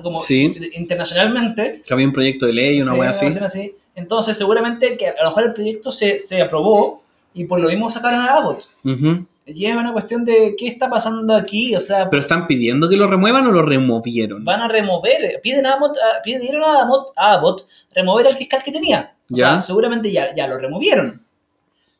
como 0.03 0.21
Sí. 0.21 0.53
internacionalmente. 0.73 1.81
Que 1.85 1.93
había 1.93 2.05
un 2.07 2.13
proyecto 2.13 2.45
de 2.45 2.53
ley, 2.53 2.81
una 2.81 2.91
Sí, 2.93 2.97
weá 2.99 3.09
así. 3.45 3.75
Entonces, 3.95 4.37
seguramente 4.37 4.95
que 4.97 5.07
a 5.09 5.23
lo 5.23 5.29
mejor 5.29 5.43
el 5.45 5.53
proyecto 5.53 5.91
se, 5.91 6.19
se 6.19 6.41
aprobó 6.41 7.03
y 7.33 7.43
por 7.45 7.59
lo 7.59 7.67
mismo 7.69 7.89
sacaron 7.91 8.21
a 8.21 8.35
Abbott. 8.37 8.67
Ujú. 8.83 9.25
Y 9.55 9.65
es 9.65 9.75
una 9.75 9.91
cuestión 9.93 10.23
de 10.25 10.55
qué 10.57 10.67
está 10.67 10.89
pasando 10.89 11.35
aquí. 11.35 11.75
O 11.75 11.79
sea, 11.79 12.09
Pero 12.09 12.21
están 12.21 12.47
pidiendo 12.47 12.87
que 12.89 12.95
lo 12.97 13.07
remuevan 13.07 13.45
o 13.47 13.51
lo 13.51 13.61
removieron. 13.61 14.43
van 14.45 14.61
a 14.61 14.67
remover, 14.67 15.39
piden 15.43 15.65
a 15.65 15.73
Abbott, 15.73 15.97
a- 15.97 16.21
pidieron 16.21 16.63
a 16.63 16.81
Abbott, 16.81 17.11
a 17.15 17.33
Abbott 17.33 17.67
remover 17.93 18.27
al 18.27 18.35
fiscal 18.35 18.61
que 18.63 18.71
tenía. 18.71 19.15
O 19.31 19.35
Ya. 19.35 19.51
sea, 19.51 19.61
seguramente 19.61 20.11
ya, 20.11 20.33
ya 20.35 20.47
lo 20.47 20.57
removieron. 20.57 21.23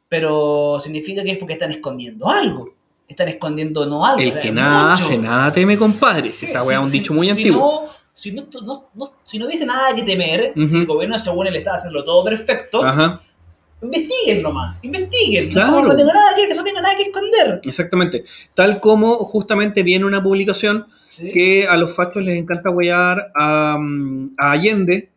Pero 0.07 0.79
significa 0.79 1.23
que 1.23 1.31
es 1.31 1.37
porque 1.37 1.53
están 1.53 1.71
escondiendo 1.71 2.29
algo. 2.29 2.73
Están 3.07 3.27
escondiendo 3.27 3.85
no 3.85 4.05
algo. 4.05 4.21
El 4.21 4.39
que 4.39 4.51
nada 4.51 4.91
mucho. 4.91 5.03
hace, 5.05 5.17
nada 5.17 5.51
teme, 5.51 5.77
compadre. 5.77 6.29
Sí, 6.29 6.45
Esa 6.47 6.61
si- 6.61 6.67
weá 6.67 6.77
es 6.77 6.81
un 6.83 6.89
si- 6.89 6.99
dicho 6.99 7.13
muy 7.13 7.25
si 7.27 7.31
antiguo. 7.31 7.83
no- 7.85 7.89
si, 8.13 8.31
no, 8.31 8.43
no- 8.63 8.89
no- 8.93 9.13
si 9.23 9.39
no 9.39 9.45
hubiese 9.45 9.65
nada 9.65 9.93
que 9.95 10.03
temer, 10.03 10.53
si 10.63 10.77
el 10.77 10.85
gobierno 10.85 11.17
según 11.17 11.47
él 11.47 11.55
estaba 11.55 11.75
haciendo 11.75 12.03
todo 12.03 12.23
perfecto, 12.23 12.83
Ajá. 12.83 13.21
Investiguen 13.81 14.41
nomás, 14.41 14.77
investiguen. 14.83 15.49
Claro. 15.49 15.81
No, 15.81 15.87
no 15.89 15.95
tengo 15.95 16.11
nada 16.13 16.35
que, 16.35 16.53
no 16.55 16.63
tengo 16.63 16.81
nada 16.81 16.95
que 16.95 17.03
esconder. 17.03 17.61
Exactamente. 17.63 18.23
Tal 18.53 18.79
como 18.79 19.13
justamente 19.15 19.83
viene 19.83 20.05
una 20.05 20.21
publicación 20.23 20.87
Sí. 21.05 21.31
que 21.31 21.67
a 21.67 21.75
los 21.75 21.95
fachos 21.95 22.21
les 22.21 22.37
encanta 22.37 22.69
huear 22.69 23.31
a, 23.33 23.77
mm, 23.79 24.35
a 24.37 24.51
Allende 24.51 25.09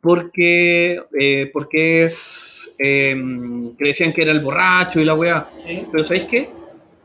porque, 0.00 1.00
eh, 1.18 1.50
porque 1.52 2.04
es, 2.04 2.74
eh, 2.78 3.14
que 3.78 3.84
decían 3.84 4.12
que 4.12 4.22
era 4.22 4.32
el 4.32 4.40
borracho 4.40 5.00
y 5.00 5.04
la 5.04 5.14
weá. 5.14 5.48
Sí, 5.56 5.84
Pero 5.90 6.04
¿sabéis 6.04 6.24
qué? 6.24 6.50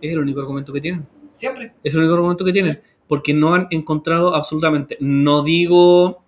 Es 0.01 0.11
el 0.13 0.19
único 0.19 0.39
argumento 0.39 0.71
que 0.73 0.81
tienen. 0.81 1.05
siempre. 1.31 1.73
Es 1.83 1.93
el 1.93 1.99
único 1.99 2.15
argumento 2.15 2.43
que 2.45 2.51
tienen. 2.53 2.81
Porque 3.07 3.33
no 3.33 3.53
han 3.53 3.67
encontrado 3.71 4.35
absolutamente. 4.35 4.97
No 4.99 5.43
digo, 5.43 6.23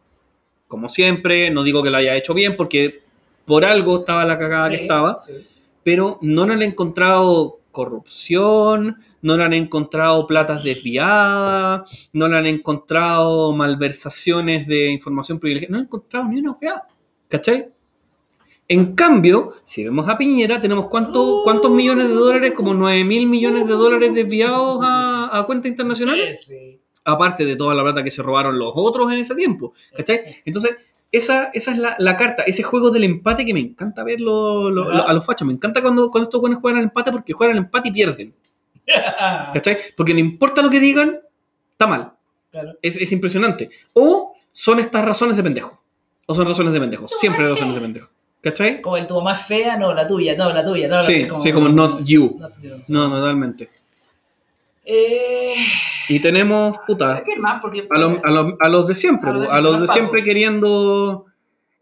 como 0.68 0.88
siempre, 0.90 1.50
no 1.50 1.64
digo 1.64 1.82
que 1.84 1.90
lo 1.90 1.98
haya 1.98 2.16
hecho 2.16 2.34
bien, 2.36 2.56
porque 2.56 3.02
por 3.50 3.66
algo 3.66 4.00
estaba 4.00 4.24
la 4.24 4.38
cagada 4.40 4.70
que 4.70 4.76
estaba, 4.78 5.20
sí. 5.20 5.34
pero 5.84 6.20
no 6.22 6.46
le 6.46 6.54
han 6.54 6.62
encontrado 6.62 7.60
corrupción, 7.72 8.98
no 9.22 9.38
le 9.38 9.44
han 9.44 9.54
encontrado 9.54 10.26
platas 10.28 10.64
desviadas, 10.64 12.10
no 12.14 12.28
le 12.28 12.38
han 12.38 12.46
encontrado 12.46 13.52
malversaciones 13.54 14.68
de 14.68 14.92
información 14.92 15.40
privilegiada, 15.40 15.72
no 15.72 15.78
le 15.78 15.82
han 15.82 15.86
encontrado 15.88 16.28
ni 16.30 16.40
una 16.40 16.52
weá, 16.62 16.84
¿cachai? 17.28 17.70
En 18.68 18.94
cambio, 18.96 19.54
si 19.66 19.84
vemos 19.84 20.08
a 20.08 20.18
Piñera, 20.18 20.62
tenemos 20.62 20.88
cuánto- 20.88 21.42
cuántos 21.44 21.72
millones 21.72 22.08
de 22.08 22.14
dólares, 22.14 22.54
como 22.56 22.74
9 22.74 23.04
mil 23.04 23.26
millones 23.28 23.66
de 23.68 23.74
dólares 23.74 24.14
desviados 24.14 24.80
a, 24.84 25.30
a 25.40 25.44
cuentas 25.44 25.72
internacionales, 25.72 26.46
Sí. 26.46 26.80
aparte 27.04 27.46
de 27.46 27.56
toda 27.56 27.74
la 27.74 27.82
plata 27.82 28.04
que 28.04 28.12
se 28.12 28.22
robaron 28.22 28.60
los 28.60 28.72
otros 28.76 29.12
en 29.12 29.18
ese 29.20 29.34
tiempo, 29.34 29.74
¿cachai? 29.98 30.20
Entonces, 30.46 30.78
esa, 31.12 31.46
esa 31.54 31.72
es 31.72 31.78
la, 31.78 31.96
la 32.00 32.18
carta, 32.18 32.44
ese 32.44 32.64
juego 32.64 32.92
del 32.92 33.04
empate 33.04 33.46
que 33.46 33.54
me 33.54 33.60
encanta 33.60 34.04
ver 34.04 34.20
lo- 34.22 34.70
lo- 34.70 34.92
lo- 34.92 35.08
a 35.08 35.14
los 35.14 35.26
fachos. 35.26 35.46
Me 35.48 35.54
encanta 35.54 35.82
cuando, 35.82 36.10
cuando 36.12 36.26
estos 36.30 36.40
buenos 36.42 36.60
juegan 36.60 36.78
al 36.80 36.84
empate 36.86 37.12
porque 37.12 37.34
juegan 37.34 37.58
al 37.58 37.64
empate 37.64 37.90
y 37.90 37.92
pierden. 37.92 38.34
¿Cachai? 39.54 39.78
Porque 39.96 40.14
no 40.14 40.20
importa 40.20 40.62
lo 40.62 40.70
que 40.70 40.80
digan, 40.80 41.20
está 41.72 41.88
mal. 41.88 42.14
Claro. 42.52 42.74
Es, 42.82 42.98
es 42.98 43.12
impresionante. 43.12 43.70
O 43.94 44.36
son 44.52 44.80
estas 44.80 45.06
razones 45.06 45.38
de 45.38 45.44
pendejo. 45.44 45.84
O 46.26 46.36
son 46.36 46.48
razones 46.48 46.74
de 46.74 46.80
pendejo. 46.80 47.08
Siempre 47.08 47.48
razones 47.48 47.76
de 47.76 47.82
pendejo. 47.82 48.10
¿Cachai? 48.42 48.82
Como 48.82 48.96
el 48.98 49.06
tuvo 49.06 49.22
más 49.22 49.46
fea, 49.46 49.76
no, 49.78 49.94
la 49.94 50.08
tuya, 50.08 50.34
no, 50.36 50.54
la 50.54 50.64
tuya, 50.64 50.88
no, 50.88 50.96
la 50.98 51.04
Sí, 51.04 51.26
tuya. 51.28 51.42
sí, 51.42 51.52
como 51.52 51.68
not 51.70 52.02
you. 52.06 52.38
not 52.40 52.54
you. 52.62 52.70
No, 52.88 53.10
totalmente. 53.10 53.70
Eh, 54.92 55.54
Y 56.08 56.20
tenemos, 56.20 56.78
puta, 56.88 57.24
¿Qué 57.28 57.40
más? 57.40 57.62
Porque 57.62 57.88
a 57.90 58.00
los, 58.00 58.18
a 58.24 58.30
los- 58.32 58.54
a 58.60 58.68
los 58.70 58.88
de 58.88 58.96
siempre, 58.96 59.30
A 59.30 59.34
los 59.34 59.52
de 59.52 59.80
los 59.86 59.92
siempre, 59.94 60.24
queriendo 60.24 61.26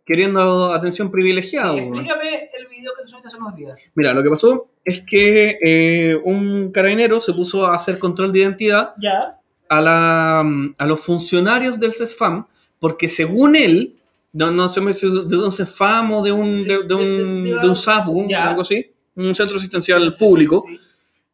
queriendo 0.05 0.71
atención 0.73 1.11
privilegiada. 1.11 1.75
explícame 1.77 2.49
el 2.57 2.67
video 2.67 2.91
que 3.01 3.07
subiste 3.07 3.27
hace 3.27 3.37
unos 3.37 3.55
días. 3.57 3.75
Mira, 3.93 4.13
lo 4.13 4.23
que 4.23 4.29
pasó 4.29 4.67
es 4.85 5.01
que 5.01 5.57
eh, 5.61 6.17
un 6.23 6.71
carabinero 6.71 7.19
se 7.19 7.33
puso 7.33 7.65
a 7.65 7.75
hacer 7.75 7.99
control 7.99 8.31
de 8.31 8.39
identidad 8.39 8.93
Ya. 8.97 9.37
a, 9.67 9.81
la, 9.81 10.39
a 10.77 10.85
los 10.85 10.99
funcionarios 11.01 11.77
del 11.79 11.91
CESFAM, 11.91 12.45
porque 12.79 13.09
según 13.09 13.57
él, 13.57 13.95
no, 14.31 14.49
no 14.51 14.69
sé 14.69 14.81
si 14.93 15.07
es 15.07 15.13
de 15.27 15.37
un 15.37 15.51
CESFAM 15.51 16.11
o 16.13 16.23
de 16.23 16.31
un, 16.31 16.55
Sí, 16.55 16.69
de, 16.69 16.83
de 16.83 16.93
un, 16.95 17.43
de- 17.43 17.67
un 17.67 17.75
SAPU, 17.75 18.27
algo 18.33 18.61
así, 18.61 18.89
un 19.15 19.35
centro 19.35 19.57
asistencial 19.57 20.09
Sí, 20.09 20.23
público, 20.23 20.57
sí. 20.65 20.79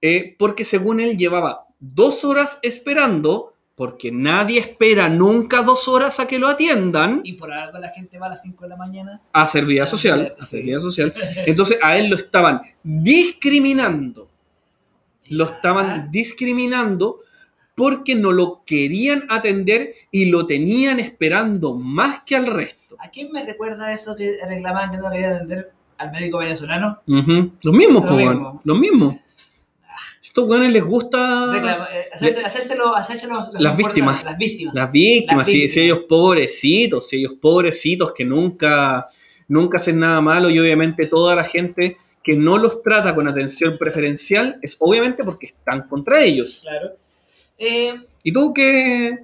Eh, 0.05 0.35
porque 0.37 0.65
según 0.65 0.99
él 0.99 1.17
llevaba 1.17 1.65
dos 1.79 2.25
horas 2.25 2.59
esperando, 2.61 3.53
porque 3.75 4.11
nadie 4.11 4.59
espera 4.59 5.07
nunca 5.09 5.63
dos 5.63 5.87
horas 5.87 6.19
a 6.19 6.27
que 6.27 6.37
lo 6.37 6.47
atiendan, 6.47 7.21
Y 7.23 7.33
por 7.33 7.51
algo 7.51 7.79
la 7.79 7.89
gente 7.89 8.19
va 8.19 8.27
a 8.27 8.29
las 8.29 8.41
5 8.43 8.63
de 8.65 8.69
la 8.69 8.75
mañana. 8.77 9.21
a 9.31 9.41
hacer 9.43 9.65
vida 9.65 9.85
social, 9.85 10.35
a 10.39 10.43
Sí. 10.43 10.71
social. 10.79 11.13
Entonces 11.47 11.79
a 11.81 11.97
él 11.97 12.09
lo 12.09 12.17
estaban 12.17 12.61
discriminando. 12.83 14.27
Lo 15.29 15.45
estaban 15.45 16.11
discriminando 16.11 17.21
porque 17.75 18.13
no 18.13 18.31
lo 18.31 18.63
querían 18.65 19.25
atender 19.29 19.93
y 20.11 20.25
lo 20.25 20.45
tenían 20.45 20.99
esperando 20.99 21.73
más 21.73 22.21
que 22.25 22.35
al 22.35 22.45
resto. 22.47 22.95
¿A 22.99 23.09
quién 23.09 23.31
me 23.31 23.43
recuerda 23.43 23.91
eso 23.91 24.15
que 24.15 24.37
reclamaban 24.47 24.91
que 24.91 24.97
no 24.97 25.09
querían 25.09 25.33
atender 25.33 25.71
al 25.97 26.11
médico 26.11 26.37
venezolano? 26.39 26.99
Ujú. 27.07 27.51
Los 27.61 27.73
mismos, 27.75 28.05
Lo 28.05 28.15
mismo. 28.17 28.61
Los 28.63 28.79
mismos. 28.79 29.15
Estos 30.33 30.49
weones 30.49 30.71
les 30.71 30.83
gusta 30.83 31.45
Reclama- 31.53 31.87
eh, 31.93 32.09
hacerse- 32.11 32.43
hacérselo, 32.43 32.95
hacérselo 32.97 33.35
los 33.53 33.61
Las 33.61 33.77
víctimas. 33.77 34.23
Las 34.23 34.35
víctimas. 34.35 34.73
las 34.73 34.91
víctimas, 34.91 35.37
Las 35.37 35.47
sí, 35.47 35.53
víctimas. 35.53 35.73
sí, 35.73 35.79
ellos 35.81 35.99
pobrecitos, 36.09 37.07
sí, 37.07 37.17
ellos 37.17 37.33
pobrecitos 37.39 38.13
que 38.13 38.25
nunca, 38.25 39.09
nunca 39.47 39.77
hacen 39.77 39.99
nada 39.99 40.21
malo 40.21 40.49
y 40.49 40.57
obviamente 40.57 41.05
toda 41.05 41.35
la 41.35 41.43
gente 41.43 41.97
que 42.23 42.35
no 42.35 42.57
los 42.57 42.81
trata 42.81 43.13
con 43.13 43.27
atención 43.27 43.77
preferencial 43.77 44.57
es 44.63 44.75
obviamente 44.79 45.23
porque 45.23 45.45
están 45.45 45.87
contra 45.87 46.23
ellos. 46.23 46.61
Claro. 46.63 46.93
Eh, 47.59 47.93
Y 48.23 48.33
tú 48.33 48.51
que... 48.55 49.19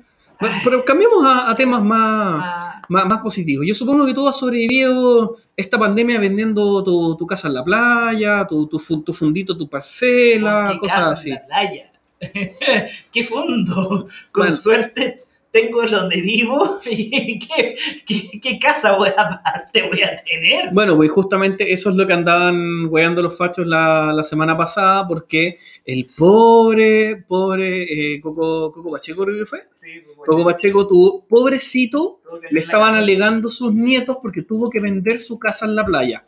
Pero 0.63 0.85
cambiemos 0.85 1.25
a, 1.25 1.49
a 1.51 1.55
temas 1.55 1.83
más, 1.83 2.41
ah, 2.41 2.81
más, 2.87 3.05
más 3.05 3.19
positivos. 3.19 3.65
Yo 3.67 3.75
supongo 3.75 4.05
que 4.05 4.13
tú 4.13 4.27
has 4.27 4.37
sobrevivido 4.37 5.37
esta 5.57 5.77
pandemia 5.77 6.19
vendiendo 6.19 6.83
tu, 6.83 7.17
tu 7.17 7.27
casa 7.27 7.47
en 7.49 7.55
la 7.55 7.63
playa, 7.63 8.45
tu, 8.47 8.67
tu, 8.67 8.79
tu 9.01 9.13
fundito, 9.13 9.57
tu 9.57 9.67
parcela, 9.69 10.69
¿qué 10.71 10.77
cosas 10.79 10.95
casa 10.95 11.11
así. 11.11 11.29
en 11.31 11.35
la 11.35 11.45
playa? 11.45 11.91
¿Qué 13.11 13.23
fondo? 13.23 14.07
Con 14.31 14.43
Bueno. 14.43 14.51
suerte 14.51 15.19
tengo 15.51 15.81
donde 15.87 16.21
vivo 16.21 16.79
y 16.85 17.39
¿qué, 17.39 17.75
qué, 18.05 18.39
qué 18.39 18.59
casa 18.59 18.97
voy 18.97 19.09
a, 19.09 19.21
aparte 19.21 19.87
voy 19.87 20.01
a 20.01 20.15
tener? 20.15 20.71
Bueno, 20.73 20.95
pues 20.95 21.11
justamente 21.11 21.71
eso 21.73 21.89
es 21.89 21.95
lo 21.95 22.05
que 22.05 22.13
andaban 22.13 22.87
weando 22.89 23.21
los 23.21 23.35
fachos 23.35 23.65
la, 23.65 24.13
la 24.13 24.23
semana 24.23 24.55
pasada, 24.57 25.07
porque 25.07 25.59
el 25.85 26.05
pobre, 26.05 27.23
pobre 27.27 28.13
eh, 28.15 28.21
Coco, 28.21 28.71
Coco 28.71 28.91
Pacheco, 28.91 29.25
creo 29.25 29.39
que 29.39 29.45
fue. 29.45 29.67
Sí, 29.71 30.01
pues, 30.05 30.27
Coco 30.27 30.45
Pacheco 30.45 30.87
tuvo, 30.87 31.25
pobrecito, 31.25 32.21
que 32.41 32.53
le 32.53 32.59
estaban 32.59 32.95
alegando 32.95 33.47
sus 33.47 33.73
nietos 33.73 34.17
porque 34.21 34.43
tuvo 34.43 34.69
que 34.69 34.79
vender 34.79 35.19
su 35.19 35.39
casa 35.39 35.65
en 35.65 35.75
la 35.75 35.85
playa. 35.85 36.23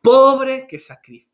Pobre, 0.00 0.66
qué 0.68 0.78
sacrificio 0.78 1.29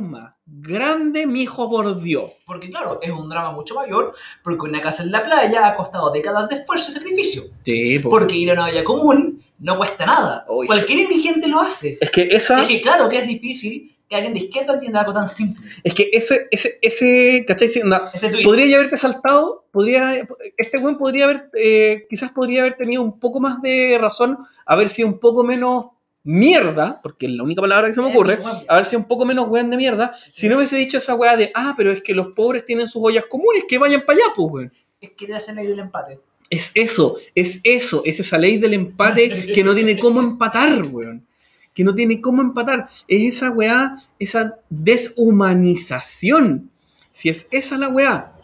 más 0.00 0.34
grande, 0.46 1.26
mi 1.26 1.42
hijo 1.42 1.68
por 1.68 2.00
Dios. 2.00 2.30
Porque 2.46 2.70
claro, 2.70 2.98
es 3.02 3.10
un 3.10 3.28
drama 3.28 3.52
mucho 3.52 3.74
mayor, 3.74 4.14
porque 4.42 4.62
una 4.62 4.80
casa 4.80 5.02
en 5.02 5.12
la 5.12 5.22
playa 5.22 5.66
ha 5.66 5.74
costado 5.74 6.10
décadas 6.10 6.48
de 6.48 6.56
esfuerzo 6.56 6.90
y 6.90 6.94
sacrificio. 6.94 7.42
Sí, 7.64 7.98
po. 7.98 8.08
Porque 8.08 8.36
ir 8.36 8.50
a 8.50 8.54
una 8.54 8.62
valla 8.62 8.84
común 8.84 9.42
no 9.58 9.76
cuesta 9.76 10.06
nada. 10.06 10.46
Uy. 10.48 10.66
Cualquier 10.66 11.00
indigente 11.00 11.48
lo 11.48 11.60
hace. 11.60 11.98
Es 12.00 12.10
que 12.10 12.22
esa, 12.22 12.60
Es 12.60 12.66
que 12.66 12.80
claro 12.80 13.08
que 13.08 13.18
es 13.18 13.26
difícil 13.26 13.94
que 14.08 14.16
alguien 14.16 14.34
de 14.34 14.40
izquierda 14.40 14.74
entienda 14.74 15.00
algo 15.00 15.12
tan 15.12 15.28
simple. 15.28 15.66
es 15.84 15.94
que 15.94 16.10
ese, 16.12 16.48
ese, 16.50 16.78
ese, 16.82 17.44
¿cachai? 17.46 17.68
Onda, 17.82 18.10
Ese 18.12 18.30
podría 18.42 18.66
ya 18.66 18.76
haberte 18.76 18.96
saltado, 18.96 19.66
podría, 19.70 20.28
este 20.56 20.78
buen 20.78 20.96
podría 20.96 21.24
haber, 21.24 21.50
eh, 21.54 22.06
quizás 22.10 22.30
podría 22.30 22.62
haber 22.62 22.76
tenido 22.76 23.02
un 23.02 23.18
poco 23.18 23.40
más 23.40 23.62
de 23.62 23.98
razón, 23.98 24.38
haber 24.66 24.88
sido 24.88 25.08
un 25.08 25.18
poco 25.18 25.44
menos 25.44 25.86
mierda, 26.24 27.00
porque 27.02 27.26
es 27.26 27.32
la 27.32 27.42
única 27.42 27.60
palabra 27.60 27.88
que 27.88 27.94
se 27.94 28.00
me 28.00 28.08
ocurre, 28.08 28.38
haber 28.68 28.84
sido 28.84 29.00
un 29.00 29.08
poco 29.08 29.24
menos 29.24 29.48
weón 29.48 29.70
de 29.70 29.76
mierda, 29.76 30.14
si 30.28 30.48
no 30.48 30.56
hubiese 30.56 30.76
dicho 30.76 30.98
esa 30.98 31.14
weá 31.14 31.36
de, 31.36 31.50
ah, 31.54 31.74
pero 31.76 31.90
es 31.90 32.02
que 32.02 32.14
los 32.14 32.28
pobres 32.28 32.64
tienen 32.64 32.88
sus 32.88 33.02
ollas 33.04 33.24
comunes, 33.26 33.64
que 33.68 33.78
vayan 33.78 34.02
para 34.06 34.18
allá, 34.18 34.26
pues, 34.36 34.48
weón. 34.50 34.72
Es 35.00 35.10
querer 35.10 35.36
hacer 35.36 35.56
la 35.56 35.62
idea 35.62 35.72
del 35.72 35.80
empate. 35.80 36.20
Es 36.48 36.70
eso, 36.74 37.16
es 37.34 37.60
eso, 37.64 38.02
es 38.04 38.20
esa 38.20 38.38
ley 38.38 38.58
del 38.58 38.74
empate 38.74 39.52
que 39.52 39.64
no 39.64 39.74
tiene 39.74 39.98
cómo 39.98 40.20
empatar, 40.20 40.84
weón. 40.84 41.26
Que 41.74 41.82
no 41.82 41.94
tiene 41.94 42.20
cómo 42.20 42.42
empatar. 42.42 42.88
Es 43.08 43.36
esa 43.36 43.50
weá, 43.50 43.96
esa 44.18 44.58
deshumanización. 44.68 46.70
Si 47.10 47.30
es 47.30 47.46
esa 47.50 47.78
la 47.78 47.88
weá. 47.88 48.34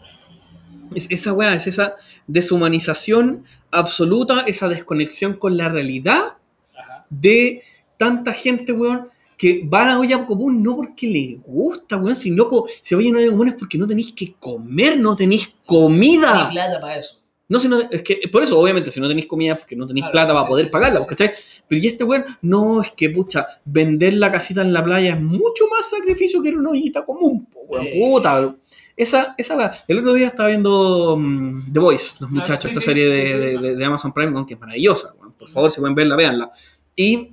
Es 0.95 1.05
esa 1.11 1.33
weá, 1.33 1.53
es 1.53 1.67
esa 1.67 1.95
deshumanización 2.25 3.45
absoluta, 3.69 4.41
esa 4.47 4.67
desconexión 4.67 5.33
con 5.33 5.55
la 5.55 5.69
realidad. 5.69 6.38
De 7.09 7.61
tanta 7.97 8.33
gente, 8.33 8.71
weón, 8.71 9.07
que 9.37 9.65
va 9.71 9.83
a 9.83 9.87
la 9.87 9.99
olla 9.99 10.25
común 10.25 10.61
no 10.61 10.75
porque 10.75 11.07
le 11.07 11.39
gusta, 11.45 11.97
weón, 11.97 12.15
si 12.15 12.31
loco, 12.31 12.67
si 12.81 12.93
vayan 12.95 13.15
a 13.15 13.17
la 13.19 13.23
olla 13.23 13.31
común 13.31 13.47
es 13.47 13.53
porque 13.53 13.77
no 13.77 13.87
tenéis 13.87 14.13
que 14.13 14.33
comer, 14.39 14.99
no 14.99 15.15
tenéis 15.15 15.49
comida. 15.65 16.47
Hay 16.47 16.51
plata 16.53 16.79
para 16.81 16.97
eso. 16.97 17.15
No, 17.47 17.59
si 17.59 17.67
no, 17.67 17.79
es 17.79 18.03
que 18.03 18.19
por 18.31 18.43
eso, 18.43 18.59
obviamente, 18.59 18.91
si 18.91 18.99
no 18.99 19.07
tenéis 19.07 19.25
comida, 19.25 19.55
porque 19.55 19.75
no 19.75 19.87
tenéis 19.87 20.03
Claro, 20.11 20.11
plata 20.11 20.33
para 20.33 20.45
sí, 20.45 20.49
poder 20.51 20.65
sí, 20.67 20.71
pagarla, 20.71 21.01
sí. 21.01 21.07
¿cachai? 21.07 21.31
Pero 21.67 21.81
y 21.81 21.87
este 21.87 22.03
weón, 22.03 22.25
no, 22.43 22.81
es 22.81 22.91
que 22.91 23.09
pucha, 23.09 23.47
vender 23.65 24.13
la 24.13 24.31
casita 24.31 24.61
en 24.61 24.71
la 24.71 24.83
playa 24.83 25.15
es 25.15 25.21
mucho 25.21 25.65
más 25.67 25.89
sacrificio 25.89 26.43
que 26.43 26.49
una 26.49 26.69
ollita 26.71 27.03
común, 27.05 27.47
weón, 27.67 27.85
Eh. 27.87 27.99
puta. 27.99 28.55
Esa, 28.95 29.33
esa 29.37 29.55
weá. 29.55 29.73
El 29.87 29.99
otro 29.99 30.13
día 30.13 30.27
estaba 30.27 30.49
viendo 30.49 31.15
mm, 31.17 31.71
The 31.71 31.79
Voice, 31.79 32.17
los 32.19 32.29
Claro, 32.29 32.33
muchachos, 32.35 32.69
sí, 32.69 32.75
esta 32.77 32.85
serie 32.85 33.07
de, 33.07 33.73
de- 33.75 33.85
Amazon 33.85 34.11
Prime, 34.13 34.45
que 34.45 34.55
es 34.55 34.59
maravillosa, 34.59 35.13
weón. 35.17 35.31
Por 35.33 35.47
favor, 35.49 35.71
si 35.71 35.79
pueden 35.79 35.95
verla, 35.95 36.17
véanla. 36.17 36.51
Y 37.01 37.31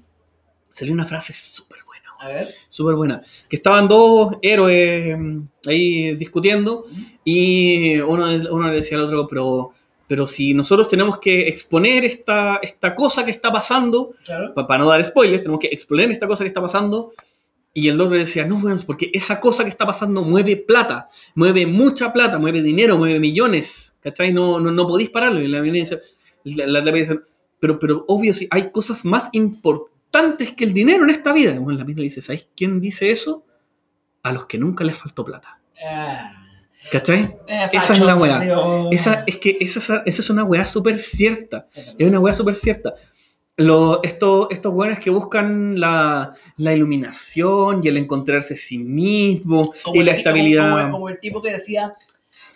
salió 0.70 0.94
una 0.94 1.06
frase 1.06 1.32
súper 1.32 1.80
buena, 1.84 2.08
A 2.20 2.28
ver. 2.28 2.54
súper 2.68 2.94
buena. 2.94 3.20
Que 3.48 3.56
estaban 3.56 3.88
dos 3.88 4.36
héroes 4.42 5.18
mm, 5.18 5.40
ahí 5.66 6.14
discutiendo 6.14 6.84
y 7.24 7.98
uno, 7.98 8.26
uno 8.52 8.68
le 8.68 8.76
decía 8.76 8.96
al 8.96 9.04
otro, 9.04 9.26
pero, 9.26 9.72
pero 10.06 10.28
si 10.28 10.54
nosotros 10.54 10.86
tenemos 10.88 11.18
que 11.18 11.48
exponer 11.48 12.04
esta, 12.04 12.60
esta 12.62 12.94
cosa 12.94 13.24
que 13.24 13.32
está 13.32 13.50
pasando, 13.50 14.12
Claro. 14.24 14.54
para 14.54 14.78
no 14.78 14.88
dar 14.88 15.04
spoilers, 15.04 15.42
tenemos 15.42 15.58
que 15.60 15.66
exponer 15.68 16.12
esta 16.12 16.28
cosa 16.28 16.44
que 16.44 16.48
está 16.48 16.62
pasando. 16.62 17.12
Y 17.74 17.88
el 17.88 18.00
otro 18.00 18.14
le 18.14 18.20
decía, 18.20 18.46
no, 18.46 18.56
weón, 18.58 18.80
porque 18.86 19.10
esa 19.12 19.40
cosa 19.40 19.64
que 19.64 19.68
está 19.70 19.84
pasando 19.84 20.22
mueve 20.22 20.56
plata, 20.56 21.08
mueve 21.34 21.66
mucha 21.66 22.12
plata, 22.12 22.38
mueve 22.38 22.62
dinero, 22.62 22.96
mueve 22.96 23.18
millones, 23.18 23.96
¿cachai? 24.00 24.32
No, 24.32 24.60
no, 24.60 24.70
no 24.70 24.86
podéis 24.86 25.10
pararlo. 25.10 25.42
Y 25.42 25.48
la 25.48 25.60
la, 25.60 26.66
la, 26.66 26.80
la 26.80 27.22
pero, 27.60 27.78
pero 27.78 28.04
obvio, 28.08 28.34
sí, 28.34 28.46
hay 28.50 28.70
cosas 28.70 29.04
más 29.04 29.28
importantes 29.32 30.52
que 30.54 30.64
el 30.64 30.72
dinero 30.72 31.04
en 31.04 31.10
esta 31.10 31.32
vida. 31.32 31.52
Y 31.52 31.58
bueno, 31.58 31.78
la 31.78 31.84
le 31.84 32.02
dice, 32.02 32.20
¿sabéis 32.20 32.46
quién 32.56 32.80
dice 32.80 33.10
eso? 33.10 33.44
A 34.22 34.32
los 34.32 34.46
que 34.46 34.58
nunca 34.58 34.84
les 34.84 34.96
faltó 34.96 35.24
plata. 35.24 35.58
Ah. 35.86 36.32
¿Cachai? 36.90 37.36
Eh, 37.48 37.66
Esa 37.72 37.92
es 37.94 38.00
la 38.00 38.14
weá. 38.16 38.58
oh. 38.58 38.90
Esa, 38.92 39.24
es 39.26 39.36
que 39.38 39.56
esa, 39.60 40.02
esa 40.06 40.22
es 40.22 40.30
una 40.30 40.44
weá 40.44 40.66
súper 40.66 40.98
cierta. 40.98 41.66
Es 41.98 42.06
una 42.06 42.20
weá 42.20 42.34
súper 42.34 42.54
cierta. 42.54 42.94
lo- 43.56 44.02
estos, 44.02 44.48
estos 44.50 44.72
weones 44.74 44.98
que 44.98 45.08
buscan 45.10 45.80
la, 45.80 46.34
la 46.58 46.74
iluminación 46.74 47.80
y 47.82 47.88
el 47.88 47.96
encontrarse 47.96 48.52
a 48.54 48.56
sí 48.56 48.76
mismo 48.78 49.72
y 49.94 50.00
el 50.00 50.06
la 50.06 50.12
estabilidad. 50.12 50.70
Como, 50.70 50.80
como- 50.82 50.92
como 50.92 51.08
el 51.08 51.18
tipo 51.18 51.40
que 51.42 51.52
decía, 51.52 51.94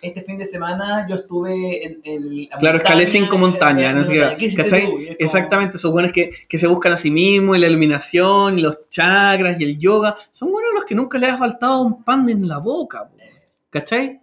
este 0.01 0.21
fin 0.21 0.37
de 0.37 0.45
semana 0.45 1.05
yo 1.07 1.15
estuve 1.15 1.99
en, 2.03 2.49
la 2.49 2.57
Claro, 2.57 2.77
escalé 2.77 3.05
cinco 3.05 3.37
montañas, 3.37 4.09
no 4.09 4.13
Exactamente, 5.19 5.77
esos 5.77 5.91
buenos 5.91 6.11
que, 6.11 6.31
que 6.47 6.57
se 6.57 6.67
buscan 6.67 6.93
a 6.93 6.97
sí 6.97 7.11
mismos, 7.11 7.57
y 7.57 7.59
la 7.59 7.67
iluminación, 7.67 8.57
y 8.57 8.61
los 8.61 8.89
chakras, 8.89 9.59
y 9.59 9.63
el 9.63 9.77
yoga, 9.77 10.17
son 10.31 10.51
buenos 10.51 10.71
los 10.73 10.85
que 10.85 10.95
nunca 10.95 11.17
les 11.17 11.31
ha 11.31 11.37
faltado 11.37 11.81
un 11.81 12.03
pan 12.03 12.27
en 12.29 12.47
la 12.47 12.57
boca, 12.57 13.09
¿cachai? 13.69 14.19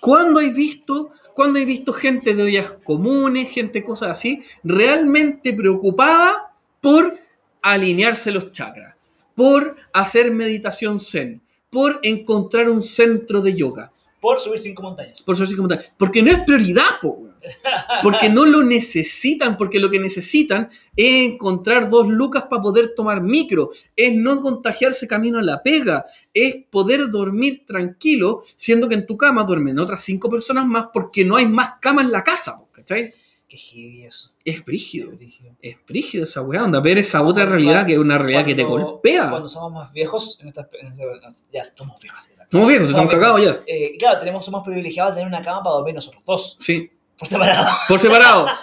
¿Cuándo 0.00 0.40
hay 0.40 0.52
visto, 0.52 1.10
cuándo 1.34 1.58
hay 1.58 1.64
visto 1.64 1.92
gente 1.92 2.34
de 2.34 2.42
ollas 2.42 2.72
comunes, 2.84 3.50
gente 3.50 3.82
cosas 3.82 4.12
así, 4.12 4.42
realmente 4.62 5.52
preocupada 5.52 6.54
por 6.80 7.18
alinearse 7.62 8.30
los 8.30 8.52
chakras, 8.52 8.94
por 9.34 9.76
hacer 9.92 10.30
meditación 10.30 11.00
zen, 11.00 11.42
por 11.68 11.98
encontrar 12.02 12.70
un 12.70 12.80
centro 12.80 13.42
de 13.42 13.54
yoga? 13.54 13.90
Por 14.20 14.38
subir 14.38 14.58
cinco 14.58 14.82
montañas. 14.82 15.22
Por 15.22 15.36
subir 15.36 15.56
como 15.56 15.68
tal. 15.68 15.84
Porque 15.96 16.22
no 16.22 16.30
es 16.30 16.40
prioridad, 16.40 17.00
po, 17.00 17.08
weón. 17.08 17.36
Porque 18.02 18.28
no 18.28 18.44
lo 18.44 18.62
necesitan, 18.62 19.56
porque 19.56 19.78
lo 19.78 19.88
que 19.88 20.00
necesitan 20.00 20.68
es 20.96 21.32
encontrar 21.32 21.88
dos 21.88 22.08
lucas 22.08 22.44
para 22.50 22.60
poder 22.60 22.94
tomar 22.96 23.22
micro, 23.22 23.70
es 23.94 24.12
no 24.14 24.40
contagiarse 24.40 25.06
camino 25.06 25.38
a 25.38 25.42
la 25.42 25.62
pega, 25.62 26.06
es 26.34 26.56
poder 26.70 27.08
dormir 27.10 27.64
tranquilo, 27.64 28.42
siendo 28.56 28.88
que 28.88 28.96
en 28.96 29.06
tu 29.06 29.16
cama 29.16 29.44
duermen 29.44 29.78
otras 29.78 30.02
cinco 30.02 30.28
personas 30.28 30.66
más 30.66 30.86
porque 30.92 31.24
no 31.24 31.36
hay 31.36 31.46
más 31.46 31.74
cama 31.80 32.02
en 32.02 32.10
la 32.10 32.24
casa, 32.24 32.60
¿cachai? 32.72 33.12
Qué 33.48 33.56
heavy 33.56 34.04
eso. 34.04 34.30
Es 34.44 34.64
brígido, 34.64 35.10
Qué 35.10 35.16
brígido. 35.16 35.52
es 35.62 35.76
brígido 35.86 36.24
esa 36.24 36.42
weá, 36.42 36.64
onda, 36.64 36.80
ver 36.80 36.98
esa 36.98 37.22
otra 37.22 37.44
Cuando- 37.44 37.52
realidad 37.52 37.86
que 37.86 37.92
es 37.92 37.98
una 37.98 38.18
realidad 38.18 38.44
que 38.44 38.54
te 38.56 38.64
golpea. 38.64 39.30
Cuando 39.30 39.48
somos 39.48 39.72
más 39.72 39.92
viejos, 39.92 40.38
en 40.40 40.48
esta, 40.48 40.68
en 40.80 40.88
esta- 40.88 41.04
ya 41.52 41.62
somos 41.62 42.00
viejos. 42.02 42.28
Somos 42.50 42.68
viejos, 42.68 42.90
somos 42.90 43.04
estamos 43.04 43.12
cagados 43.12 43.42
ya. 43.44 43.60
Eh, 43.72 43.92
y 43.94 43.98
claro, 43.98 44.18
tenemos, 44.18 44.44
somos 44.44 44.64
privilegiados 44.64 45.12
de 45.14 45.20
tener 45.20 45.28
una 45.28 45.42
cama 45.44 45.62
para 45.62 45.76
dormir 45.76 45.94
nosotros 45.94 46.22
dos, 46.26 46.56
Sí, 46.58 46.90
por 47.18 47.28
separado. 47.28 47.66
Por 47.88 47.98
separado. 48.00 48.48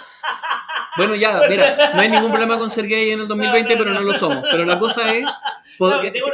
Bueno, 0.96 1.16
ya, 1.16 1.42
mira, 1.50 1.90
no 1.92 2.00
hay 2.00 2.08
ningún 2.08 2.30
problema 2.30 2.56
con 2.56 2.70
ser 2.70 2.86
gay 2.86 3.10
en 3.10 3.18
el 3.20 3.26
2020, 3.26 3.74
No, 3.74 3.78
no, 3.80 3.84
pero 3.84 3.94
no 3.94 4.00
no. 4.06 4.12
lo 4.12 4.14
somos. 4.16 4.44
Pero 4.48 4.64
la 4.64 4.78
cosa 4.78 5.12
es, 5.12 5.26
Claro, 5.78 5.96
poder- 5.98 6.12
que 6.12 6.18
tengo 6.18 6.26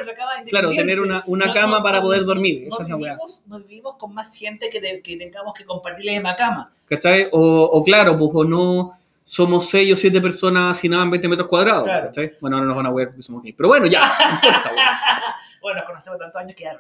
claro, 0.48 0.70
tener 0.70 1.00
una, 1.00 1.22
una 1.26 1.46
No, 1.46 1.52
cama 1.54 1.78
no, 1.78 1.82
para 1.82 1.98
no, 1.98 2.04
poder 2.04 2.20
no, 2.22 2.26
dormir. 2.28 2.62
no 2.62 2.68
Esa 2.68 2.82
es 2.82 2.88
la 2.88 2.96
vivimos, 2.96 3.44
no 3.46 3.58
vivimos 3.60 3.96
con 3.96 4.14
más 4.14 4.36
gente 4.36 4.68
que, 4.70 4.80
que 5.02 5.16
tengamos 5.16 5.54
que 5.54 5.64
compartir 5.64 6.04
la 6.06 6.12
misma 6.12 6.36
cama. 6.36 6.72
¿Cachai? 6.86 7.28
O, 7.32 7.40
o 7.64 7.82
claro, 7.84 8.16
pues 8.18 8.30
o 8.34 8.44
no 8.44 8.92
somos 9.22 9.68
6 9.68 9.92
o 9.92 9.96
7 9.96 10.20
personas 10.20 10.76
hacinadas 10.76 11.04
en 11.04 11.10
20 11.12 11.28
metros 11.28 11.48
cuadrados. 11.48 11.84
Claro. 11.84 12.06
¿cachai? 12.06 12.32
Bueno, 12.40 12.56
ahora 12.56 12.66
nos 12.66 12.76
van 12.76 12.86
a 12.86 12.92
ver 12.92 13.08
porque 13.08 13.22
somos 13.22 13.42
gays. 13.42 13.54
Pero 13.56 13.68
bueno, 13.68 13.86
ya, 13.86 14.00
no 14.00 14.34
importa, 14.34 14.70
weón. 14.70 14.78
Bueno, 15.62 15.76
nos 15.80 15.86
conocemos 15.90 16.18
tantos 16.18 16.40
años 16.40 16.56
que 16.56 16.64
ya. 16.64 16.78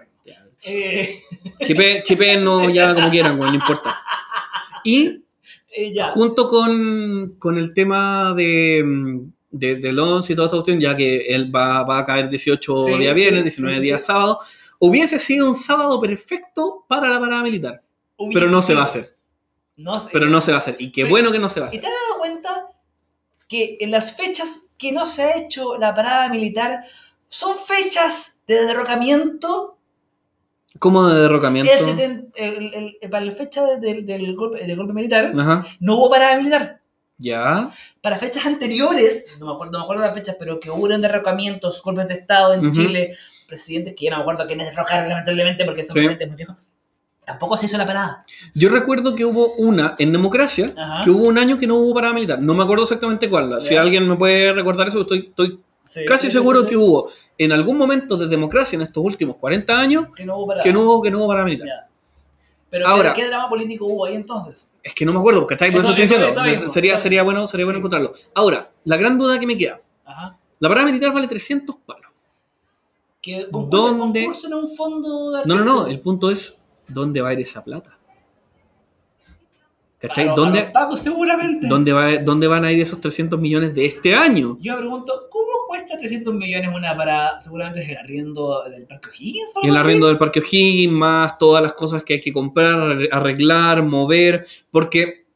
Eh, 0.64 1.20
Chipe, 1.64 2.02
chipeennos 2.02 2.72
ya 2.72 2.94
como 2.94 3.10
quieran, 3.10 3.38
weón, 3.38 3.52
no 3.52 3.58
importa. 3.58 3.94
Y 4.84 5.22
eh, 5.70 5.92
ya. 5.92 6.08
junto 6.12 6.48
con, 6.48 7.34
con 7.38 7.58
el 7.58 7.74
tema 7.74 8.32
de, 8.34 9.20
de, 9.50 9.76
del 9.76 9.98
11 9.98 10.32
y 10.32 10.36
toda 10.36 10.46
esta 10.48 10.56
cuestión, 10.58 10.80
ya 10.80 10.96
que 10.96 11.26
él 11.34 11.54
va, 11.54 11.82
va 11.82 11.98
a 11.98 12.04
caer 12.04 12.28
18 12.28 12.78
Sí, 12.78 12.98
días 12.98 13.14
sí, 13.16 13.20
viernes, 13.22 13.42
sí, 13.42 13.50
19 13.50 13.74
sí, 13.76 13.80
días 13.82 14.04
sábado, 14.04 14.40
hubiese 14.78 15.18
sido 15.18 15.48
un 15.48 15.54
sábado 15.54 16.00
perfecto 16.00 16.84
para 16.88 17.08
la 17.08 17.18
parada 17.20 17.42
militar. 17.42 17.82
Pero 18.32 18.48
no 18.50 18.60
se 18.62 18.74
va 18.74 18.82
a 18.82 18.84
hacer. 18.84 19.16
No 19.76 19.98
se- 19.98 20.10
Pero 20.10 20.26
no 20.26 20.40
se 20.40 20.52
va 20.52 20.56
a 20.56 20.60
hacer. 20.60 20.76
Y 20.78 20.92
qué 20.92 21.02
Pero- 21.02 21.10
bueno 21.10 21.32
que 21.32 21.38
no 21.38 21.48
se 21.48 21.60
va 21.60 21.66
a 21.66 21.68
¿Y 21.68 21.78
hacer. 21.78 21.80
te 21.80 21.86
has 21.86 21.92
dado 22.08 22.18
cuenta 22.20 22.66
que 23.48 23.78
en 23.80 23.90
las 23.90 24.16
fechas 24.16 24.66
que 24.78 24.92
no 24.92 25.06
se 25.06 25.22
ha 25.22 25.36
hecho 25.38 25.76
la 25.78 25.94
parada 25.94 26.28
militar 26.28 26.84
son 27.28 27.56
fechas 27.58 28.40
de 28.46 28.66
derrocamiento? 28.66 29.76
¿Cómo 30.78 31.06
de 31.08 31.20
derrocamiento? 31.22 31.70
El 32.36 32.96
para 33.10 33.24
la 33.24 33.32
fecha 33.32 33.64
de- 33.64 33.78
del, 33.80 34.06
del 34.06 34.34
golpe, 34.36 34.64
del 34.64 34.76
golpe 34.76 34.92
militar 34.92 35.32
Ajá. 35.36 35.66
no 35.80 35.96
hubo 35.96 36.10
parada 36.10 36.36
militar. 36.36 36.79
Ya. 37.20 37.70
Para 38.00 38.18
fechas 38.18 38.46
anteriores, 38.46 39.26
no 39.38 39.46
me 39.46 39.52
acuerdo, 39.52 39.72
no 39.72 39.78
me 39.78 39.84
acuerdo 39.84 40.02
las 40.04 40.14
fechas, 40.14 40.36
pero 40.38 40.58
que 40.58 40.70
hubo 40.70 40.88
derrocamientos, 40.88 41.82
golpes 41.82 42.08
de 42.08 42.14
Estado 42.14 42.54
en. 42.54 42.72
Chile, 42.72 43.10
presidentes 43.46 43.94
que 43.96 44.06
ya 44.06 44.10
no 44.12 44.16
me 44.18 44.22
acuerdo 44.22 44.46
quiénes 44.46 44.70
derrocaron 44.70 45.08
lamentablemente 45.08 45.64
porque 45.64 45.84
son 45.84 45.94
Sí. 45.94 46.00
presidentes 46.00 46.28
muy 46.28 46.36
viejos, 46.36 46.56
tampoco 47.26 47.56
se 47.56 47.66
hizo 47.66 47.76
la 47.76 47.86
parada. 47.86 48.24
Yo 48.54 48.70
recuerdo 48.70 49.14
que 49.14 49.24
hubo 49.24 49.52
una 49.54 49.96
en 49.98 50.12
democracia, 50.12 50.72
Ajá. 50.76 51.04
que 51.04 51.10
hubo 51.10 51.26
un 51.28 51.36
año 51.36 51.58
que 51.58 51.66
no 51.66 51.76
hubo 51.76 51.92
parada 51.94 52.14
militar. 52.14 52.40
No 52.40 52.54
me 52.54 52.62
acuerdo 52.62 52.84
exactamente 52.84 53.28
cuál. 53.28 53.60
Si 53.60 53.76
alguien 53.76 54.08
me 54.08 54.16
puede 54.16 54.52
recordar 54.52 54.88
eso, 54.88 55.02
estoy, 55.02 55.26
estoy 55.28 55.60
Sí, 55.82 56.04
casi 56.06 56.26
sí, 56.28 56.32
seguro 56.34 56.60
sí, 56.62 56.68
que 56.68 56.76
hubo 56.76 57.10
en 57.36 57.52
algún 57.52 57.76
momento 57.76 58.16
de 58.16 58.28
democracia 58.28 58.76
en 58.76 58.82
estos 58.82 59.02
últimos 59.04 59.36
40 59.36 59.78
años 59.80 60.06
Que 60.14 60.24
no 60.24 60.36
hubo 60.36 60.46
parada. 60.48 60.62
que 60.62 60.72
no 60.72 60.82
hubo, 60.82 61.02
que 61.02 61.10
no 61.10 61.18
hubo 61.18 61.28
parada 61.28 61.44
militar. 61.46 61.68
Pero 62.70 62.86
Ahora- 62.86 63.12
¿qué, 63.12 63.22
¿qué 63.22 63.26
drama 63.28 63.48
político 63.48 63.84
hubo 63.86 64.04
ahí 64.06 64.14
entonces? 64.14 64.70
Es 64.82 64.94
que 64.94 65.04
no 65.04 65.12
me 65.12 65.18
acuerdo, 65.18 65.46
¿cachai? 65.46 65.70
Por 65.72 65.80
eso, 65.80 65.88
Eso- 65.92 66.02
estoy 66.02 66.18
eso- 66.18 66.26
diciendo. 66.40 66.50
mismo, 66.56 66.72
sería, 66.72 66.98
sería 66.98 67.22
bueno, 67.24 67.46
sería 67.48 67.66
bueno 67.66 67.78
encontrarlo. 67.78 68.12
Ahora, 68.34 68.70
la 68.84 68.96
gran 68.96 69.18
duda 69.18 69.38
que 69.40 69.46
me 69.46 69.58
queda. 69.58 69.80
Ajá. 70.04 70.38
La 70.60 70.68
parada 70.68 70.86
militar 70.86 71.12
vale 71.12 71.26
300 71.26 71.76
palos. 71.84 72.10
Que 73.20 73.48
concurso, 73.50 73.92
¿Dónde? 73.94 74.20
concurso 74.24 74.46
en 74.46 74.54
un 74.54 74.68
fondo 74.68 75.30
de 75.32 75.42
No, 75.46 75.56
no, 75.56 75.64
no. 75.64 75.86
El 75.88 76.00
punto 76.00 76.30
es, 76.30 76.62
¿dónde 76.88 77.20
va 77.20 77.30
a 77.30 77.32
ir 77.34 77.40
esa 77.40 77.62
plata? 77.64 77.98
¿Cachai? 80.00 80.24
para 80.24 80.36
¿Dónde, 80.36 80.62
pagos 80.72 81.00
seguramente. 81.00 81.68
¿dónde, 81.68 81.92
va, 81.92 82.16
¿Dónde 82.16 82.46
van 82.46 82.64
a 82.64 82.72
ir 82.72 82.80
esos 82.80 83.00
300 83.02 83.38
millones 83.38 83.74
de 83.74 83.84
este 83.84 84.14
año? 84.14 84.56
Yo 84.58 84.72
me 84.72 84.78
pregunto, 84.80 85.28
¿cómo 85.30 85.46
cuesta 85.68 85.98
300 85.98 86.32
millones 86.32 86.70
una 86.74 86.96
para, 86.96 87.38
seguramente 87.38 87.82
es 87.82 87.90
el 87.90 87.98
arriendo 87.98 88.62
del 88.64 88.86
Parque 88.86 89.10
O'Higgins 89.10 89.52
El 89.62 89.76
arriendo 89.76 90.06
del 90.06 90.16
Parque 90.16 90.40
O'Higgins, 90.40 90.90
más 90.92 91.36
todas 91.36 91.62
las 91.62 91.74
cosas 91.74 92.02
que 92.02 92.14
hay 92.14 92.20
que 92.20 92.32
comprar, 92.32 92.98
arreglar, 93.12 93.82
mover, 93.82 94.46
porque 94.70 95.26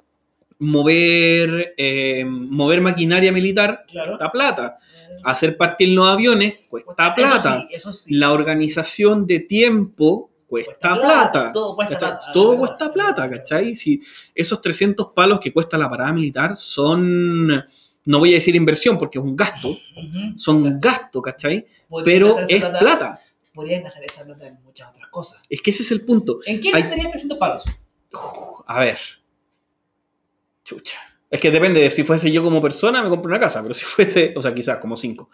mover, 0.59 1.75
eh, 1.77 2.25
mover 2.25 2.81
maquinaria 2.81 3.33
militar 3.33 3.85
Claro. 3.87 4.12
cuesta 4.17 4.33
plata. 4.33 4.79
Hacer 5.25 5.57
partir 5.59 5.91
los 5.91 6.07
aviones 6.07 6.67
cuesta 6.71 7.15
plata. 7.15 7.37
Eso 7.37 7.59
sí, 7.59 7.67
eso 7.71 7.93
sí. 7.93 8.15
La 8.15 8.33
organización 8.33 9.27
de 9.27 9.41
tiempo 9.41 10.31
cuesta, 10.47 10.95
plata. 10.95 11.53
Todo 11.53 11.75
cuesta 11.75 11.95
¿cachai? 11.95 12.11
plata. 12.11 12.33
Todo 12.33 12.59
cuesta 12.59 12.93
plata. 12.93 13.29
¿cachai? 13.31 13.77
Si 13.77 14.01
esos 14.35 14.61
300 14.61 15.09
palos 15.15 15.41
que 15.41 15.53
cuesta 15.53 15.77
la 15.79 15.89
parada 15.91 16.13
militar 16.13 16.57
son, 16.57 17.47
no 17.49 18.19
voy 18.19 18.33
a 18.33 18.35
decir 18.35 18.55
inversión 18.55 18.99
porque 18.99 19.19
es 19.19 19.25
un 19.25 19.35
gasto, 19.37 19.77
son 20.37 20.63
un 20.63 20.79
gasto, 20.81 21.21
¿cachai? 21.23 21.67
Pero 22.05 22.39
es 22.41 22.63
plata. 22.65 23.19
Podrían 23.53 23.85
gastar 23.85 24.03
esa 24.05 24.25
plata 24.25 24.47
en 24.49 24.61
muchas 24.65 24.89
otras 24.89 25.07
cosas. 25.09 25.41
Es 25.49 25.61
que 25.63 25.71
ese 25.71 25.85
es 25.85 25.91
el 25.93 26.01
punto. 26.05 26.41
¿En 26.45 26.61
qué 26.61 26.71
Hay- 26.75 26.83
gastarías 26.83 27.11
300 27.11 27.39
palos? 27.39 27.65
A 28.67 28.79
ver. 28.81 28.99
Chucha. 30.65 30.99
Es 31.31 31.41
que 31.41 31.51
depende 31.51 31.81
de 31.81 31.91
si 31.91 32.05
fuese 32.05 32.31
yo 32.31 32.43
como 32.43 32.63
persona, 32.63 33.03
me 33.03 33.09
compro 33.09 33.29
una 33.29 33.41
casa, 33.41 33.61
pero 33.63 33.75
si 33.75 33.85
fuese, 33.85 34.35
o 34.37 34.43
sea, 34.43 34.55
quizás 34.55 34.79
como 34.79 34.97
cinco. 34.97 35.31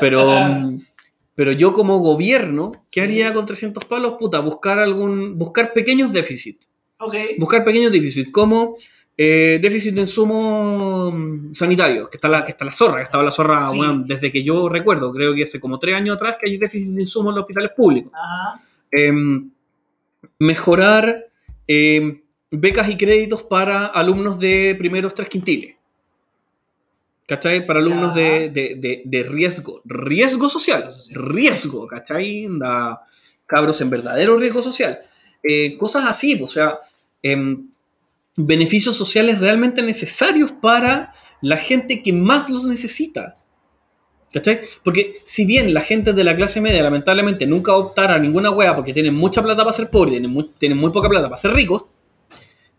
Pero, 0.00 0.24
mm, 0.40 0.80
pero 1.38 1.52
yo 1.52 1.72
como 1.72 1.98
gobierno, 2.00 2.72
¿qué 2.90 2.98
Sí. 2.98 3.00
haría 3.00 3.32
con 3.32 3.46
300 3.46 3.84
palos? 3.84 4.14
Puta, 4.18 4.40
buscar 4.40 4.80
algún, 4.80 5.38
buscar 5.38 5.72
pequeños 5.72 6.12
déficits. 6.12 6.66
Buscar 7.38 7.64
pequeños 7.64 7.92
déficits, 7.92 8.32
como 8.32 8.74
eh, 9.16 9.60
déficit 9.62 9.94
de 9.94 10.00
insumos 10.00 11.12
mm, 11.14 11.52
sanitarios, 11.52 12.08
que 12.08 12.16
está 12.16 12.28
la, 12.28 12.44
que 12.44 12.50
está 12.50 12.64
la 12.64 12.72
zorra, 12.72 12.96
que 12.98 13.04
estaba 13.04 13.22
la 13.22 13.30
zorra, 13.30 13.70
Sí. 13.70 13.78
weón, 13.78 14.02
desde 14.04 14.32
que 14.32 14.42
yo 14.42 14.68
recuerdo, 14.68 15.12
creo 15.12 15.32
que 15.32 15.44
hace 15.44 15.60
como 15.60 15.78
tres 15.78 15.94
años 15.94 16.16
atrás 16.16 16.36
que 16.40 16.50
hay 16.50 16.56
déficit 16.56 16.92
de 16.92 17.02
insumos 17.02 17.30
en 17.30 17.34
los 17.36 17.42
hospitales 17.42 17.70
públicos. 17.76 18.10
Ajá. 18.14 18.60
Em, 18.90 19.48
mejorar 20.40 21.24
em, 21.68 22.20
becas 22.50 22.88
y 22.90 22.96
créditos 22.96 23.42
para 23.44 23.86
alumnos 23.86 24.38
de 24.40 24.74
primeros 24.78 25.14
tres 25.14 25.28
quintiles. 25.28 25.76
¿Cachai? 27.28 27.66
Para 27.66 27.80
alumnos 27.80 28.14
de, 28.14 28.48
de- 28.48 28.74
de- 28.76 29.02
de 29.04 29.22
riesgo. 29.22 29.82
Riesgo 29.84 30.48
social. 30.48 30.88
Riesgo 31.12 31.86
¿cachai? 31.86 32.48
Da 32.58 33.02
cabros 33.46 33.80
en 33.82 33.90
verdadero 33.90 34.36
riesgo 34.38 34.62
social. 34.62 34.98
Eh, 35.42 35.76
cosas 35.78 36.04
así, 36.06 36.40
o 36.42 36.48
sea, 36.48 36.78
em, 37.22 37.68
beneficios 38.36 38.96
sociales 38.96 39.38
realmente 39.40 39.82
necesarios 39.82 40.52
para 40.52 41.12
la 41.42 41.56
gente 41.58 42.02
que 42.02 42.12
más 42.12 42.48
los 42.48 42.64
necesita. 42.64 43.36
¿Cachai? 44.32 44.60
Porque 44.82 45.16
si 45.24 45.44
bien 45.44 45.72
la 45.74 45.80
gente 45.82 46.12
de 46.14 46.24
la 46.24 46.34
clase 46.36 46.60
media 46.60 46.82
lamentablemente 46.82 47.46
nunca 47.46 47.74
optará 47.76 48.14
a 48.16 48.18
ninguna 48.18 48.50
wea 48.50 48.74
porque 48.74 48.92
tienen 48.94 49.14
mucha 49.14 49.42
plata 49.42 49.64
para 49.64 49.72
ser 49.76 49.88
pobres, 49.90 50.12
tienen 50.12 50.30
muy, 50.30 50.50
tienen 50.58 50.76
muy 50.78 50.90
poca 50.92 51.08
plata 51.08 51.28
para 51.28 51.40
ser 51.40 51.52
ricos, 51.52 51.84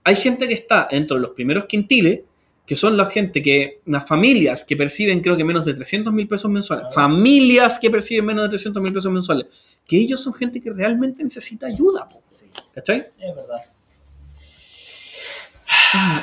hay 0.03 0.15
gente 0.15 0.47
que 0.47 0.53
está 0.55 0.87
dentro 0.91 1.15
de 1.17 1.21
los 1.21 1.31
primeros 1.31 1.65
quintiles, 1.65 2.21
que 2.70 2.76
son 2.76 2.95
la 2.97 3.07
gente 3.07 3.41
que, 3.41 3.82
las 3.88 4.07
familias 4.07 4.63
que 4.63 4.78
perciben 4.78 5.22
creo 5.22 5.36
que 5.36 5.43
menos 5.43 5.65
de 5.65 5.74
300 5.74 6.13
mil 6.13 6.28
pesos 6.28 6.51
mensuales, 6.51 6.93
familias 6.93 7.80
que 7.80 7.89
perciben 7.89 8.28
menos 8.28 8.43
de 8.43 8.49
300 8.49 8.84
mil 8.84 8.93
pesos 8.93 9.11
mensuales, 9.11 9.47
que 9.88 9.97
ellos 9.97 10.22
son 10.22 10.36
gente 10.36 10.61
que 10.61 10.70
realmente 10.70 11.24
necesita 11.24 11.65
ayuda, 11.65 12.07
Sí, 12.28 12.45
¿cachai? 12.76 12.97
es 13.17 13.36
verdad. 13.36 13.65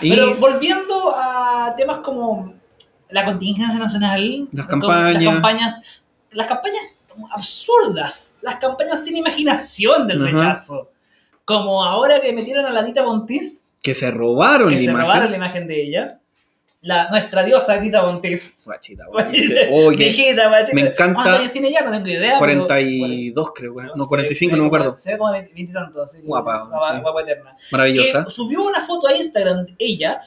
Y, 0.01 0.11
Pero 0.11 0.36
volviendo 0.36 1.16
a 1.16 1.74
temas 1.76 1.99
como 1.99 2.55
la 3.11 3.24
contingencia 3.24 3.80
nacional, 3.80 4.49
Las 4.53 4.66
campañas. 4.68 5.14
las 5.24 5.32
campañas, 5.32 6.03
las 6.30 6.47
campañas 6.47 6.82
absurdas, 7.32 8.36
las 8.42 8.55
campañas 8.57 9.05
sin 9.05 9.16
imaginación 9.16 10.07
del 10.07 10.20
rechazo. 10.20 10.92
Como 11.44 11.82
ahora 11.84 12.20
que 12.20 12.32
metieron 12.32 12.66
a 12.66 12.70
la 12.70 12.84
Dita 12.84 13.03
Bontis, 13.03 13.66
Que 13.82 13.94
se 13.97 14.12
robaron 14.12 14.68
que 14.68 14.76
la 14.76 14.80
se 14.80 14.84
imagen. 14.90 15.01
robaron 15.09 15.30
la 15.32 15.36
imagen 15.38 15.66
de 15.66 15.82
ella. 15.82 16.20
La, 16.87 17.09
nuestra 17.09 17.43
diosa. 17.43 17.74
Guachita, 17.76 18.01
guachita. 18.05 19.07
Oye, 19.72 19.97
Viejita, 19.97 20.49
guachita. 20.49 20.74
me 20.74 20.80
encanta- 20.82 21.14
¿Cuántos 21.14 21.39
años 21.41 21.51
tiene 21.51 21.68
ella? 21.68 21.80
No 21.82 21.91
tengo 21.91 22.07
idea. 22.09 22.39
pero- 22.39 22.39
42 22.39 23.53
creo, 23.55 23.72
bueno, 23.72 23.93
no, 23.97 24.05
se- 24.05 24.09
45, 24.09 24.51
se 24.51 24.57
no 24.57 24.62
me 24.62 24.66
acuerdo. 24.68 24.97
Se 24.97 25.12
ve 25.12 25.18
como 25.18 25.32
de 25.32 25.41
20 25.41 25.61
y 25.61 25.66
tantos, 25.66 26.03
así. 26.14 26.22
Guapa, 26.24 26.68
Guapa, 27.03 27.22
eterna. 27.22 27.57
Maravillosa. 27.72 28.24
Que 28.24 28.30
subió 28.30 28.62
una 28.62 28.80
foto 28.80 29.09
a 29.09 29.16
Instagram, 29.16 29.66
ella, 29.78 30.20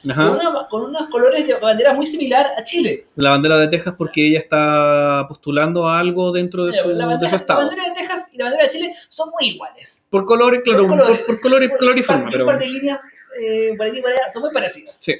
con, 0.68 0.82
unos 0.84 1.08
colores 1.10 1.46
de 1.46 1.54
bandera 1.54 1.94
muy 1.94 2.06
similar 2.06 2.46
a 2.56 2.62
Chile. 2.62 3.06
La 3.16 3.30
bandera 3.30 3.58
de 3.58 3.68
Texas 3.68 3.94
porque 3.96 4.26
ella 4.28 4.38
está 4.38 5.24
postulando 5.28 5.88
a 5.88 5.98
algo 5.98 6.30
dentro 6.32 6.66
de 6.66 6.72
su, 6.74 6.88
bandera, 6.88 7.18
la 7.20 7.36
estado. 7.36 7.60
bandera 7.60 7.84
de 7.84 7.90
Texas 7.92 8.30
y 8.32 8.38
la 8.38 8.44
bandera 8.44 8.64
de 8.64 8.70
Chile 8.70 8.92
son 9.08 9.30
muy 9.30 9.50
iguales. 9.50 10.06
Por 10.10 10.24
colores, 10.26 10.60
claro, 10.64 10.86
por, 10.86 10.98
color 11.40 11.62
y 11.96 12.00
un 12.00 12.04
forma, 12.04 12.24
Un 12.24 12.30
pero 12.30 12.46
par 12.46 12.58
de 12.58 12.66
líneas 12.68 13.00
eh, 13.40 13.74
por 13.76 13.86
aquí 13.86 13.98
y 13.98 14.02
por 14.02 14.10
allá 14.10 14.28
son 14.32 14.42
muy 14.42 14.50
parecidas. 14.52 14.96
sí, 14.96 15.14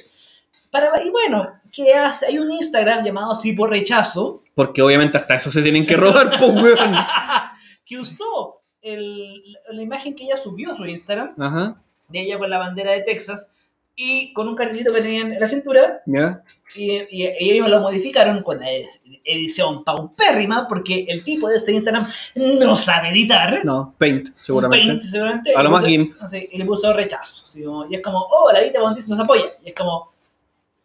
Para, 0.71 1.03
y 1.03 1.09
bueno, 1.11 1.49
que 1.71 1.93
hace, 1.93 2.27
hay 2.27 2.39
un 2.39 2.49
Instagram 2.49 3.03
llamado 3.05 3.37
Tipo 3.37 3.67
Rechazo 3.67 4.41
porque 4.55 4.81
obviamente 4.81 5.17
hasta 5.17 5.35
eso 5.35 5.51
se 5.51 5.61
tienen 5.61 5.85
que 5.85 5.95
robar, 5.97 6.29
pues 6.39 6.51
weón. 6.55 6.95
que 7.85 7.99
usó 7.99 8.61
el- 8.81 9.57
la 9.71 9.81
imagen 9.81 10.15
que 10.15 10.23
ella 10.23 10.37
subió 10.37 10.71
a 10.71 10.75
su 10.75 10.85
Instagram 10.85 11.33
Ajá, 11.39 11.81
de 12.07 12.21
ella 12.21 12.37
con 12.39 12.49
la 12.49 12.57
bandera 12.57 12.91
de 12.91 13.01
Texas 13.01 13.53
y 13.95 14.31
con 14.33 14.47
un 14.47 14.55
cartelito 14.55 14.93
que 14.93 15.01
tenían 15.01 15.33
en 15.33 15.39
la 15.39 15.45
cintura 15.45 16.01
y, 16.75 16.91
y- 16.93 17.07
y 17.39 17.51
ellos 17.51 17.67
lo 17.69 17.81
modificaron 17.81 18.41
con 18.41 18.59
la 18.59 18.67
edición 19.25 19.83
paupérrima 19.83 20.67
porque 20.67 21.05
el 21.09 21.23
tipo 21.23 21.49
de 21.49 21.57
ese 21.57 21.73
Instagram 21.73 22.07
no 22.35 22.77
sabe 22.77 23.09
editar. 23.09 23.63
No, 23.65 23.93
Paint, 23.97 24.29
seguramente. 24.41 24.87
Paint, 24.87 25.01
seguramente. 25.01 25.53
A 25.55 25.61
lo 25.63 25.69
más 25.71 25.83
puso- 25.83 25.89
GIMP. 25.89 26.15
y 26.51 26.57
le 26.57 26.65
puso 26.65 26.93
rechazo. 26.93 27.43
así 27.43 27.63
como- 27.63 27.85
y 27.89 27.95
es 27.95 28.01
como, 28.01 28.19
oh, 28.19 28.49
la 28.53 28.61
Dita 28.61 28.79
Bontis 28.79 29.07
nos 29.09 29.19
apoya. 29.19 29.43
Y 29.65 29.69
es 29.69 29.75
como, 29.75 30.10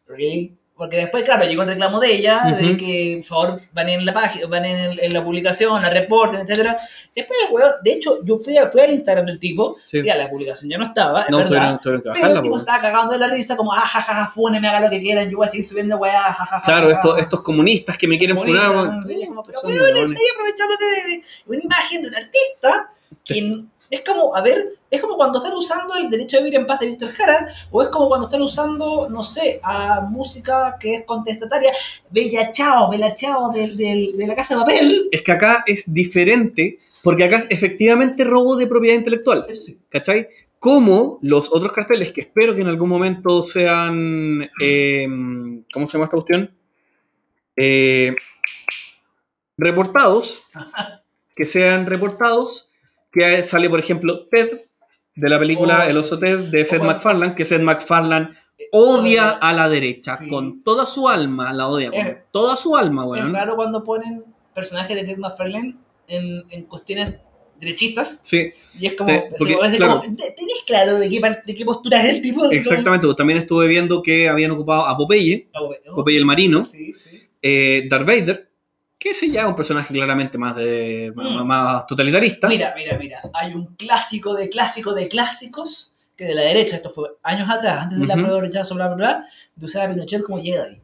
¿really? 0.06 0.56
Porque 0.76 0.98
después, 0.98 1.24
claro, 1.24 1.46
llegó 1.46 1.62
el 1.62 1.68
reclamo 1.68 1.98
de 2.00 2.12
ella, 2.12 2.54
de 2.54 2.66
Ujú. 2.66 2.76
que, 2.76 3.14
por 3.20 3.24
favor, 3.24 3.60
van 3.72 3.88
en 3.88 4.04
la 4.04 4.12
página, 4.12 4.46
van 4.46 4.66
en, 4.66 4.98
en 5.00 5.12
la 5.14 5.24
publicación, 5.24 5.80
la 5.80 5.88
reporten, 5.88 6.40
etcétera 6.40 6.76
Después 7.14 7.38
el 7.48 7.54
weón, 7.54 7.70
de 7.82 7.92
hecho, 7.92 8.18
yo 8.22 8.36
fui, 8.36 8.54
fui 8.70 8.82
al 8.82 8.90
Instagram 8.90 9.24
del 9.24 9.38
tipo, 9.38 9.76
Sí. 9.86 10.02
y 10.04 10.08
a 10.10 10.16
la 10.16 10.28
publicación 10.28 10.70
ya 10.70 10.76
no 10.76 10.84
estaba, 10.84 11.22
es 11.22 11.30
No, 11.30 11.38
verdad. 11.38 11.48
tuvieron, 11.48 11.78
tuvieron 11.80 12.02
que 12.02 12.08
Pero 12.10 12.14
bajarla, 12.20 12.36
el 12.36 12.42
tipo 12.42 12.56
estaba 12.58 12.80
cagando 12.82 13.12
de 13.14 13.18
la 13.20 13.28
risa, 13.28 13.56
como, 13.56 13.72
ah, 13.72 13.80
jajaja, 13.80 14.26
fúnenme, 14.26 14.68
haga 14.68 14.80
lo 14.80 14.90
que 14.90 15.00
quieran, 15.00 15.30
yo 15.30 15.38
voy 15.38 15.46
a 15.46 15.48
seguir 15.48 15.64
subiendo 15.64 15.96
weá, 15.96 16.20
jajaja. 16.24 16.60
Claro, 16.62 16.90
estos, 16.90 17.18
estos 17.20 17.40
comunistas 17.40 17.96
que 17.96 18.06
me 18.06 18.18
quieren 18.18 18.36
funar. 18.38 19.00
Sí, 19.06 19.14
pero 19.18 19.32
weón, 19.64 20.12
estoy 20.12 20.26
aprovechándote 20.34 20.84
de, 20.84 21.08
de 21.16 21.22
una 21.46 21.62
imagen 21.62 22.02
de 22.02 22.08
un 22.08 22.14
artista 22.16 22.90
que 23.24 23.62
es 23.90 24.00
como, 24.02 24.34
a 24.36 24.42
ver, 24.42 24.78
es 24.90 25.00
como 25.00 25.16
cuando 25.16 25.38
están 25.38 25.54
usando 25.54 25.94
el 25.94 26.08
derecho 26.10 26.36
a 26.38 26.40
vivir 26.40 26.58
en 26.58 26.66
paz 26.66 26.80
de 26.80 26.86
Víctor 26.86 27.10
Jara, 27.10 27.46
o 27.70 27.82
es 27.82 27.88
como 27.88 28.08
cuando 28.08 28.26
están 28.26 28.42
usando, 28.42 29.08
no 29.08 29.22
sé, 29.22 29.60
a 29.62 30.00
música 30.00 30.76
que 30.80 30.94
es 30.96 31.02
contestataria, 31.04 31.70
Bella 32.10 32.50
Chao, 32.52 32.90
Bella 32.90 33.14
Chao 33.14 33.50
de, 33.50 33.68
de- 33.74 34.10
de 34.14 34.26
la 34.26 34.34
Casa 34.34 34.54
de 34.54 34.60
Papel. 34.60 35.08
Es 35.12 35.22
que 35.22 35.32
acá 35.32 35.62
es 35.66 35.84
diferente, 35.92 36.78
porque 37.02 37.24
acá 37.24 37.38
es 37.38 37.46
efectivamente 37.50 38.24
robo 38.24 38.56
de 38.56 38.66
propiedad 38.66 38.96
intelectual. 38.96 39.46
Eso 39.48 39.62
sí. 39.62 39.78
¿cachai? 39.88 40.28
Como 40.58 41.18
los 41.22 41.52
otros 41.52 41.72
carteles 41.72 42.12
que 42.12 42.22
espero 42.22 42.54
que 42.54 42.62
en 42.62 42.68
algún 42.68 42.88
momento 42.88 43.44
sean. 43.44 44.48
eh, 44.60 45.06
¿Cómo 45.72 45.86
se 45.88 45.92
llama 45.92 46.04
esta 46.06 46.16
cuestión? 46.16 46.50
Eh, 47.56 48.14
reportados. 49.56 50.42
Que 51.36 51.44
sean 51.44 51.84
reportados. 51.84 52.70
Que 53.16 53.42
sale, 53.42 53.70
por 53.70 53.78
ejemplo, 53.80 54.26
Ted, 54.28 54.60
de 55.14 55.28
la 55.30 55.38
película 55.38 55.84
Oh, 55.86 55.88
El 55.90 55.96
oso. 55.96 56.18
Ted, 56.18 56.38
de 56.50 56.64
Seth 56.64 56.74
O 56.74 56.78
cuando- 56.80 56.94
MacFarlane, 56.94 57.34
que 57.34 57.44
Seth 57.44 57.62
MacFarlane 57.62 58.30
odia 58.72 59.30
a 59.30 59.52
la 59.52 59.68
derecha. 59.68 60.16
Sí. 60.16 60.28
Con 60.28 60.62
toda 60.62 60.86
su 60.86 61.08
alma 61.08 61.52
la 61.52 61.68
odia. 61.68 61.90
Con 61.90 62.00
Es- 62.00 62.16
toda 62.30 62.56
su 62.56 62.76
alma, 62.76 63.04
Es 63.04 63.08
weón. 63.10 63.32
raro 63.32 63.56
cuando 63.56 63.82
ponen 63.84 64.24
personajes 64.54 64.94
de 64.96 65.04
Ted 65.04 65.18
McFarlane 65.18 65.76
en, 66.08 66.42
en 66.50 66.62
cuestiones 66.64 67.14
derechistas, 67.58 68.20
Sí, 68.22 68.50
y 68.78 68.86
es 68.86 68.92
como, 68.94 69.08
Te- 69.08 69.30
porque, 69.38 69.56
así 69.62 69.76
claro. 69.78 70.02
como, 70.02 70.16
¿te- 70.16 70.30
¿tenés 70.32 70.62
claro 70.66 70.98
de 70.98 71.08
qué, 71.08 71.20
de 71.46 71.54
qué 71.54 71.64
postura 71.64 72.02
es 72.02 72.16
el 72.16 72.22
tipo? 72.22 72.40
Como- 72.40 72.52
exactamente. 72.52 73.06
También 73.16 73.38
estuve 73.38 73.66
viendo 73.66 74.02
que 74.02 74.28
habían 74.28 74.50
ocupado 74.50 74.84
a 74.86 74.94
Popeye, 74.96 75.48
bueno. 75.58 75.94
Popeye 75.94 76.18
el 76.18 76.26
marino. 76.26 76.62
Sí, 76.64 76.92
sí. 76.94 77.22
eh, 77.40 77.86
Darth 77.88 78.06
Vader, 78.06 78.45
que 79.06 79.12
ese 79.12 79.30
ya 79.30 79.42
es 79.42 79.46
un 79.46 79.56
personaje 79.56 79.92
claramente 79.94 80.36
más 80.38 80.56
de 80.56 81.12
más, 81.14 81.26
Mm. 81.30 81.46
más 81.46 81.86
totalitarista. 81.86 82.48
Mira, 82.48 82.72
mira, 82.76 82.96
mira. 82.98 83.20
Hay 83.34 83.54
un 83.54 83.66
clásico 83.76 84.34
de 84.34 84.48
clásico 84.48 84.92
de 84.94 85.08
clásicos 85.08 85.92
que 86.16 86.24
de 86.24 86.34
la 86.34 86.42
derecha, 86.42 86.76
esto 86.76 86.88
fue 86.90 87.10
años 87.22 87.48
atrás, 87.48 87.82
antes 87.84 87.98
de 88.00 88.06
la 88.06 88.14
prueba 88.14 88.34
de 88.36 88.40
rechazo, 88.40 88.74
bla, 88.74 88.86
bla, 88.88 88.96
bla, 88.96 89.24
de 89.54 89.66
usar 89.66 89.88
a 89.88 89.92
Pinochet 89.92 90.22
como 90.22 90.42
Jedi. 90.42 90.80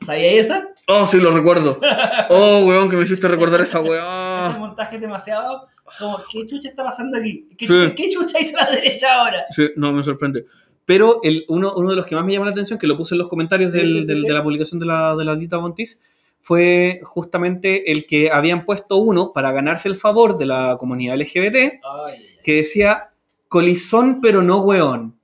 ¿Sabía 0.00 0.32
esa? 0.32 0.68
Oh, 0.86 1.06
sí, 1.08 1.18
lo 1.18 1.32
recuerdo. 1.32 1.80
Oh, 2.30 2.64
weón, 2.66 2.88
que 2.90 2.96
me 2.96 3.02
hiciste 3.04 3.26
recordar 3.26 3.60
esa 3.62 3.78
Ese 3.80 3.88
weá. 3.88 4.56
montaje 4.58 4.94
es 4.96 5.00
demasiado 5.00 5.66
como, 5.98 6.18
¿qué 6.30 6.46
chucha 6.46 6.68
está 6.68 6.84
pasando 6.84 7.18
aquí? 7.18 7.48
¿Qué 7.56 7.66
Sí. 7.66 7.72
chucha, 7.72 7.94
¿qué 7.94 8.08
chucha 8.10 8.40
hizo 8.40 8.56
la 8.56 8.70
derecha 8.70 9.06
ahora? 9.14 9.44
Sí, 9.54 9.70
no, 9.76 9.92
me 9.92 10.04
sorprende. 10.04 10.46
Pero 10.84 11.20
el, 11.22 11.44
uno, 11.48 11.72
uno 11.74 11.90
de 11.90 11.96
los 11.96 12.06
que 12.06 12.14
más 12.14 12.24
me 12.24 12.32
llama 12.32 12.46
la 12.46 12.52
atención, 12.52 12.78
que 12.78 12.86
lo 12.86 12.96
puse 12.96 13.14
en 13.14 13.18
los 13.18 13.28
comentarios 13.28 13.72
Sí, 13.72 13.78
del- 13.78 13.88
sí, 13.88 14.00
sí, 14.02 14.06
del- 14.06 14.16
sí. 14.18 14.26
de 14.26 14.32
la 14.32 14.42
publicación 14.42 14.78
de 14.78 14.86
la, 14.86 15.16
de 15.16 15.24
la 15.24 15.34
Dita 15.36 15.58
Montis, 15.58 16.00
fue 16.40 17.00
justamente 17.04 17.92
el 17.92 18.06
que 18.06 18.30
habían 18.30 18.64
puesto 18.64 18.96
uno 18.96 19.32
para 19.32 19.52
ganarse 19.52 19.88
el 19.88 19.96
favor 19.96 20.38
de 20.38 20.46
la 20.46 20.76
comunidad 20.78 21.16
LGBT, 21.20 21.80
que 22.42 22.52
decía 22.54 23.10
colizón 23.48 24.20
pero 24.20 24.42
no 24.42 24.60
weón. 24.60 25.18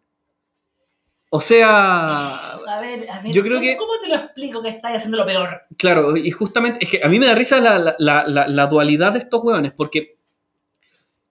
O 1.30 1.40
sea, 1.40 2.52
A 2.52 2.80
ver, 2.80 3.08
a 3.10 3.20
ver, 3.20 3.32
Yo 3.32 3.42
creo 3.42 3.54
¿cómo, 3.54 3.62
que- 3.62 3.76
¿cómo 3.76 3.92
te 4.00 4.08
lo 4.08 4.14
explico 4.16 4.62
que 4.62 4.68
estás 4.68 4.92
haciendo 4.94 5.16
lo 5.18 5.26
peor? 5.26 5.62
Claro, 5.76 6.16
y 6.16 6.30
justamente, 6.30 6.78
es 6.84 6.90
que 6.90 7.00
a 7.02 7.08
mí 7.08 7.18
me 7.18 7.26
da 7.26 7.34
risa 7.34 7.58
la, 7.60 7.78
la- 7.78 7.96
la- 7.98 8.24
la- 8.28 8.46
la 8.46 8.66
dualidad 8.68 9.12
de 9.12 9.18
estos 9.20 9.42
hueones, 9.42 9.72
porque 9.76 10.16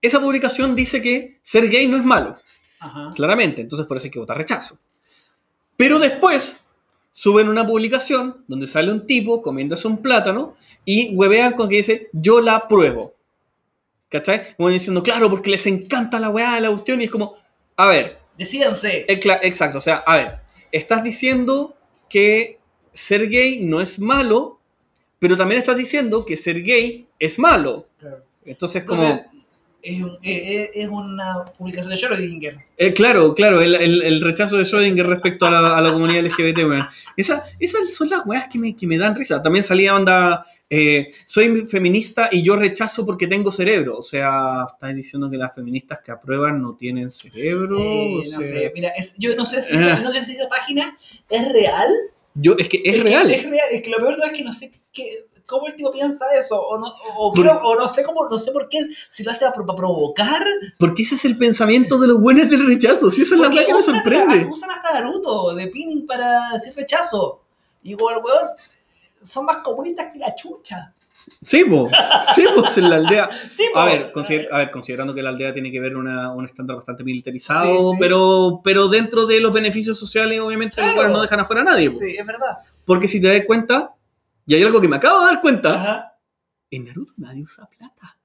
esa 0.01 0.19
publicación 0.19 0.75
dice 0.75 1.01
que 1.01 1.39
ser 1.41 1.69
gay 1.69 1.87
no 1.87 1.95
es 1.97 2.03
malo, 2.03 2.35
Ajá. 2.79 3.11
claramente, 3.15 3.61
entonces 3.61 3.87
por 3.87 3.95
eso 3.97 4.07
hay 4.07 4.11
que 4.11 4.19
votar 4.19 4.37
rechazo. 4.37 4.77
Pero 5.77 5.99
después 5.99 6.62
suben 7.15 7.47
una 7.47 7.65
publicación 7.65 8.43
donde 8.47 8.65
sale 8.65 8.91
un 8.91 9.05
tipo 9.05 9.43
comiéndose 9.43 9.87
un 9.87 10.01
plátano 10.01 10.55
y 10.83 11.15
huevean 11.15 11.53
con 11.53 11.69
que 11.69 11.77
dice, 11.77 12.09
yo 12.11 12.41
la 12.41 12.67
pruebo. 12.67 13.13
¿Cachai? 14.09 14.55
Como 14.57 14.69
diciendo, 14.69 15.03
claro, 15.03 15.29
porque 15.29 15.51
les 15.51 15.65
encanta 15.67 16.19
la 16.19 16.29
weá 16.29 16.55
de 16.55 16.61
la 16.61 16.69
cuestión 16.69 16.99
y 17.01 17.05
es 17.05 17.11
como, 17.11 17.35
a 17.77 17.87
ver, 17.87 18.17
Decídanse. 18.37 19.05
eh, 19.07 19.19
Exacto, 19.43 19.77
o 19.77 19.81
sea, 19.81 19.97
a 19.97 20.17
ver, 20.17 20.39
estás 20.71 21.03
diciendo 21.03 21.75
que 22.09 22.59
ser 22.91 23.29
gay 23.29 23.63
no 23.63 23.79
es 23.79 23.99
malo, 23.99 24.59
pero 25.19 25.37
también 25.37 25.59
estás 25.59 25.77
diciendo 25.77 26.25
que 26.25 26.35
ser 26.35 26.63
gay 26.63 27.07
es 27.19 27.37
malo. 27.37 27.87
Claro. 27.99 28.23
Entonces, 28.43 28.83
como, 28.83 29.03
Entonces, 29.03 29.32
es, 29.83 30.01
un- 30.01 30.17
es- 30.23 30.69
es 30.73 30.87
una 30.87 31.45
publicación 31.57 31.93
de 31.93 31.99
Schrödinger. 31.99 32.63
eh, 32.77 32.93
claro, 32.93 33.35
claro, 33.35 33.61
el, 33.61 33.75
el- 33.75 34.01
el 34.01 34.21
rechazo 34.21 34.57
de 34.57 34.63
Schrödinger 34.63 35.05
respecto 35.05 35.45
a 35.45 35.51
la, 35.51 35.77
a 35.77 35.81
la 35.81 35.91
comunidad 35.93 36.23
LGBT, 36.25 36.59
weón. 36.65 36.87
Esa- 37.17 37.43
esas 37.59 37.93
son 37.93 38.09
las 38.09 38.25
weas 38.25 38.47
que 38.51 38.57
me, 38.57 38.75
que 38.75 38.87
me 38.87 38.97
dan 38.97 39.15
risa. 39.15 39.41
También 39.43 39.63
salía 39.63 39.95
onda, 39.95 40.45
eh, 40.69 41.11
soy 41.25 41.67
feminista 41.67 42.29
y 42.31 42.41
yo 42.41 42.55
rechazo 42.55 43.05
porque 43.05 43.27
tengo 43.27 43.51
cerebro. 43.51 43.97
O 43.97 44.01
sea, 44.03 44.65
estás 44.73 44.95
diciendo 44.95 45.29
que 45.29 45.37
las 45.37 45.53
feministas 45.53 45.99
que 46.03 46.11
aprueban 46.11 46.61
no 46.61 46.75
tienen 46.75 47.09
cerebro. 47.11 47.77
Eh, 47.77 48.21
o 48.25 48.35
no 48.35 48.41
sé, 48.41 48.71
mira, 48.73 48.89
es- 48.97 49.15
yo 49.17 49.35
no 49.35 49.43
sé, 49.45 49.61
si, 49.61 49.75
Ah. 49.75 49.99
no 50.03 50.11
sé 50.11 50.23
si 50.23 50.31
esa 50.31 50.47
página 50.49 50.97
es 51.29 51.51
real. 51.51 51.89
Yo, 52.35 52.55
es 52.57 52.67
que 52.69 52.81
es, 52.83 52.95
que 52.95 53.03
real. 53.03 53.29
Es 53.29 53.43
real. 53.43 53.67
Es 53.71 53.83
que 53.83 53.89
lo 53.91 53.97
peor 53.97 54.11
de 54.11 54.15
todo 54.15 54.25
es 54.27 54.31
que 54.37 54.43
no 54.43 54.53
sé 54.53 54.71
qué, 54.91 55.03
cómo 55.45 55.67
el 55.67 55.75
tipo 55.75 55.91
piensa 55.91 56.25
eso. 56.37 56.59
O 56.61 56.77
no, 56.77 56.87
o, 57.17 57.75
no 57.75 57.87
sé 57.87 58.03
cómo, 58.03 58.27
no 58.29 58.37
sé 58.37 58.51
por 58.51 58.69
qué, 58.69 58.79
si 59.09 59.23
lo 59.23 59.31
hace 59.31 59.45
para 59.51 59.75
provocar. 59.75 60.43
Porque 60.79 61.03
ese 61.03 61.15
es 61.15 61.25
el 61.25 61.37
pensamiento 61.37 61.97
de 61.99 62.07
los 62.07 62.19
buenos 62.21 62.49
del 62.49 62.65
rechazo. 62.65 63.11
Si 63.11 63.21
esa 63.23 63.35
es 63.35 63.41
la 63.41 63.49
verdad 63.49 63.65
que 63.65 63.73
me 63.73 63.79
usan 63.79 63.95
hasta- 63.95 64.09
sorprende. 64.09 64.49
Usan 64.51 64.71
hasta 64.71 64.93
Naruto 64.93 65.53
de 65.55 65.67
pin 65.67 66.05
para 66.07 66.49
decir 66.53 66.73
rechazo. 66.75 67.41
Y 67.83 67.91
igual, 67.91 68.17
weón, 68.23 68.49
son 69.21 69.45
más 69.45 69.57
comunistas 69.57 70.11
que 70.11 70.19
la 70.19 70.33
chucha. 70.35 70.93
Sí, 71.41 71.63
po. 71.63 71.89
Sí, 72.35 72.43
pues 72.53 72.77
en 72.77 72.89
la 72.89 72.97
aldea. 72.97 73.29
Sí, 73.49 73.63
A 73.75 73.85
ver, 73.85 74.11
consider- 74.11 74.49
a 74.51 74.57
ver, 74.57 74.71
considerando 74.71 75.13
que 75.13 75.21
la 75.23 75.29
aldea 75.29 75.53
tiene 75.53 75.71
que 75.71 75.79
ver 75.79 75.95
una, 75.95 76.31
un 76.33 76.43
estándar 76.45 76.75
bastante 76.75 77.03
militarizado, 77.05 77.63
Sí, 77.65 77.77
sí. 77.91 77.97
Pero, 77.99 78.59
pero 78.63 78.89
dentro 78.89 79.25
de 79.25 79.39
los 79.39 79.53
beneficios 79.53 79.97
sociales, 79.97 80.41
obviamente, 80.41 80.81
los 80.81 81.09
no 81.11 81.21
dejan 81.21 81.39
afuera 81.39 81.61
a 81.61 81.65
nadie. 81.65 81.89
po. 81.89 81.95
Sí, 81.95 82.15
es 82.17 82.25
verdad. 82.25 82.57
Porque 82.85 83.07
si 83.07 83.21
te 83.21 83.27
das 83.29 83.45
cuenta, 83.47 83.93
y 84.45 84.55
hay 84.55 84.63
algo 84.63 84.81
que 84.81 84.87
me 84.87 84.95
acabo 84.97 85.19
de 85.21 85.25
dar 85.27 85.41
cuenta, 85.41 85.73
Ajá. 85.73 86.17
en 86.71 86.85
Naruto 86.85 87.13
nadie 87.17 87.41
usa 87.43 87.65
plata. 87.67 88.17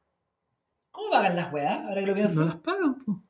¿Cómo 0.90 1.10
pagan 1.10 1.36
las 1.36 1.52
weas? 1.52 1.78
Ahora 1.84 2.00
que 2.00 2.06
lo 2.06 2.14
pienso. 2.14 2.40
No 2.40 2.46
las 2.46 2.56
pagan, 2.56 2.94
po. 3.04 3.22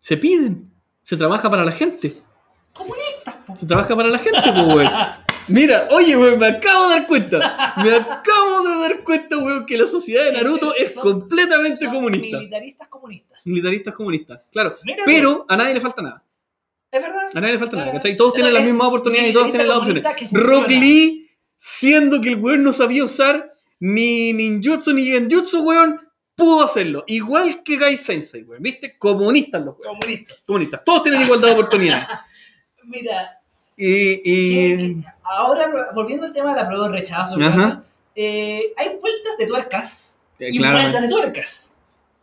Se 0.00 0.16
piden. 0.16 0.70
Se 1.02 1.16
trabaja 1.16 1.48
para 1.50 1.64
la 1.64 1.72
gente. 1.72 2.22
Comunistas, 2.74 3.34
po. 3.46 3.56
Se 3.58 3.66
trabaja 3.66 3.96
para 3.96 4.08
la 4.08 4.18
gente, 4.18 4.40
pues, 4.52 4.64
güey. 4.74 4.88
Mira, 5.48 5.88
oye, 5.92 6.14
weón, 6.14 6.38
me 6.38 6.46
acabo 6.46 6.88
de 6.88 6.94
dar 6.96 7.06
cuenta. 7.06 7.74
Me 7.82 7.94
acabo 7.94 8.62
de 8.68 8.78
dar 8.80 9.02
cuenta, 9.02 9.38
weón, 9.38 9.64
que 9.64 9.78
la 9.78 9.86
sociedad 9.86 10.24
de 10.24 10.32
Naruto 10.32 10.74
es 10.74 10.92
Son- 10.92 11.02
completamente 11.04 11.84
Son 11.86 11.94
comunista. 11.94 12.36
Militaristas 12.36 12.88
comunistas. 12.88 13.46
Militaristas 13.46 13.94
comunistas, 13.94 14.46
claro. 14.52 14.76
Mira 14.84 14.98
tú, 14.98 15.02
Pero 15.06 15.46
a 15.48 15.56
nadie 15.56 15.72
le 15.72 15.80
falta 15.80 16.02
nada. 16.02 16.22
es 16.90 17.00
verdad. 17.02 17.30
A 17.34 17.40
nadie 17.40 17.54
le 17.54 17.58
falta 17.58 17.76
nada. 17.78 17.92
¿cachai? 17.92 18.14
Todos 18.14 18.34
tienen 18.34 18.52
las 18.52 18.62
mismas 18.64 18.88
oportunidades 18.88 19.30
y 19.30 19.32
todos 19.32 19.48
tienen 19.50 19.68
las 19.68 19.78
opciones. 19.78 20.04
Rock. 20.32 20.68
Lee, 20.68 21.27
siendo 21.58 22.20
que 22.20 22.30
el 22.30 22.36
weón 22.36 22.62
no 22.64 22.72
sabía 22.72 23.04
usar 23.04 23.54
ni 23.80 24.32
ninjutsu 24.32 24.92
ni 24.92 25.04
genjutsu, 25.06 25.62
weón, 25.62 26.00
pudo 26.34 26.64
hacerlo. 26.64 27.04
Igual 27.08 27.62
que 27.62 27.76
Gai 27.76 27.96
Sensei, 27.96 28.42
weón. 28.44 28.62
¿Viste? 28.62 28.96
Comunistas 28.96 29.64
los 29.64 29.74
weón. 29.78 29.98
Comunistas. 30.00 30.38
Comunistas. 30.46 30.84
Todos 30.84 31.02
tienen 31.02 31.22
igualdad 31.22 31.48
de 31.48 31.54
oportunidades. 31.54 32.06
Mira, 32.84 33.38
Y, 33.76 33.86
y- 34.24 34.54
que- 34.76 34.76
que- 34.78 34.94
ahora 35.22 35.90
volviendo 35.94 36.26
al 36.26 36.32
tema 36.32 36.54
de 36.54 36.62
la 36.62 36.66
prueba 36.66 36.88
de 36.88 36.94
rechazo, 36.94 37.36
eh, 38.14 38.72
hay 38.76 38.88
vueltas 39.00 39.36
de 39.38 39.46
tuercas 39.46 40.20
Eh, 40.38 40.48
y 40.50 40.58
vueltas 40.58 41.02
de 41.02 41.08
tuercas. 41.08 41.74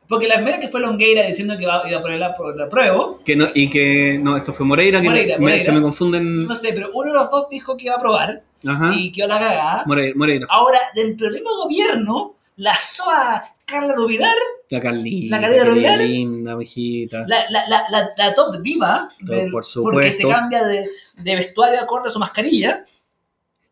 Porque 0.08 0.28
la 0.28 0.36
primera 0.36 0.60
que 0.60 0.68
fue 0.68 0.80
Longueira 0.82 1.26
diciendo 1.26 1.56
que 1.58 1.64
iba, 1.64 1.82
iba 1.90 1.98
a 2.00 2.02
poner 2.02 2.20
la, 2.20 2.36
la 2.56 2.70
prueba, 2.70 3.18
que 3.26 3.36
no, 3.36 3.48
y 3.56 3.70
que 3.70 4.20
no, 4.22 4.38
esto 4.38 4.54
fue 4.54 4.66
Moreira, 4.66 5.02
que 5.02 5.08
Moreira, 5.10 5.36
me- 5.38 5.42
Moreira. 5.42 5.64
se 5.64 5.72
me 5.72 5.82
confunden. 5.82 6.46
no 6.46 6.54
sé, 6.56 6.72
pero 6.74 6.92
uno 6.94 7.12
de 7.12 7.16
los 7.18 7.32
dos 7.32 7.48
dijo 7.50 7.76
que 7.78 7.86
iba 7.86 7.94
a 7.96 7.98
aprobar 7.98 8.44
Ajá. 8.68 8.92
y 8.96 9.12
quedó 9.12 9.28
la 9.28 9.40
cagada. 9.40 9.84
Moreira, 9.86 10.14
Moreira. 10.16 10.48
Ahora, 10.50 10.80
dentro 10.94 11.26
del 11.28 11.36
mismo 11.36 11.56
gobierno, 11.64 12.36
la 12.58 12.76
SOA 12.76 13.44
Carla 13.66 13.94
Rubilar, 13.94 14.36
La 14.70 14.80
Carlita. 14.80 15.36
La 15.36 15.42
Carlita 15.42 15.64
Rubilar. 15.66 16.00
linda, 16.00 16.56
mijita. 16.56 17.26
la, 17.28 17.46
la, 17.50 17.64
la, 17.68 18.12
la, 18.18 18.34
top 18.34 18.58
diva, 18.62 19.08
Top, 19.20 19.28
del- 19.28 19.52
por 19.52 19.64
porque 19.82 20.12
se 20.12 20.20
supuesto. 20.22 20.30
cambia 20.30 20.64
de, 20.64 20.88
de 21.18 21.36
vestuario 21.36 21.82
acorde 21.82 22.10
a 22.10 22.12
su 22.12 22.20
mascarilla, 22.20 22.84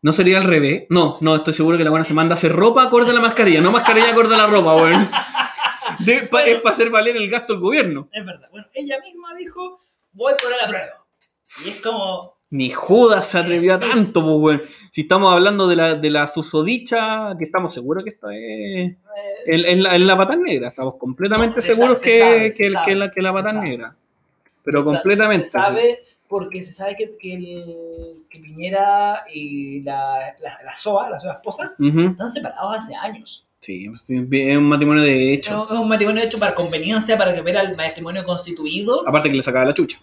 ¿No 0.02 0.12
sería 0.12 0.36
al 0.36 0.44
revés? 0.44 0.84
No, 0.90 1.16
no, 1.22 1.36
estoy 1.36 1.54
seguro 1.54 1.78
que 1.78 1.84
la 1.84 1.88
buena 1.88 2.04
se 2.04 2.12
manda 2.12 2.34
a 2.34 2.36
hacer 2.36 2.52
ropa 2.52 2.82
acorde 2.82 3.10
a 3.10 3.14
la 3.14 3.20
mascarilla, 3.22 3.62
no 3.62 3.72
mascarilla 3.72 4.10
acorde 4.10 4.34
a 4.34 4.38
la 4.38 4.46
ropa, 4.46 4.74
weón. 4.76 5.08
Bueno. 5.10 6.44
es 6.44 6.60
para 6.60 6.74
hacer 6.74 6.90
valer 6.90 7.16
el 7.16 7.30
gasto 7.30 7.54
del 7.54 7.62
gobierno. 7.62 8.08
es 8.12 8.24
verdad. 8.24 8.48
Bueno, 8.50 8.66
ella 8.74 8.98
misma 9.00 9.32
dijo, 9.34 9.80
voy 10.12 10.34
por 10.42 10.50
la 10.60 10.66
prueba. 10.68 10.92
Y 11.64 11.70
es 11.70 11.80
como, 11.80 12.33
Ni 12.54 12.70
Judas 12.70 13.26
se 13.26 13.38
atrevió 13.38 13.74
a 13.74 13.80
tanto, 13.80 14.20
pues, 14.20 14.60
weón. 14.60 14.62
Si 14.92 15.00
estamos 15.00 15.32
hablando 15.32 15.66
de 15.66 15.74
la, 15.74 15.96
de 15.96 16.08
la 16.08 16.28
susodicha, 16.28 17.34
que 17.36 17.46
estamos 17.46 17.74
seguros 17.74 18.04
que 18.04 18.10
esto 18.10 18.30
es. 18.30 18.94
En, 19.44 19.82
la, 19.82 19.96
en 19.96 20.06
la 20.06 20.16
pata 20.16 20.36
negra, 20.36 20.68
estamos 20.68 20.94
completamente 20.94 21.56
No, 21.56 21.60
se 21.60 21.74
seguros 21.74 22.00
sabe, 22.00 22.12
que, 22.12 22.18
sabe, 22.20 22.52
que, 22.52 22.70
sabe, 22.70 22.86
que 22.86 22.94
la, 22.94 23.10
que 23.10 23.22
la 23.22 23.32
pata 23.32 23.52
negra. 23.54 23.96
Pero 24.62 24.82
se 24.82 24.84
completamente. 24.84 25.46
Se 25.46 25.52
sabe 25.52 25.98
porque 26.28 26.62
se 26.62 26.70
sabe 26.70 26.94
que, 26.94 27.16
que, 27.18 27.34
el, 27.34 28.24
que 28.30 28.38
Piñera 28.38 29.24
y 29.34 29.82
la, 29.82 30.36
la, 30.40 30.60
la 30.64 30.76
SOA, 30.76 31.10
la 31.10 31.18
SOA 31.18 31.32
esposa, 31.32 31.74
están 31.76 32.28
separados 32.32 32.76
hace 32.76 32.94
años. 32.94 33.48
Sí, 33.58 33.88
pues, 33.88 34.08
es 34.08 34.56
un 34.56 34.68
matrimonio 34.68 35.02
de 35.02 35.32
hecho. 35.32 35.66
Es 35.72 35.76
un 35.76 35.88
matrimonio 35.88 36.22
hecho 36.22 36.38
para 36.38 36.54
conveniencia, 36.54 37.18
para 37.18 37.34
que 37.34 37.40
ver 37.40 37.58
al 37.58 37.74
matrimonio 37.74 38.24
constituido. 38.24 39.02
Aparte 39.08 39.28
que 39.28 39.34
le 39.34 39.42
sacaba 39.42 39.64
la 39.64 39.74
chucha. 39.74 39.98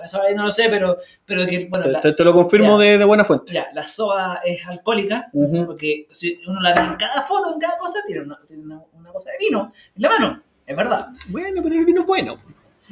Bueno, 0.00 0.04
eso 0.06 0.22
ahí 0.22 0.34
no 0.34 0.44
lo 0.44 0.50
sé, 0.50 0.68
pero, 0.70 0.98
pero 1.26 1.46
que, 1.46 1.66
bueno, 1.68 1.84
Te, 1.86 1.90
la, 1.92 2.00
te- 2.00 2.12
te 2.12 2.24
lo 2.24 2.32
confirmo 2.32 2.78
ya. 2.80 2.84
de, 2.86 2.98
de 2.98 3.04
buena 3.04 3.24
fuente. 3.24 3.52
ya, 3.52 3.68
la 3.74 3.82
SOA 3.82 4.40
es 4.44 4.66
alcohólica, 4.66 5.28
Ujú. 5.32 5.66
porque 5.66 6.06
si 6.10 6.38
uno 6.46 6.60
la 6.60 6.72
ve 6.72 6.80
en 6.80 6.96
cada 6.96 7.22
foto, 7.22 7.52
en 7.52 7.60
cada 7.60 7.76
cosa, 7.76 7.98
tiene 8.06 8.22
una, 8.22 8.38
tiene 8.46 8.62
una, 8.64 8.82
una 8.94 9.12
cosa 9.12 9.30
de 9.30 9.36
vino 9.38 9.72
en 9.96 10.02
la 10.02 10.08
mano. 10.08 10.42
Es 10.66 10.76
verdad. 10.76 11.08
Bueno, 11.28 11.60
pero 11.62 11.74
el 11.74 11.84
vino 11.84 12.00
es 12.02 12.06
bueno. 12.06 12.38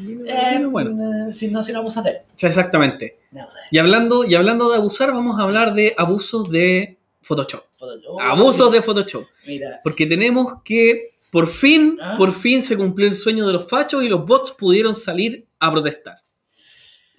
Eh, 0.01 0.65
bueno. 0.65 1.29
eh, 1.29 1.33
si 1.33 1.49
no, 1.49 1.63
si 1.63 1.73
no 1.73 1.81
abusa 1.81 2.03
de 2.03 2.11
él. 2.11 2.17
Sí, 2.37 2.47
exactamente. 2.47 3.19
No. 3.33 3.45
Y 3.71 3.79
hablando, 3.79 4.25
y 4.25 4.35
hablando 4.35 4.71
de 4.71 4.77
abusar, 4.77 5.13
vamos 5.13 5.39
a 5.41 5.43
hablar 5.45 5.75
de 5.75 5.95
abusos 5.97 6.51
de 6.51 6.99
Photoshop. 7.23 7.65
Foto- 7.77 8.21
Abusos 8.21 8.71
de 8.73 8.81
Photoshop. 8.83 9.25
Mira, 9.47 9.81
Porque 9.83 10.07
tenemos 10.07 10.63
que, 10.65 11.15
por 11.31 11.47
fin, 11.49 11.99
Ah. 12.01 12.15
por 12.17 12.33
fin 12.33 12.63
se 12.63 12.77
cumplió 12.77 13.09
el 13.09 13.15
sueño 13.15 13.47
de 13.47 13.53
los 13.55 13.69
fachos 13.69 14.03
y 14.05 14.09
los 14.09 14.25
bots 14.25 14.53
pudieron 14.53 14.95
salir 14.95 15.47
a 15.59 15.71
protestar. 15.71 16.19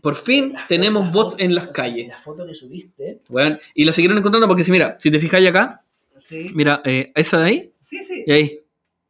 Por 0.01 0.15
fin 0.15 0.53
la 0.53 0.63
tenemos 0.67 1.11
bots 1.11 1.33
foto- 1.33 1.43
en 1.43 1.55
las 1.55 1.67
calles. 1.67 2.07
La 2.07 2.17
foto 2.17 2.45
que 2.45 2.55
subiste, 2.55 3.19
Bueno, 3.29 3.57
y 3.73 3.85
la 3.85 3.91
siguieron 3.93 4.17
encontrando 4.17 4.47
porque 4.47 4.63
si 4.63 4.71
mira, 4.71 4.95
si 4.99 5.11
te 5.11 5.19
fijáis 5.19 5.47
acá, 5.49 5.83
sí, 6.15 6.51
mira, 6.53 6.81
eh, 6.85 7.11
esa 7.15 7.39
de 7.39 7.45
ahí 7.45 7.73
sí, 7.79 8.01
sí. 8.03 8.23
y 8.25 8.31
ahí. 8.31 8.59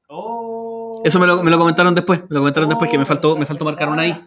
Oh. 0.08 1.02
Eso 1.06 1.20
me 1.20 1.28
lo, 1.28 1.44
me 1.44 1.52
lo 1.52 1.58
comentaron 1.58 1.94
después, 1.96 2.22
me 2.22 2.28
lo 2.36 2.40
comentaron 2.40 2.68
después 2.70 2.90
que 2.90 2.98
me 2.98 3.06
faltó, 3.06 3.38
me 3.38 3.46
faltó 3.46 3.64
marcar 3.66 3.90
una 3.90 4.02
ahí. 4.04 4.20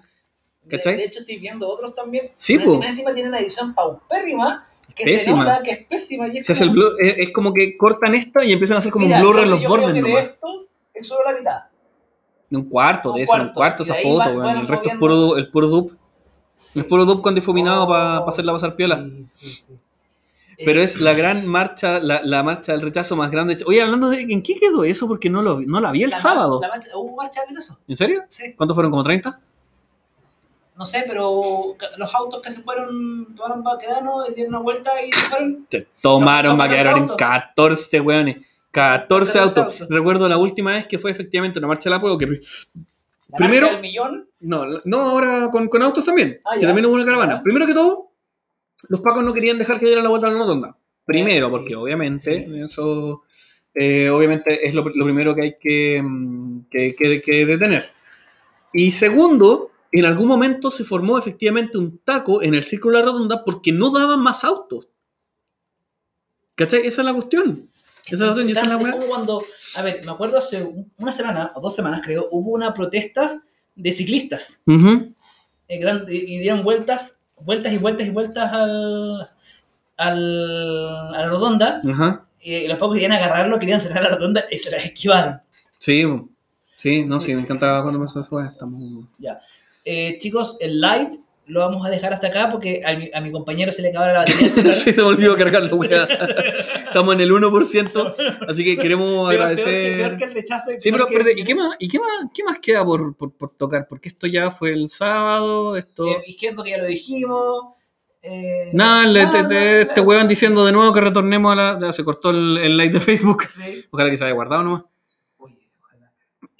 De, 0.64 0.76
¿Cachai? 0.78 0.96
de 0.96 1.04
hecho, 1.04 1.20
estoy 1.20 1.38
viendo 1.38 1.68
otros 1.68 1.94
también. 1.94 2.30
Sí, 2.36 2.56
po. 2.56 2.62
encima, 2.62 2.86
encima 2.86 3.12
tiene 3.12 3.28
una 3.28 3.40
edición 3.40 3.74
paupérrima 3.74 4.68
que 4.94 5.04
Pésima. 5.04 5.42
se 5.44 5.50
nota 5.50 5.62
que 5.62 5.70
es 5.72 5.86
pésima. 5.86 6.28
Y 6.28 6.38
es 6.38 6.46
Se 6.46 6.52
hace 6.52 6.64
el 6.64 6.70
como- 6.70 6.82
blur- 6.82 6.96
es, 7.00 7.14
es 7.18 7.30
como 7.32 7.52
que 7.52 7.76
cortan 7.76 8.14
esta 8.14 8.44
y 8.44 8.52
empiezan 8.52 8.76
a 8.76 8.80
hacer 8.80 8.92
como 8.92 9.06
Mira, 9.06 9.18
un 9.18 9.22
blur 9.22 9.42
en 9.42 9.50
los 9.50 9.64
bordes 9.64 9.90
creo 9.90 10.04
que 10.04 10.10
de 10.12 10.18
esto 10.20 10.66
es 10.94 11.06
solo 11.06 11.24
la 11.30 11.36
mitad. 11.36 11.58
Un 12.52 12.68
cuarto, 12.68 13.10
Un 13.10 13.14
debe 13.16 13.26
ser 13.26 13.34
un 13.34 13.40
cuarto. 13.46 13.54
cuarto 13.58 13.82
esa 13.82 13.94
de 13.94 14.02
foto, 14.02 14.36
van- 14.36 14.58
El 14.58 14.68
resto 14.68 14.88
es 14.90 14.96
puro, 14.96 15.36
el 15.36 15.50
puro 15.50 15.66
dupe. 15.66 15.96
Sí. 16.54 16.80
Es 16.80 16.86
puro 16.86 17.04
dupe 17.04 17.22
con 17.22 17.34
difuminado 17.34 17.86
para 17.88 18.20
Oh, 18.20 18.28
hacerla 18.28 18.52
pasar 18.52 18.74
piola. 18.76 19.04
Sí, 19.26 19.46
sí, 19.48 19.62
sí. 19.62 19.78
Pero 20.64 20.80
Eh, 20.80 20.84
es 20.84 21.00
la 21.00 21.12
gran 21.12 21.46
marcha, 21.46 21.98
la, 21.98 22.20
la 22.22 22.42
marcha 22.44 22.72
del 22.72 22.82
rechazo 22.82 23.16
más 23.16 23.30
grande. 23.30 23.56
Oye, 23.66 23.82
hablando 23.82 24.10
de. 24.10 24.20
¿En 24.20 24.42
qué 24.42 24.54
quedó 24.60 24.84
eso? 24.84 25.08
Porque 25.08 25.28
no, 25.28 25.42
lo, 25.42 25.60
no 25.60 25.80
la 25.80 25.90
vi 25.90 26.04
el 26.04 26.10
la 26.10 26.16
mar- 26.16 26.22
sábado. 26.22 26.60
la 26.62 26.68
marcha- 26.68 26.88
¿Hubo 26.94 27.16
marcha 27.16 27.40
de 27.48 27.54
eso? 27.58 27.78
¿En 27.88 27.96
serio? 27.96 28.22
Sí. 28.28 28.52
¿Cuántos 28.56 28.74
fueron? 28.76 28.90
¿Como 28.92 29.02
30? 29.02 29.40
No 30.76 30.86
sé, 30.86 31.04
pero 31.06 31.76
los 31.98 32.14
autos 32.14 32.40
que 32.40 32.50
se 32.50 32.60
fueron, 32.60 33.34
tomaron 33.34 33.62
Baquedano, 33.62 34.22
dieron 34.34 34.54
una 34.54 34.62
vuelta 34.62 34.90
y 35.06 35.12
se 35.12 35.20
fueron. 35.28 35.66
Se 35.70 35.86
tomaron, 36.00 36.56
quedar 36.56 36.96
en 36.96 37.02
autos. 37.02 37.16
14 37.16 38.00
weones. 38.00 38.36
14 38.70 39.32
14 39.32 39.38
autos. 39.38 39.56
autos. 39.80 39.88
Recuerdo 39.90 40.28
la 40.28 40.38
última 40.38 40.72
vez 40.72 40.86
que 40.86 40.98
fue 40.98 41.10
efectivamente 41.10 41.58
una 41.58 41.68
marcha 41.68 41.90
de 41.90 41.96
la 41.96 42.00
prueba 42.00 42.16
que 42.18 42.26
La 42.26 42.38
Primero- 43.36 43.68
del 43.68 43.80
millón. 43.80 44.28
No, 44.40 44.64
no 44.84 45.00
ahora 45.00 45.50
con, 45.50 45.68
con 45.68 45.82
autos 45.82 46.04
también. 46.04 46.40
Ah, 46.44 46.56
que 46.58 46.66
también 46.66 46.86
hubo 46.86 46.94
una 46.94 47.04
caravana. 47.04 47.36
Ya. 47.36 47.42
Primero 47.42 47.66
que 47.66 47.74
todo, 47.74 48.10
los 48.88 49.00
pacos 49.00 49.22
no 49.24 49.32
querían 49.32 49.58
dejar 49.58 49.78
que 49.78 49.86
diera 49.86 50.02
la 50.02 50.08
vuelta 50.08 50.26
a 50.26 50.30
la 50.30 50.38
rotonda. 50.38 50.76
Primero, 51.04 51.46
Eh, 51.46 51.50
sí. 51.50 51.56
porque 51.56 51.74
obviamente 51.76 52.48
eso 52.64 53.22
eh, 53.74 54.10
obviamente 54.10 54.66
es 54.68 54.74
lo, 54.74 54.82
lo 54.86 55.04
primero 55.04 55.34
que 55.34 55.42
hay 55.42 55.56
que, 55.58 56.02
mm, 56.02 56.66
que, 56.70 56.94
que- 56.94 57.22
que 57.22 57.46
detener. 57.46 57.88
Y 58.74 58.90
segundo, 58.90 59.70
en 59.90 60.04
algún 60.04 60.28
momento 60.28 60.70
se 60.70 60.84
formó 60.84 61.16
efectivamente 61.18 61.78
un 61.78 61.98
taco 61.98 62.42
en 62.42 62.54
el 62.54 62.64
círculo 62.64 62.98
de 62.98 63.04
la 63.04 63.12
rotonda 63.12 63.44
porque 63.44 63.72
no 63.72 63.90
daban 63.90 64.20
más 64.22 64.44
autos. 64.44 64.88
¿Cachai? 66.54 66.86
Esa 66.86 67.00
es 67.02 67.06
la 67.06 67.14
cuestión. 67.14 67.70
Esa 68.06 68.30
esa 68.32 68.60
es 68.62 68.68
la 68.68 68.78
como 68.92 69.06
cuando, 69.06 69.44
a 69.76 69.82
ver, 69.82 70.04
me 70.04 70.10
acuerdo 70.12 70.38
hace 70.38 70.62
una 70.98 71.12
semana 71.12 71.52
o 71.54 71.60
dos 71.60 71.74
semanas 71.74 72.00
creo, 72.04 72.26
hubo 72.30 72.50
una 72.52 72.74
protesta 72.74 73.42
de 73.74 73.92
ciclistas 73.92 74.62
dan- 75.80 76.04
y 76.08 76.38
dieron 76.38 76.62
vueltas, 76.64 77.20
vueltas 77.40 77.72
y 77.72 77.78
vueltas 77.78 78.06
y 78.06 78.10
vueltas 78.10 78.52
al, 78.52 79.22
al, 79.96 81.14
a 81.14 81.18
la 81.20 81.28
rotonda 81.28 81.80
Ajá. 81.90 82.26
y 82.40 82.66
los 82.66 82.78
pocos 82.78 82.94
querían 82.94 83.12
agarrarlo, 83.12 83.58
querían 83.58 83.80
cerrar 83.80 84.02
la 84.02 84.10
rotonda 84.10 84.44
y 84.50 84.58
se 84.58 84.70
las 84.70 84.84
esquivaron. 84.84 85.40
Sí, 85.78 86.04
sí, 86.76 87.04
no, 87.04 87.18
Sí. 87.20 87.26
sí, 87.26 87.34
me 87.34 87.42
encanta 87.42 87.80
cuando 87.82 88.00
pasa 88.00 88.20
eso. 88.20 88.40
Estamos... 88.40 89.04
Eh, 89.84 90.16
chicos, 90.18 90.56
el 90.60 90.80
live 90.80 91.18
lo 91.52 91.60
vamos 91.60 91.86
a 91.86 91.90
dejar 91.90 92.12
hasta 92.14 92.28
acá 92.28 92.48
porque 92.50 92.80
a 92.84 92.94
mi, 92.96 93.10
a 93.12 93.20
mi 93.20 93.30
compañero 93.30 93.70
se 93.72 93.82
le 93.82 93.88
acaba 93.90 94.06
la 94.12 94.18
batería 94.20 94.50
sí, 94.50 94.92
se 94.92 95.02
me 95.02 95.08
olvidó 95.08 95.36
cargar 95.36 95.62
la 95.64 95.74
weá. 95.74 96.04
Estamos 96.86 97.14
en 97.14 97.20
el 97.20 97.30
1%, 97.30 98.14
así 98.48 98.64
que 98.64 98.76
queremos 98.78 99.28
peor, 99.28 99.42
agradecer. 99.42 99.66
que, 99.90 99.96
peor 99.98 100.16
que 100.16 100.24
el 100.24 100.32
rechazo. 100.34 100.72
y 100.72 100.80
Sí, 100.80 100.90
peor 100.90 101.06
pero, 101.08 101.18
que- 101.18 101.24
pero, 101.30 101.40
¿y 101.40 101.44
qué 101.44 101.54
más, 101.54 101.76
y 101.78 101.88
qué 101.88 101.98
más, 101.98 102.08
qué 102.34 102.44
más 102.44 102.58
queda 102.58 102.84
por, 102.84 103.14
por, 103.16 103.32
por 103.36 103.50
tocar? 103.56 103.86
Porque 103.88 104.08
esto 104.08 104.26
ya 104.26 104.50
fue 104.50 104.72
el 104.72 104.88
sábado, 104.88 105.76
esto... 105.76 106.06
eh, 106.06 106.22
izquierdo 106.26 106.62
que 106.64 106.70
ya 106.70 106.78
lo 106.78 106.86
dijimos. 106.86 107.74
eh, 108.22 108.70
Nada, 108.72 109.06
nada, 109.06 109.80
este 109.80 110.00
weón 110.00 110.28
diciendo 110.28 110.64
de 110.64 110.72
nuevo 110.72 110.92
que 110.92 111.00
retornemos 111.00 111.52
a 111.52 111.78
la... 111.78 111.92
Se 111.92 112.04
cortó 112.04 112.30
el, 112.30 112.56
el 112.58 112.76
like 112.76 112.92
de 112.94 113.00
Facebook. 113.00 113.42
Sí. 113.44 113.84
Ojalá 113.90 114.10
que 114.10 114.16
se 114.16 114.24
haya 114.24 114.32
guardado 114.34 114.62
nomás. 114.62 114.82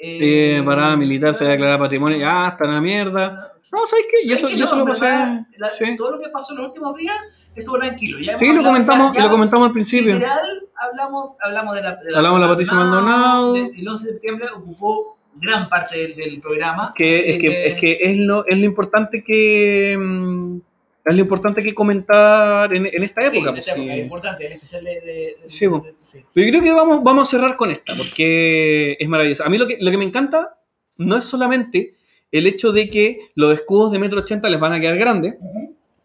Ojalá. 0.03 0.25
Eh, 0.25 0.57
Eh, 0.59 0.63
parada 0.65 0.97
militar, 0.97 1.35
se 1.35 1.45
va 1.45 1.51
a 1.51 1.53
declarar 1.53 1.79
patrimonio. 1.79 2.19
Ya, 2.19 2.49
está 2.49 2.65
la 2.67 2.81
mierda. 2.81 3.53
No, 3.73 3.87
¿sabes 3.87 4.05
qué? 4.11 4.25
¿Sabes 4.27 4.39
eso, 4.39 4.49
qué? 4.49 4.55
yo 4.55 4.59
No, 4.61 4.65
eso 4.67 4.77
lo 4.77 4.85
pasé... 4.87 5.05
verdad, 5.05 5.41
la- 5.59 5.69
sí. 5.69 5.97
Todo 5.97 6.11
lo 6.13 6.21
que 6.21 6.29
pasó 6.29 6.53
en 6.53 6.59
los 6.59 6.69
últimos 6.69 6.97
días 6.97 7.15
estuvo 7.55 7.79
tranquilo. 7.79 8.19
Ya 8.21 8.37
Sí, 8.37 8.53
lo 8.53 8.63
comentamos, 8.65 9.13
ya- 9.15 9.21
y 9.21 9.23
lo 9.23 9.31
comentamos 9.31 9.67
al 9.69 9.73
principio. 9.73 10.15
Literal, 10.15 10.67
hablamos, 10.77 11.31
hablamos 11.41 11.77
de 11.77 11.83
la, 11.83 11.91
de 11.97 12.17
Hablamos 12.17 12.41
de 12.41 12.47
la 12.47 12.53
Patricia 12.53 12.75
Maldonado. 12.77 13.53
de- 13.55 13.71
El 13.77 13.89
11 13.89 14.07
de 14.07 14.13
septiembre 14.15 14.49
ocupó 14.57 15.19
gran 15.37 15.69
parte 15.69 15.99
del, 15.99 16.17
del 16.17 16.41
programa. 16.41 16.93
que, 16.97 17.19
así 17.21 17.31
es, 17.31 17.39
que, 17.39 17.67
es 17.69 17.75
que 17.81 17.99
es 18.01 18.19
lo, 18.19 18.45
es 18.47 18.59
lo 18.59 18.65
importante 18.65 19.23
que 19.23 19.97
mm, 19.99 20.59
es 21.05 21.15
lo 21.15 21.21
importante 21.21 21.63
que 21.63 21.75
comentar 21.75 22.73
en, 22.75 22.87
en 22.87 23.03
esta 23.03 23.23
Sí, 23.23 23.37
época. 23.39 23.51
en 23.51 23.55
pues, 23.57 23.67
esta 23.69 23.79
época, 23.79 23.93
sí. 23.93 23.99
es 23.99 24.05
importante, 24.05 24.47
el 24.47 24.53
especial 24.53 24.85
de... 24.85 25.01
de- 25.01 25.37
Sí, 25.47 25.67
de- 25.67 25.95
sí. 26.01 26.25
Pero 26.33 26.47
yo 26.47 26.51
creo 26.53 26.63
que 26.63 26.73
vamos, 26.73 27.03
vamos 27.03 27.29
a 27.29 27.31
cerrar 27.31 27.57
con 27.57 27.71
esta, 27.71 27.95
porque 27.97 28.97
es 29.01 29.09
maravillosa. 29.09 29.45
A 29.45 29.49
mí 29.49 29.59
lo 29.59 29.67
que, 29.67 29.79
lo 29.81 29.91
que 29.91 29.97
me 29.97 30.05
encanta 30.05 30.59
no 30.99 31.17
es 31.17 31.25
solamente 31.25 31.95
el 32.31 32.47
hecho 32.47 32.73
de 32.73 32.89
que 32.89 33.21
los 33.35 33.55
escudos 33.55 33.91
de 33.93 33.99
metro 33.99 34.21
80 34.21 34.49
les 34.49 34.61
van 34.61 34.73
a 34.73 34.81
quedar 34.81 34.97
grandes, 34.97 35.35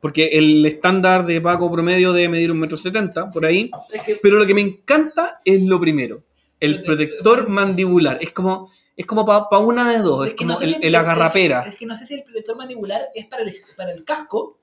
porque 0.01 0.25
el 0.33 0.65
estándar 0.65 1.25
de 1.25 1.41
Paco 1.41 1.71
promedio 1.71 2.13
debe 2.13 2.29
medir 2.29 2.51
un 2.51 2.59
metro 2.59 2.77
setenta, 2.77 3.27
por 3.29 3.45
ahí. 3.45 3.69
Es 3.93 4.01
que 4.03 4.15
Pero 4.17 4.37
lo 4.37 4.45
que 4.45 4.53
me 4.53 4.61
encanta 4.61 5.39
es 5.45 5.61
lo 5.63 5.79
primero, 5.79 6.19
el 6.59 6.83
Protector. 6.83 7.47
mandibular. 7.49 8.17
Es 8.21 8.31
como, 8.31 8.71
es 8.95 9.05
como 9.05 9.25
para 9.25 9.47
una 9.59 9.91
de 9.91 9.99
dos, 9.99 10.25
es, 10.27 10.33
que 10.33 10.37
como 10.37 10.49
no 10.51 10.55
sé 10.55 10.65
el, 10.65 10.69
si 10.75 10.79
el 10.81 10.95
agarrapera. 10.95 11.63
Es 11.63 11.75
que 11.77 11.85
no 11.85 11.95
sé 11.95 12.05
si 12.05 12.13
el 12.15 12.23
protector 12.23 12.57
mandibular 12.57 13.01
es 13.15 13.25
para 13.27 13.43
el, 13.43 13.53
para 13.75 13.91
el 13.93 14.03
casco, 14.03 14.59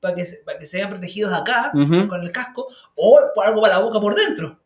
para 0.00 0.14
que, 0.14 0.24
se- 0.26 0.38
para 0.38 0.58
que 0.58 0.66
se 0.66 0.78
vean 0.78 0.90
protegidos 0.90 1.32
acá, 1.32 1.70
con 1.72 2.22
el 2.22 2.32
casco, 2.32 2.68
o 2.94 3.20
por 3.34 3.46
algo 3.46 3.60
para 3.60 3.74
la 3.76 3.80
boca 3.82 4.00
por 4.00 4.14
dentro. 4.14 4.58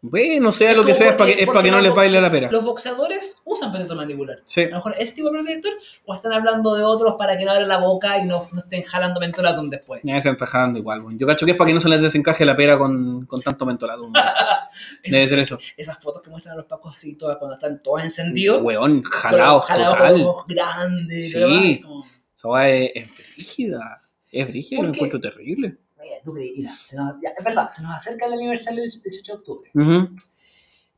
Bueno, 0.00 0.52
sea 0.52 0.70
Es 0.70 0.76
lo 0.76 0.82
que 0.84 0.92
como 0.92 0.98
sea, 0.98 1.08
es 1.08 1.14
para 1.16 1.32
que, 1.34 1.42
es 1.42 1.72
no 1.72 1.80
les 1.80 1.92
baile 1.92 2.20
la 2.20 2.30
pera. 2.30 2.48
Los 2.52 2.62
boxeadores 2.62 3.38
usan 3.44 3.72
protector 3.72 3.96
mandibular. 3.96 4.38
Sí. 4.46 4.62
A 4.62 4.68
lo 4.68 4.76
mejor 4.76 4.94
ese 4.96 5.16
tipo 5.16 5.28
de 5.28 5.40
protector, 5.40 5.72
o 6.06 6.14
están 6.14 6.32
hablando 6.34 6.76
de 6.76 6.84
otros 6.84 7.16
para 7.18 7.36
que 7.36 7.44
no 7.44 7.50
abran 7.50 7.66
la 7.66 7.78
boca 7.78 8.16
y 8.18 8.24
no, 8.24 8.46
no 8.52 8.60
estén 8.60 8.82
jalando 8.82 9.18
mentolatum 9.18 9.68
después. 9.68 10.00
Ya 10.04 10.12
se 10.12 10.18
están 10.18 10.36
trabajando 10.36 10.78
igual, 10.78 11.00
bueno. 11.00 11.18
Yo 11.18 11.26
cacho 11.26 11.44
que 11.44 11.50
es 11.52 11.58
para 11.58 11.66
que 11.66 11.74
no 11.74 11.80
se 11.80 11.88
les 11.88 12.00
desencaje 12.00 12.44
la 12.44 12.56
pera 12.56 12.78
con, 12.78 13.26
con 13.26 13.42
tanto 13.42 13.66
mentolado. 13.66 14.02
weón. 14.02 14.12
Debe 15.04 15.26
ser 15.26 15.38
eso. 15.40 15.58
esas 15.76 15.98
fotos 16.00 16.22
que 16.22 16.30
muestran 16.30 16.52
a 16.52 16.56
los 16.58 16.66
pacos 16.66 16.94
así 16.94 17.16
todas 17.16 17.36
cuando 17.38 17.54
están 17.56 17.82
todos 17.82 18.00
encendidos. 18.04 18.62
Weón, 18.62 19.02
con 19.02 19.10
jalados 19.10 19.64
jalados 19.66 19.96
con 19.96 20.06
total. 20.06 20.18
los 20.20 20.28
ojos 20.28 20.46
grandes. 20.46 21.32
Sí. 21.32 21.80
como- 21.82 22.06
Esa 22.36 22.48
weá 22.48 22.68
es, 22.70 22.90
es 22.94 23.08
brígida. 23.34 23.96
Es 24.32 24.48
brígida, 24.48 24.78
¿Por 24.78 24.86
lo 24.86 24.92
encuentro 24.94 25.20
terrible. 25.20 25.78
Mira, 26.00 26.16
tú 26.24 26.32
crees- 26.34 26.52
mira, 26.56 26.74
se 26.82 26.96
nos- 26.96 27.14
ya, 27.22 27.30
es 27.36 27.44
verdad, 27.44 27.70
se 27.70 27.82
nos 27.82 27.94
acerca 27.94 28.26
el 28.26 28.34
aniversario 28.34 28.82
del 28.82 28.90
18 28.90 29.32
de 29.32 29.38
octubre. 29.38 29.70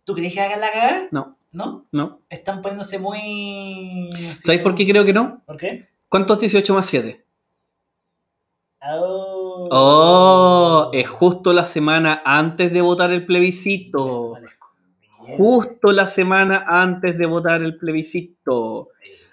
¿Tú 0.05 0.15
crees 0.15 0.33
que 0.35 0.41
hagan 0.41 0.61
la 0.61 0.73
cagada? 0.73 1.09
No, 1.13 1.37
¿No? 1.53 1.87
no. 1.93 2.21
Están 2.29 2.61
poniéndose 2.63 2.99
muy... 2.99 4.11
así 4.31 4.43
¿Sabéis 4.43 4.63
por 4.63 4.75
qué 4.75 4.87
creo 4.87 5.05
que 5.05 5.13
no? 5.13 5.43
¿Por 5.47 5.57
qué? 5.57 5.89
¿Cuánto 6.09 6.35
es 6.35 6.41
18 6.41 6.75
más 6.75 6.87
7? 6.87 7.25
Oh, 8.83 9.69
Oh, 9.71 10.91
es 10.93 11.07
justo 11.09 11.53
la 11.53 11.65
semana 11.65 12.23
antes 12.25 12.73
de 12.73 12.81
votar 12.81 13.13
el 13.13 13.27
plebiscito. 13.27 14.37
Justo 15.37 15.93
la 15.93 16.07
semana 16.07 16.65
antes 16.67 17.17
de 17.19 17.27
votar 17.27 17.63
el 17.63 17.77
plebiscito. 17.77 18.89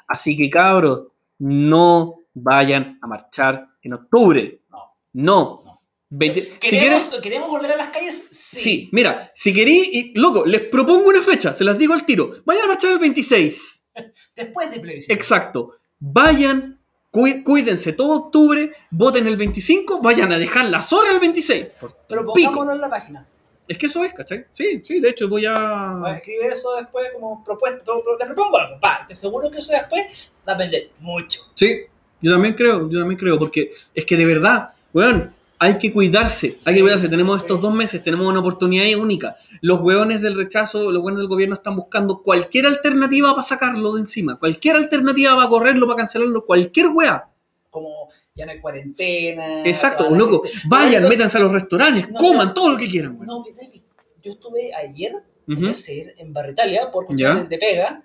Así 0.07 0.37
que 0.37 0.49
cabros, 0.49 1.07
no 1.39 2.19
vayan 2.33 2.99
a 3.01 3.07
marchar 3.07 3.67
en 3.87 3.93
octubre. 3.93 4.59
No. 4.69 4.77
No. 5.13 5.63
No. 5.65 5.81
Veinte- 6.09 6.41
si 6.53 6.69
¿Queremos, 6.69 7.03
quieres, 7.03 7.21
¿Queremos 7.21 7.49
volver 7.49 7.71
a 7.73 7.75
las 7.75 7.87
calles? 7.89 8.27
Sí. 8.31 8.59
sí, 8.61 8.89
mira, 8.93 9.29
si 9.35 9.53
queréis, 9.53 9.87
y, 9.91 10.13
loco, 10.17 10.45
les 10.45 10.61
propongo 10.61 11.09
una 11.09 11.21
fecha, 11.21 11.53
se 11.53 11.65
las 11.65 11.77
digo 11.77 11.93
al 11.93 12.05
tiro. 12.05 12.31
Vayan 12.45 12.63
a 12.63 12.67
marchar 12.67 12.91
el 12.93 12.99
26. 12.99 13.85
Después 14.35 14.71
de 14.71 14.79
plebiscito. 14.79 15.13
Exacto. 15.13 15.71
Vayan, 15.99 16.79
cuí- 17.11 17.43
cuídense 17.43 17.91
todo 17.93 18.13
octubre, 18.25 18.71
voten 18.91 19.27
el 19.27 19.35
25, 19.35 20.01
vayan 20.01 20.31
a 20.31 20.37
dejar 20.39 20.65
la 20.65 20.81
zorra 20.81 21.11
el 21.11 21.19
26. 21.19 21.65
Pero 22.07 22.31
Pico. 22.33 22.51
pongámoslo 22.51 22.73
en 22.73 22.81
la 22.81 22.89
página. 22.89 23.27
Es 23.67 23.77
que 23.77 23.87
eso 23.87 24.01
es, 24.05 24.13
¿cachai? 24.13 24.45
Sí, 24.53 24.81
sí, 24.85 25.01
de 25.01 25.09
hecho 25.09 25.27
voy 25.27 25.45
a 25.45 25.91
a... 26.01 26.15
escribir 26.17 26.51
eso 26.53 26.73
después 26.77 27.09
como 27.13 27.43
propuesta. 27.43 27.83
Les 28.17 28.27
propongo 28.29 28.57
algo. 28.57 28.79
Va, 28.79 29.03
te 29.05 29.11
aseguro 29.11 29.51
que 29.51 29.57
eso 29.57 29.73
después 29.73 30.31
va 30.47 30.53
a 30.53 30.57
vender 30.57 30.91
mucho. 31.01 31.41
Sí, 31.53 31.81
yo 32.21 32.31
también 32.31 32.53
creo, 32.55 32.89
yo 32.89 32.99
también 32.99 33.19
creo, 33.19 33.37
porque 33.39 33.73
es 33.93 34.05
que 34.05 34.17
de 34.17 34.25
verdad, 34.25 34.69
weón, 34.93 35.33
hay 35.59 35.77
que 35.79 35.91
cuidarse, 35.91 36.57
hay 36.65 36.75
que 36.75 36.81
cuidarse. 36.81 37.09
Tenemos 37.09 37.39
sí. 37.39 37.45
estos 37.45 37.59
dos 37.61 37.73
meses, 37.73 38.03
tenemos 38.03 38.27
una 38.27 38.39
oportunidad 38.39 38.85
única. 38.99 39.35
Los 39.61 39.81
weones 39.81 40.21
del 40.21 40.35
rechazo, 40.35 40.91
los 40.91 41.01
weones 41.03 41.17
del 41.19 41.27
gobierno 41.27 41.55
están 41.55 41.75
buscando 41.75 42.21
cualquier 42.21 42.67
alternativa 42.67 43.31
para 43.31 43.41
sacarlo 43.43 43.93
de 43.93 44.01
encima, 44.01 44.37
cualquier 44.37 44.75
alternativa 44.75 45.35
para 45.35 45.49
correrlo, 45.49 45.87
para 45.87 45.97
cancelarlo, 45.97 46.45
cualquier 46.45 46.87
wea. 46.93 47.25
Como 47.71 48.09
ya 48.35 48.45
no 48.45 48.51
hay 48.51 48.59
cuarentena. 48.61 49.63
Exacto, 49.65 50.09
loco, 50.11 50.43
gente- 50.43 50.59
vayan, 50.67 51.03
No, 51.03 51.09
métanse 51.09 51.37
a 51.37 51.41
los 51.41 51.51
restaurantes, 51.51 52.09
no, 52.09 52.19
coman 52.19 52.47
no, 52.49 52.53
todo 52.53 52.71
lo 52.71 52.77
que 52.77 52.87
quieran, 52.87 53.13
weón. 53.15 53.25
No, 53.25 53.43
David, 53.55 53.81
yo 54.21 54.31
estuve 54.33 54.71
ayer, 54.75 55.13
Ujú. 55.47 55.65
ayer 55.65 55.75
sí, 55.77 56.03
en 56.17 56.33
Barrio 56.33 56.51
Italia, 56.53 56.91
por 56.91 57.07
de 57.07 57.57
pega. 57.57 58.03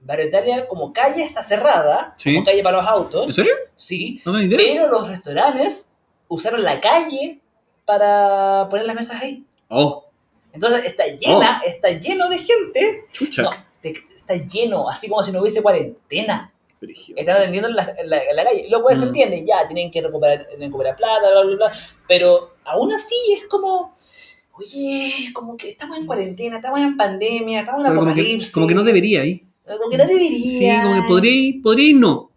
Barrio 0.00 0.26
Italia, 0.28 0.66
como 0.68 0.92
calle 0.92 1.22
está 1.24 1.42
cerrada, 1.42 2.14
Sí. 2.16 2.32
como 2.34 2.44
calle 2.46 2.62
para 2.62 2.76
los 2.78 2.86
¿En 2.86 2.92
autos, 2.92 3.34
serio? 3.34 3.54
sí, 3.76 4.20
No 4.24 4.32
tengo 4.32 4.44
idea. 4.46 4.58
pero 4.58 4.88
los 4.88 5.08
restaurantes 5.08 5.92
usaron 6.28 6.62
la 6.62 6.80
calle 6.80 7.40
para 7.84 8.68
poner 8.68 8.86
las 8.86 8.94
mesas 8.96 9.20
ahí. 9.22 9.44
Oh, 9.68 10.04
Entonces 10.52 10.84
está 10.86 11.04
llena, 11.06 11.60
está 11.66 11.90
lleno 11.90 12.28
de 12.28 12.38
gente. 12.38 13.04
chucha. 13.12 13.42
No, 13.42 13.50
te- 13.82 13.94
está 14.16 14.34
lleno, 14.36 14.88
así 14.88 15.08
como 15.08 15.22
si 15.22 15.30
no 15.30 15.40
hubiese 15.40 15.62
cuarentena. 15.62 16.52
Brígido. 16.80 17.18
Están 17.18 17.36
atendiendo 17.38 17.68
en 17.68 17.76
la, 17.76 17.94
en 17.98 18.08
la- 18.08 18.22
en 18.22 18.36
la 18.36 18.44
calle. 18.44 18.66
Lo 18.68 18.82
cual 18.82 18.96
se 18.96 19.04
Mm. 19.04 19.08
entiende, 19.08 19.44
ya, 19.46 19.66
tienen 19.66 19.90
que 19.90 20.00
recuperar, 20.00 20.46
recuperar 20.58 20.96
plata, 20.96 21.30
bla, 21.30 21.42
bla, 21.42 21.56
bla. 21.56 21.72
Pero 22.06 22.54
aún 22.64 22.92
así 22.92 23.14
es 23.34 23.46
como, 23.48 23.94
oye, 24.52 25.30
como 25.34 25.56
que 25.56 25.70
estamos 25.70 25.98
en 25.98 26.06
cuarentena, 26.06 26.56
estamos 26.56 26.80
en 26.80 26.96
pandemia, 26.96 27.60
estamos 27.60 27.82
en 27.82 27.88
Pero 27.88 28.00
como, 28.00 28.14
que, 28.14 28.20
apocalipsis. 28.20 28.54
como 28.54 28.66
que 28.66 28.74
no 28.74 28.84
debería 28.84 29.24
ir. 29.24 29.42
Como 29.68 29.90
que 29.90 29.96
no 29.98 30.06
debería. 30.06 30.30
Sí, 30.30 30.82
como 30.82 30.94
que 31.02 31.08
podría 31.08 31.32
ir, 31.32 31.62
podría 31.62 31.88
ir 31.90 31.96
no. 31.96 32.30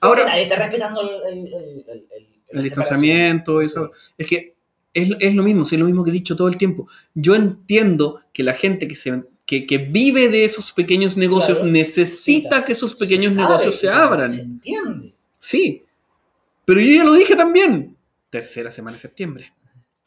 Ahora, 0.00 0.24
nadie 0.26 0.42
está 0.42 0.56
respetando 0.56 1.00
el, 1.00 2.62
distanciamiento, 2.62 3.60
eso. 3.60 3.92
Es 4.16 4.26
que 4.26 4.54
es, 4.92 5.10
es 5.20 5.34
lo 5.34 5.42
mismo, 5.42 5.64
sí, 5.64 5.76
es 5.76 5.80
lo 5.80 5.86
mismo 5.86 6.04
que 6.04 6.10
he 6.10 6.12
dicho 6.12 6.36
todo 6.36 6.48
el 6.48 6.56
tiempo. 6.58 6.88
Yo 7.14 7.34
entiendo 7.34 8.20
que 8.32 8.42
la 8.42 8.54
gente 8.54 8.88
que, 8.88 8.94
se, 8.96 9.22
que, 9.46 9.66
que 9.66 9.78
vive 9.78 10.28
de 10.28 10.44
esos 10.44 10.72
pequeños 10.72 11.16
negocios 11.16 11.58
Claro. 11.58 11.72
necesita 11.72 12.58
Sí, 12.58 12.64
que 12.66 12.72
esos 12.72 12.94
pequeños 12.94 13.32
Se 13.32 13.36
sabe, 13.36 13.48
negocios 13.48 13.74
se 13.76 13.88
se- 13.88 13.92
abran. 13.94 14.30
Se 14.30 14.40
entiende. 14.42 15.14
Sí. 15.38 15.84
Pero 16.64 16.80
yo 16.80 16.90
ya 16.92 17.04
lo 17.04 17.14
dije 17.14 17.36
también. 17.36 17.96
Tercera 18.30 18.70
semana 18.70 18.96
de 18.96 19.00
septiembre. 19.00 19.52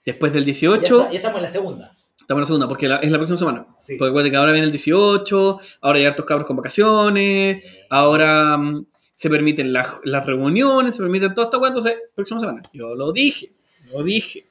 Después 0.05 0.33
del 0.33 0.43
Ya, 0.43 0.45
18, 0.47 0.83
está- 0.83 1.09
ya 1.11 1.15
estamos 1.15 1.37
en 1.37 1.43
la 1.43 1.47
segunda. 1.49 1.97
Estamos 2.31 2.39
en 2.39 2.41
la 2.41 2.45
segunda, 2.47 2.67
porque 2.67 2.87
la- 2.87 2.97
es 2.97 3.11
la 3.11 3.17
próxima 3.17 3.37
semana. 3.37 3.67
Sí. 3.77 3.97
Porque 3.97 4.29
que 4.31 4.37
ahora 4.37 4.51
viene 4.51 4.65
el 4.65 4.71
18, 4.71 5.59
ahora 5.81 5.99
hay 5.99 6.05
hartos 6.05 6.25
cabros 6.25 6.47
con 6.47 6.55
vacaciones, 6.57 7.63
ahora 7.89 8.57
mm, 8.57 8.85
se 9.13 9.29
permiten 9.29 9.71
las, 9.73 9.87
las 10.03 10.25
reuniones, 10.25 10.95
se 10.95 11.01
permiten 11.01 11.33
todo 11.33 11.45
esto, 11.45 11.65
entonces, 11.67 11.95
próxima 12.15 12.39
semana. 12.39 12.61
Yo 12.73 12.95
lo 12.95 13.11
dije, 13.11 13.49
lo 13.93 14.03
dije. 14.03 14.43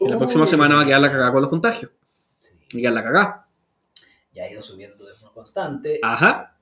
Y 0.00 0.08
la 0.08 0.16
próxima 0.18 0.46
semana 0.46 0.76
va 0.76 0.82
a 0.82 0.86
quedar 0.86 1.00
la 1.00 1.10
cagada 1.10 1.32
con 1.32 1.40
los 1.42 1.50
contagios. 1.50 1.90
Sí. 2.40 2.52
A 2.74 2.80
quedar 2.80 2.92
la 2.92 3.02
cagada. 3.04 3.46
Ya 4.34 4.44
ha 4.44 4.50
ido 4.50 4.62
subiendo 4.62 5.04
de 5.04 5.12
forma 5.14 5.32
constante. 5.34 5.98
Ajá. 6.02 6.54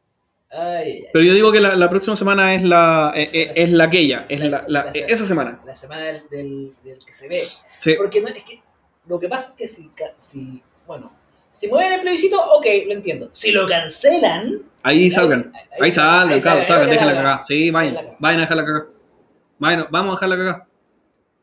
Ay, 0.49 0.59
ay, 0.61 0.93
ay. 0.93 1.07
Pero 1.13 1.25
yo 1.25 1.35
digo 1.35 1.53
que 1.53 1.61
la, 1.61 1.75
la 1.77 1.91
próxima 1.91 2.17
semana 2.17 2.55
es 2.55 2.63
la, 2.63 3.13
es, 3.15 3.31
es- 3.35 3.51
es 3.55 3.71
la 3.73 3.85
aquella, 3.85 4.25
es 4.29 4.41
la, 4.41 4.65
la- 4.69 4.91
esa 4.93 5.27
semana. 5.27 5.61
La 5.67 5.75
semana 5.75 6.05
del, 6.05 6.23
del, 6.31 6.73
del 6.85 6.99
que 7.05 7.13
se 7.13 7.29
ve. 7.29 7.43
Sí. 7.79 7.95
Porque 7.99 8.21
no, 8.23 8.29
es 8.29 8.43
que 8.43 8.63
lo 9.09 9.19
que 9.19 9.29
pasa 9.29 9.49
es 9.49 9.53
que 9.55 9.67
si, 9.69 9.91
si 10.19 10.63
bueno, 10.87 11.13
si 11.51 11.69
mueven 11.69 11.95
el 11.95 12.01
plebiscito, 12.01 12.37
ok, 12.39 12.67
lo 12.87 12.93
entiendo. 12.93 13.29
Si 13.33 13.51
lo 13.53 13.67
cancelan, 13.67 14.63
Ahí 14.83 15.11
salgan. 15.11 15.53
Ahí 15.81 15.91
salgan, 15.91 16.41
cabros, 16.41 16.69
salgan, 16.69 16.91
dejen 16.91 17.07
la 17.07 17.15
cagada. 17.15 17.43
Sí, 17.45 17.71
vayan, 17.71 17.97
vayan 18.19 18.39
a 18.39 18.43
dejar 18.43 18.57
la 18.57 18.65
cagada. 18.65 18.87
Vayan, 19.59 19.87
vamos 19.91 20.11
a 20.13 20.15
dejar 20.17 20.29
la 20.29 20.37
cagada. 20.37 20.69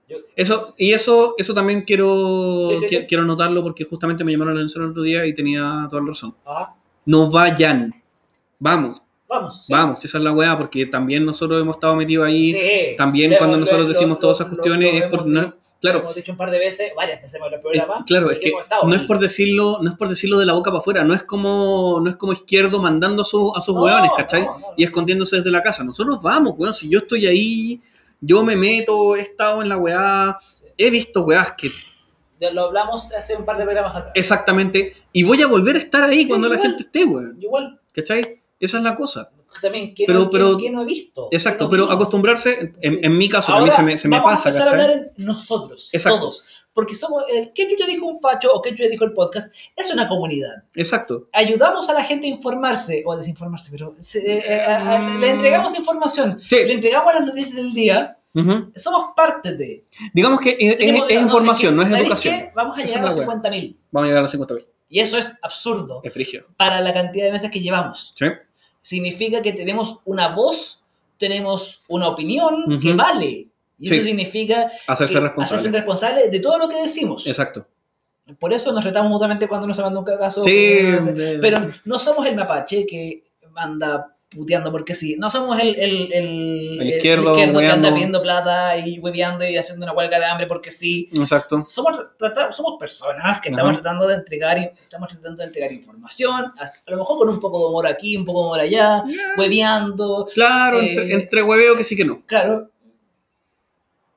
Yo- 0.07 0.17
Eso, 0.35 0.73
y 0.77 0.91
eso, 0.93 1.35
eso 1.37 1.53
también 1.53 1.81
quiero, 1.81 2.61
Sí, 2.63 2.77
sí, 2.77 2.85
qui- 2.85 2.99
sí. 3.01 3.05
quiero 3.07 3.23
notarlo 3.25 3.63
porque 3.63 3.83
justamente 3.85 4.23
me 4.23 4.31
llamaron 4.31 4.53
la 4.55 4.59
atención 4.61 4.83
el 4.85 4.91
otro 4.91 5.01
día 5.03 5.25
y 5.25 5.33
tenía 5.33 5.87
toda 5.89 6.01
la 6.01 6.07
razón. 6.09 6.35
Ajá, 6.45 6.75
No 7.05 7.29
vayan. 7.31 7.93
Vamos, 8.59 9.01
vamos. 9.27 9.65
vamos, 9.69 10.05
esa 10.05 10.17
es 10.19 10.23
la 10.23 10.31
weá, 10.31 10.57
porque 10.57 10.85
también 10.85 11.25
nosotros 11.25 11.59
hemos 11.61 11.75
estado 11.75 11.95
metidos 11.95 12.25
ahí. 12.27 12.51
Sí. 12.51 12.95
También 12.97 13.31
Lo- 13.31 13.37
cuando 13.39 13.57
nosotros 13.57 13.81
lo- 13.83 13.87
decimos 13.89 14.15
lo- 14.17 14.19
todas 14.19 14.37
esas 14.39 14.47
cuestiones 14.49 15.03
es 15.03 15.09
por. 15.09 15.25
no- 15.25 15.53
claro, 15.83 15.99
hemos 15.99 16.15
dicho 16.15 16.31
un 16.31 16.37
par 16.37 16.49
de 16.49 16.57
veces, 16.57 16.91
varias 16.95 17.21
veces 17.21 17.39
en 17.39 17.45
el 17.45 17.53
es- 17.53 17.59
programa. 17.61 18.03
claro, 18.07 18.31
es 18.31 18.39
que 18.39 18.49
estado 18.49 18.87
no 18.87 18.95
es 18.95 19.01
por 19.03 19.19
decirlo, 19.19 19.77
no 19.81 19.91
es 19.91 19.97
por 19.97 20.09
decirlo 20.09 20.39
de 20.39 20.45
la 20.47 20.53
boca 20.53 20.71
para 20.71 20.79
afuera, 20.79 21.03
no 21.03 21.13
es 21.13 21.21
como, 21.23 21.99
no 22.01 22.09
es 22.09 22.15
como 22.15 22.33
izquierdo 22.33 22.81
mandando 22.81 23.21
a, 23.21 23.25
su- 23.25 23.53
a 23.55 23.61
sus 23.61 23.75
No, 23.75 23.83
hueones, 23.83 24.11
¿cachai? 24.17 24.41
no, 24.45 24.53
no, 24.53 24.59
no. 24.59 24.67
y 24.77 24.83
escondiéndose 24.83 25.35
desde 25.35 25.51
la 25.51 25.61
casa. 25.61 25.83
Nosotros 25.83 26.19
vamos, 26.21 26.55
weón. 26.57 26.73
Si 26.73 26.89
yo 26.89 26.99
estoy 26.99 27.27
ahí, 27.27 27.81
yo 28.21 28.43
me 28.43 28.55
meto, 28.55 29.15
he 29.15 29.21
estado 29.21 29.61
en 29.61 29.69
la 29.69 29.77
weá, 29.77 30.37
Sí. 30.47 30.65
he 30.77 30.89
visto 30.89 31.23
weás 31.25 31.51
que 31.57 31.69
Lo 32.53 32.65
hablamos 32.65 33.13
hace 33.13 33.35
un 33.35 33.45
par 33.45 33.57
de 33.57 33.63
programas 33.65 33.95
atrás. 33.95 34.11
exactamente. 34.15 34.95
Y 35.13 35.23
voy 35.23 35.41
a 35.41 35.47
volver 35.47 35.75
a 35.75 35.79
estar 35.79 36.03
ahí 36.03 36.23
Sí, 36.23 36.29
cuando 36.29 36.49
la 36.49 36.57
gente 36.57 36.83
esté, 36.83 37.05
weón. 37.05 37.37
Igual, 37.39 37.79
¿Cachai? 37.93 38.41
Esa 38.59 38.77
es 38.77 38.83
la 38.83 38.95
cosa. 38.95 39.29
También, 39.61 39.93
¿qué, 39.93 40.05
Pero- 40.07 40.19
no, 40.19 40.29
pero- 40.29 40.51
no- 40.51 40.57
qué 40.57 40.69
no 40.69 40.81
he 40.81 40.85
visto? 40.85 41.27
¿Qué 41.29 41.37
Exacto, 41.37 41.65
no 41.65 41.69
pero 41.69 41.87
vi? 41.87 41.93
acostumbrarse, 41.93 42.73
en, 42.81 42.93
Sí. 42.93 42.99
en 43.01 43.17
mi 43.17 43.29
caso, 43.29 43.51
a 43.51 43.55
Ahora 43.55 43.65
mí 43.67 43.71
se 43.71 43.81
me, 43.83 43.97
se 43.97 44.07
me 44.07 44.17
vamos 44.17 44.31
pasa, 44.31 44.49
a 44.49 44.51
empezar 44.51 44.67
a 44.67 44.71
hablar 44.71 44.89
en 45.17 45.25
nosotros, 45.25 45.89
Exacto. 45.93 46.19
todos. 46.19 46.43
Porque 46.73 46.95
somos 46.95 47.23
el 47.31 47.51
¿qué 47.53 47.67
chucha 47.67 47.85
dijo 47.85 48.05
un 48.07 48.19
facho 48.19 48.49
o 48.51 48.61
qué 48.61 48.71
chucha 48.71 48.87
dijo 48.89 49.05
el 49.05 49.13
podcast? 49.13 49.53
Es 49.75 49.93
una 49.93 50.07
comunidad. 50.07 50.63
Exacto. 50.73 51.27
Ayudamos 51.31 51.87
a 51.89 51.93
la 51.93 52.03
gente 52.03 52.25
a 52.25 52.29
informarse 52.31 53.03
o 53.05 53.13
a 53.13 53.17
desinformarse, 53.17 53.69
pero 53.71 53.95
se- 53.99 54.19
eh, 54.19 54.43
eh, 54.47 54.61
a- 54.61 54.95
a- 54.95 54.99
Mm. 54.99 55.19
le 55.21 55.29
entregamos 55.29 55.77
información, 55.77 56.39
Sí. 56.39 56.55
le 56.65 56.73
entregamos 56.73 57.13
las 57.13 57.23
noticias 57.25 57.55
del 57.55 57.71
día. 57.73 58.17
Somos 58.75 59.13
parte 59.15 59.53
de. 59.55 59.85
Digamos 60.13 60.39
que 60.39 60.57
es, 60.59 60.71
es- 60.71 60.77
Tenemos- 60.77 61.07
es 61.11 61.17
no, 61.17 61.21
información, 61.27 61.75
no 61.75 61.83
es 61.83 61.89
¿sabéis 61.89 62.07
educación. 62.07 62.35
qué? 62.39 62.51
Vamos 62.55 62.77
a 62.77 62.81
llegar 62.83 62.99
a 62.99 63.01
los 63.03 63.09
la 63.17 63.19
wea. 63.19 63.25
50.000. 63.27 63.77
Vamos 63.91 64.05
a 64.05 64.07
llegar 64.07 64.19
a 64.19 64.21
los 64.23 64.31
50.000. 64.31 64.65
Y 64.89 64.99
eso 64.99 65.17
es 65.19 65.35
absurdo 65.43 66.01
Es 66.03 66.11
frigio. 66.13 66.45
para 66.57 66.81
la 66.81 66.93
cantidad 66.93 67.25
de 67.25 67.31
meses 67.31 67.51
que 67.51 67.59
llevamos. 67.59 68.13
¿Sí? 68.17 68.25
Significa 68.83 69.41
que 69.41 69.53
tenemos 69.53 69.99
una 70.05 70.27
voz 70.27 70.81
tenemos 71.17 71.83
una 71.87 72.09
opinión 72.09 72.65
Ujú. 72.67 72.79
que 72.81 72.93
vale. 72.93 73.47
Y 73.79 73.87
Sí. 73.87 73.95
eso 73.95 74.03
significa 74.03 74.69
Hacerse 74.87 75.19
responsable. 75.21 75.43
hacerse 75.59 75.71
responsable 75.77 76.29
de 76.29 76.39
todo 76.41 76.57
lo 76.57 76.67
que 76.67 76.75
decimos. 76.81 77.25
Exacto. 77.27 77.65
Por 78.39 78.51
eso 78.51 78.73
nos 78.73 78.83
retamos 78.83 79.09
mutuamente 79.09 79.47
cuando 79.47 79.65
nos 79.67 79.79
manda 79.79 79.99
un 79.99 80.05
cagazo. 80.05 80.43
Sí, 80.43 80.49
que- 80.51 80.97
de- 81.13 81.39
pero 81.39 81.65
no 81.85 81.97
somos 81.97 82.25
el 82.27 82.35
mapache 82.35 82.85
que 82.85 83.23
anda 83.55 84.12
puteando 84.35 84.71
porque 84.71 84.95
sí. 84.95 85.15
No 85.17 85.29
somos 85.29 85.59
el, 85.59 85.75
el, 85.75 86.11
el, 86.13 86.81
El 86.81 86.87
izquierdo, 86.89 87.35
que 87.35 87.43
anda 87.43 87.93
pidiendo 87.93 88.21
plata 88.21 88.77
y 88.77 88.99
hueveando 88.99 89.47
y 89.47 89.55
haciendo 89.57 89.85
una 89.85 89.93
huelga 89.93 90.19
de 90.19 90.25
hambre 90.25 90.47
porque 90.47 90.71
sí. 90.71 91.07
Exacto. 91.15 91.65
Somos, 91.67 91.97
somos 92.51 92.75
personas 92.79 93.39
que 93.41 93.49
estamos 93.49 93.73
Ajá. 93.73 93.81
tratando 93.81 94.07
de 94.07 94.15
entregar 94.15 94.57
estamos 94.57 95.09
tratando 95.09 95.41
de 95.41 95.47
entregar 95.47 95.71
información, 95.71 96.45
a 96.57 96.91
lo 96.91 96.97
mejor 96.97 97.17
con 97.17 97.29
un 97.29 97.39
poco 97.39 97.59
de 97.59 97.65
humor 97.65 97.87
aquí, 97.87 98.17
un 98.17 98.25
poco 98.25 98.39
de 98.41 98.45
humor 98.45 98.59
allá, 98.59 99.03
hueveando. 99.37 100.27
Claro, 100.33 100.79
Eh, 100.79 100.89
entre, 100.89 101.13
entre 101.13 101.43
hueveo 101.43 101.75
que 101.77 101.83
sí 101.83 101.95
que 101.95 102.05
no. 102.05 102.21
Claro, 102.25 102.69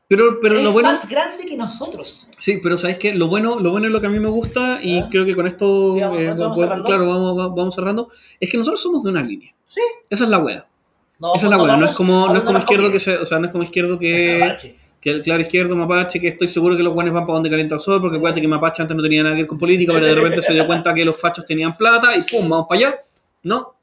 Pero, 0.08 0.38
pero 0.40 0.56
es 0.56 0.62
lo 0.62 0.72
bueno. 0.72 0.88
más 0.90 1.08
grande 1.08 1.44
que 1.46 1.56
nosotros. 1.56 2.28
Sí, 2.38 2.60
pero 2.62 2.76
sabes 2.78 2.96
que 2.96 3.12
lo 3.14 3.26
bueno, 3.26 3.58
lo 3.58 3.70
bueno 3.72 3.86
es 3.86 3.92
lo 3.92 4.00
que 4.00 4.06
a 4.06 4.10
mí 4.10 4.20
me 4.20 4.28
gusta 4.28 4.78
y 4.80 4.98
Ah. 5.00 5.08
creo 5.10 5.24
que 5.26 5.34
con 5.34 5.48
esto 5.48 5.88
Sí, 5.88 6.00
vamos- 6.00 6.18
eh, 6.20 6.24
vamos 6.26 6.40
vamos- 6.40 6.60
cerrando. 6.60 6.84
claro, 6.86 7.06
vamos, 7.08 7.36
va- 7.38 7.48
vamos 7.48 7.74
cerrando. 7.74 8.10
Es 8.38 8.48
que 8.48 8.56
nosotros 8.56 8.80
somos 8.80 9.02
de 9.02 9.10
una 9.10 9.22
línea. 9.22 9.52
Sí. 9.66 9.80
Esa 10.10 10.24
es 10.24 10.30
la 10.30 10.38
wea. 10.38 10.66
No, 11.18 11.34
Esa 11.34 11.46
es 11.46 11.50
la 11.50 11.62
wea. 11.62 11.76
No 11.76 11.86
es 11.86 11.94
como, 11.96 12.28
no 12.28 12.36
es 12.36 12.42
como 12.42 12.58
izquierdo 12.58 12.90
que 12.90 13.00
se, 13.00 13.16
o 13.16 13.24
sea, 13.26 13.38
no 13.38 13.46
es 13.46 13.52
como 13.52 13.64
izquierdo 13.64 13.98
que, 13.98 14.54
que 15.00 15.10
el 15.10 15.22
claro 15.22 15.42
izquierdo 15.42 15.74
mapache, 15.76 16.20
que 16.20 16.28
estoy 16.28 16.48
seguro 16.48 16.76
que 16.76 16.82
los 16.82 16.92
guanes 16.92 17.12
van 17.12 17.24
para 17.24 17.34
donde 17.34 17.50
calienta 17.50 17.74
el 17.76 17.80
sol, 17.80 18.00
porque 18.00 18.16
acuérdate 18.18 18.40
que 18.40 18.48
mapache 18.48 18.82
antes 18.82 18.96
no 18.96 19.02
tenía 19.02 19.22
nada 19.22 19.34
que 19.34 19.42
ver 19.42 19.48
con 19.48 19.58
política, 19.58 19.92
pero 19.92 20.06
de 20.06 20.14
repente 20.14 20.42
se 20.42 20.52
dio 20.52 20.66
cuenta 20.66 20.92
que 20.94 21.04
los 21.04 21.18
fachos 21.18 21.44
tenían 21.46 21.76
plata 21.76 22.14
y 22.16 22.20
pum, 22.30 22.48
vamos 22.48 22.66
para 22.68 22.78
allá. 22.88 23.04
No. 23.42 23.74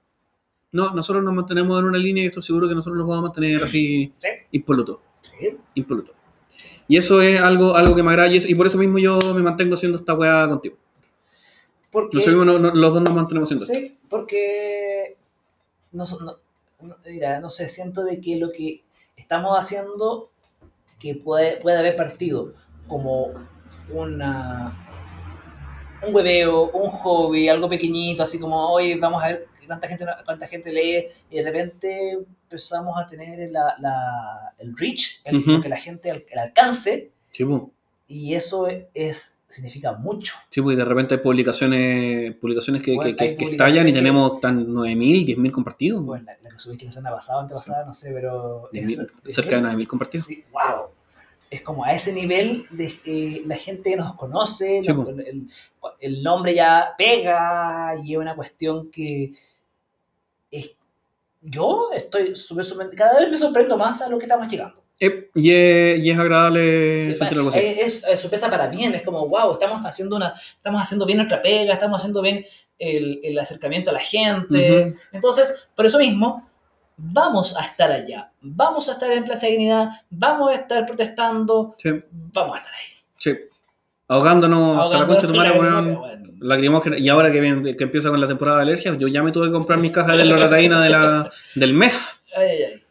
No, 0.71 0.89
nosotros 0.91 1.23
nos 1.23 1.34
mantenemos 1.34 1.79
en 1.79 1.86
una 1.86 1.97
línea 1.99 2.23
y 2.23 2.27
estoy 2.27 2.41
seguro 2.43 2.67
que 2.67 2.73
nosotros 2.75 2.97
nos 2.97 3.07
vamos 3.07 3.19
a 3.19 3.27
mantener 3.27 3.63
así 3.63 4.11
Sí. 4.17 4.27
impolutos. 4.51 4.97
Sí. 5.21 5.55
impoluto. 5.75 6.13
Y 6.88 6.97
eso 6.97 7.21
es 7.21 7.39
algo, 7.39 7.75
algo 7.75 7.95
que 7.95 8.03
me 8.03 8.09
agrada 8.09 8.27
y, 8.27 8.38
eso- 8.38 8.47
y 8.49 8.55
por 8.55 8.67
eso 8.67 8.77
mismo 8.77 8.97
yo 8.99 9.19
me 9.34 9.41
mantengo 9.41 9.75
haciendo 9.75 9.97
esta 9.97 10.13
weá 10.15 10.47
contigo. 10.49 10.75
Porque, 11.91 12.17
Nosotros 12.17 12.43
mismos 12.45 12.61
no- 12.61 12.71
no- 12.71 12.75
los 12.75 12.93
dos 12.93 13.03
nos 13.03 13.13
mantenemos 13.13 13.47
haciendo 13.51 13.63
esto. 13.63 13.75
sí, 13.75 13.97
porque 14.09 14.92
no, 15.93 16.03
no- 16.21 16.35
no- 16.81 16.95
mira, 17.05 17.39
no 17.39 17.49
sé, 17.49 17.67
siento 17.69 18.03
de 18.03 18.19
que 18.19 18.35
lo 18.35 18.51
que 18.51 18.83
estamos 19.15 19.57
haciendo 19.57 20.29
que 20.99 21.15
puede, 21.15 21.57
puede 21.57 21.77
haber 21.77 21.95
partido 21.95 22.53
como 22.87 23.27
una 23.89 24.79
un 26.05 26.13
hueveo, 26.13 26.69
un 26.71 26.89
hobby, 26.89 27.47
algo 27.47 27.69
pequeñito, 27.69 28.23
así 28.23 28.37
como 28.37 28.69
hoy 28.69 28.95
vamos 28.95 29.23
a 29.23 29.27
ver 29.27 29.47
cuánta 29.65 29.87
gente, 29.87 30.05
cuánta 30.25 30.47
gente 30.47 30.71
lee 30.73 31.05
y 31.29 31.37
de 31.37 31.43
repente 31.43 32.11
empezamos 32.11 32.99
a 33.01 33.07
tener 33.07 33.49
la, 33.51 33.73
la- 33.79 34.53
el 34.59 34.75
reach, 34.77 35.21
el, 35.23 35.61
que 35.61 35.69
la 35.69 35.77
gente, 35.77 36.09
el, 36.09 36.25
el 36.29 36.39
alcance, 36.39 37.11
y 38.07 38.33
eso 38.35 38.67
es, 38.93 39.39
significa 39.53 39.93
mucho. 39.93 40.35
Sí, 40.49 40.61
pues, 40.61 40.73
y 40.75 40.77
de 40.77 40.85
repente 40.85 41.15
hay 41.15 41.21
publicaciones, 41.21 42.35
publicaciones 42.35 42.81
que, 42.81 42.95
Bueno, 42.95 43.15
que- 43.15 43.35
que- 43.35 43.45
estallan 43.45 43.87
y 43.87 43.93
tenemos 43.93 44.39
tan 44.39 44.65
9.000, 44.67 45.25
10.000 45.25 45.51
compartidos. 45.51 46.03
Bueno, 46.03 46.25
la, 46.25 46.37
la 46.41 46.49
que 46.49 46.59
subiste 46.59 46.85
la 46.85 46.91
semana 46.91 47.15
pasada, 47.15 47.41
antepasada, 47.41 47.85
no 47.85 47.93
sé, 47.93 48.11
pero... 48.13 48.69
es- 48.73 48.97
10.000, 48.97 49.11
es- 49.25 49.35
cerca 49.35 49.55
de 49.57 49.61
9.000 49.61 49.87
compartidos. 49.87 50.27
Sí, 50.27 50.43
wow. 50.51 50.89
Es 51.49 51.61
como 51.61 51.85
a 51.85 51.93
ese 51.93 52.11
nivel 52.13 52.65
de 52.71 52.91
eh, 53.05 53.43
la 53.45 53.55
gente 53.57 53.95
nos 53.95 54.15
conoce, 54.15 54.81
Sí, 54.81 54.91
nos- 54.91 55.05
po. 55.05 55.11
el, 55.11 55.47
el 55.99 56.23
nombre 56.23 56.55
ya 56.55 56.95
pega 56.97 57.93
y 58.03 58.13
es 58.13 58.19
una 58.19 58.35
cuestión 58.35 58.89
que 58.89 59.33
es, 60.49 60.71
yo 61.41 61.89
estoy 61.95 62.35
súper 62.35 62.65
cada 62.95 63.19
vez 63.19 63.29
me 63.29 63.37
sorprendo 63.37 63.77
más 63.77 64.01
a 64.01 64.09
lo 64.09 64.17
que 64.17 64.25
estamos 64.25 64.47
llegando. 64.47 64.82
Eh, 64.99 65.29
y, 65.35 65.51
es, 65.51 65.99
y 65.99 66.11
es 66.11 66.17
agradable 66.19 67.01
Sí, 67.01 67.15
sentir 67.15 67.37
algo 67.37 67.49
así. 67.49 67.59
es, 67.59 68.03
es 68.07 68.19
sorpresa 68.21 68.49
para 68.49 68.67
bien, 68.67 68.93
es 68.95 69.01
como, 69.01 69.27
wow, 69.27 69.51
estamos 69.53 69.81
haciendo, 69.85 70.15
una, 70.15 70.31
estamos 70.55 70.81
haciendo 70.81 71.05
bien 71.05 71.17
nuestra 71.17 71.41
pega, 71.41 71.73
estamos 71.73 71.97
haciendo 71.99 72.21
bien 72.21 72.45
el, 72.79 73.19
el 73.23 73.37
acercamiento 73.39 73.89
a 73.89 73.93
la 73.93 73.99
gente. 73.99 74.87
Ujú. 74.87 74.97
Entonces, 75.11 75.67
por 75.75 75.85
eso 75.85 75.97
mismo, 75.99 76.47
vamos 76.95 77.57
a 77.57 77.65
estar 77.65 77.91
allá, 77.91 78.31
vamos 78.41 78.87
a 78.87 78.93
estar 78.93 79.11
en 79.11 79.25
Plaza 79.25 79.47
Dignidad, 79.47 79.89
vamos 80.09 80.51
a 80.51 80.55
estar 80.55 80.85
protestando, 80.85 81.75
Sí, 81.79 81.89
vamos 82.11 82.55
a 82.55 82.57
estar 82.59 82.73
ahí. 82.73 83.03
sí. 83.17 83.37
Ahogándonos 84.07 84.77
hasta 84.83 84.99
la 84.99 85.07
concha 85.07 85.27
la 85.27 85.53
weón. 85.53 85.95
bueno. 85.97 86.29
Lacrimógena. 86.41 86.99
Y 86.99 87.07
ahora 87.09 87.31
que, 87.31 87.39
que 87.77 87.83
empieza 87.85 88.09
con 88.09 88.19
la 88.19 88.27
temporada 88.27 88.57
de 88.57 88.63
alergia, 88.63 88.95
yo 88.97 89.07
ya 89.07 89.23
me 89.23 89.31
tuve 89.31 89.47
que 89.47 89.53
comprar 89.53 89.79
mis 89.79 89.91
cajas 89.93 90.17
de 90.17 90.25
loratadina 90.25 90.81
de 90.83 90.89
la, 90.89 91.31
del 91.55 91.73
mes. 91.73 92.21
Ay, 92.35 92.47
ay, 92.49 92.63
ay. 92.73 92.82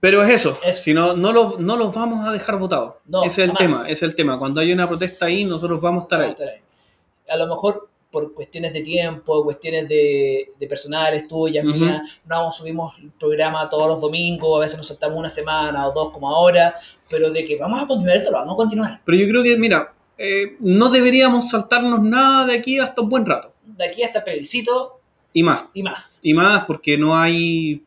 Pero 0.00 0.22
es 0.22 0.30
eso, 0.30 0.58
Es- 0.64 0.82
si 0.82 0.92
no, 0.94 1.14
no 1.16 1.32
los, 1.32 1.58
no 1.58 1.76
los 1.76 1.94
vamos 1.94 2.26
a 2.26 2.32
dejar 2.32 2.58
votados. 2.58 2.94
No, 3.06 3.24
ese 3.24 3.44
es 3.44 3.50
el 3.50 3.56
tema, 3.56 3.82
ese 3.84 3.92
es 3.92 4.02
el 4.02 4.14
tema. 4.14 4.38
Cuando 4.38 4.60
hay 4.60 4.72
una 4.72 4.86
protesta 4.88 5.26
ahí, 5.26 5.44
nosotros 5.44 5.80
vamos 5.80 6.02
a 6.02 6.04
estar 6.04 6.20
Vamos 6.20 6.40
ahí. 6.40 6.46
a 6.46 6.50
estar 6.50 6.58
ahí. 6.58 7.34
A 7.34 7.36
lo 7.36 7.46
mejor 7.48 7.88
por 8.10 8.32
cuestiones 8.34 8.72
de 8.72 8.80
tiempo, 8.82 9.42
cuestiones 9.44 9.88
de, 9.88 10.52
de 10.58 10.66
personales 10.66 11.26
tuyas, 11.26 11.64
Ujú. 11.64 11.74
mías, 11.76 12.00
no 12.24 12.50
subimos 12.52 12.96
el 12.98 13.10
programa 13.10 13.68
todos 13.68 13.88
los 13.88 14.00
domingos, 14.00 14.56
a 14.56 14.60
veces 14.60 14.76
nos 14.78 14.86
saltamos 14.86 15.18
una 15.18 15.28
semana 15.28 15.86
o 15.88 15.92
dos 15.92 16.10
como 16.12 16.28
ahora, 16.30 16.76
pero 17.10 17.30
de 17.30 17.42
que 17.44 17.56
vamos 17.56 17.82
a 17.82 17.86
continuar 17.86 18.16
esto, 18.18 18.30
lo 18.30 18.38
vamos 18.38 18.54
a 18.54 18.56
continuar. 18.56 19.00
Pero 19.04 19.18
yo 19.18 19.28
creo 19.28 19.42
que, 19.42 19.56
mira, 19.56 19.92
eh, 20.16 20.56
no 20.60 20.88
deberíamos 20.88 21.50
saltarnos 21.50 22.00
nada 22.02 22.46
de 22.46 22.54
aquí 22.54 22.78
hasta 22.78 23.02
un 23.02 23.08
buen 23.08 23.26
rato. 23.26 23.52
De 23.64 23.84
aquí 23.84 24.02
hasta 24.02 24.18
el 24.20 24.24
plebiscito 24.24 25.00
Y 25.34 25.42
más. 25.42 25.64
y 25.74 25.82
más. 25.82 26.20
Y 26.22 26.32
más 26.32 26.64
porque 26.64 26.96
no 26.96 27.18
hay... 27.18 27.82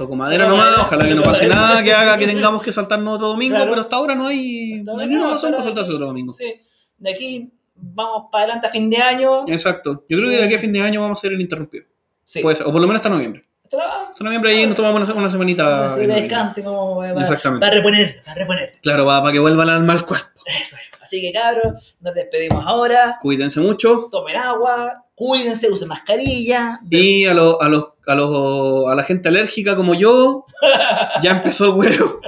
Toco 0.00 0.16
madera 0.16 0.46
nomás, 0.48 0.78
ojalá 0.78 1.06
que 1.06 1.14
no 1.14 1.22
pase 1.22 1.46
nada 1.46 1.82
que 1.82 1.92
haga 1.92 2.16
que 2.16 2.26
tengamos 2.26 2.62
que 2.62 2.72
saltarnos 2.72 3.16
otro 3.16 3.28
domingo, 3.28 3.54
Claro. 3.56 3.70
pero 3.72 3.82
hasta 3.82 3.96
ahora 3.96 4.14
no 4.14 4.28
hay, 4.28 4.82
no 4.82 4.98
hay 4.98 5.08
ninguna 5.08 5.32
razón 5.32 5.50
para 5.52 5.62
saltarse 5.62 5.92
otro 5.92 6.06
domingo. 6.06 6.32
Sí, 6.32 6.54
de 6.96 7.10
aquí 7.10 7.52
vamos 7.74 8.28
para 8.32 8.44
adelante 8.44 8.66
a 8.68 8.70
fin 8.70 8.88
de 8.88 8.96
año. 8.96 9.44
Exacto. 9.46 10.06
Yo 10.08 10.16
creo 10.16 10.30
que 10.30 10.36
de 10.38 10.44
aquí 10.44 10.54
a 10.54 10.58
fin 10.58 10.72
de 10.72 10.80
año 10.80 11.02
vamos 11.02 11.18
a 11.18 11.20
ser 11.20 11.32
el 11.34 11.40
interrumpido. 11.42 11.84
Sí. 12.24 12.40
Puede 12.40 12.54
ser, 12.56 12.66
o 12.66 12.72
por 12.72 12.80
lo 12.80 12.86
menos 12.86 13.00
hasta 13.00 13.10
noviembre. 13.10 13.44
Hasta 13.64 14.24
noviembre 14.24 14.52
ahí 14.52 14.66
nos 14.66 14.74
tomamos 14.74 15.06
una, 15.08 15.18
una 15.20 15.30
semanita. 15.30 15.86
Sí, 15.90 16.00
en 16.00 16.08
de 16.08 16.14
descanse 16.14 16.64
como 16.64 16.96
para, 16.96 17.20
Exactamente. 17.20 17.64
para 17.66 17.76
reponer, 17.76 18.20
para 18.24 18.34
reponer. 18.36 18.72
Claro, 18.82 19.04
va- 19.04 19.20
para 19.20 19.32
que 19.32 19.38
vuelva 19.38 19.62
el 19.64 19.68
alma 19.70 19.92
al 19.92 20.04
cuerpo. 20.06 20.40
Eso 20.46 20.76
es. 20.76 20.89
Así 21.10 21.20
que 21.20 21.32
cabros, 21.32 21.96
nos 21.98 22.14
despedimos 22.14 22.64
ahora. 22.64 23.18
Cuídense 23.20 23.58
mucho. 23.58 24.06
Tomen 24.12 24.36
agua, 24.36 25.04
cuídense, 25.16 25.68
usen 25.68 25.88
mascarilla. 25.88 26.78
Y 26.88 27.24
a, 27.24 27.34
los 27.34 27.56
a, 27.60 27.68
los, 27.68 27.86
a, 28.06 28.14
los, 28.14 28.88
a 28.88 28.94
la 28.94 29.02
gente 29.02 29.28
alérgica 29.28 29.74
como 29.74 29.94
yo, 29.94 30.46
ya 31.20 31.32
empezó 31.32 31.64
el 31.64 31.70
huevo. 31.72 32.20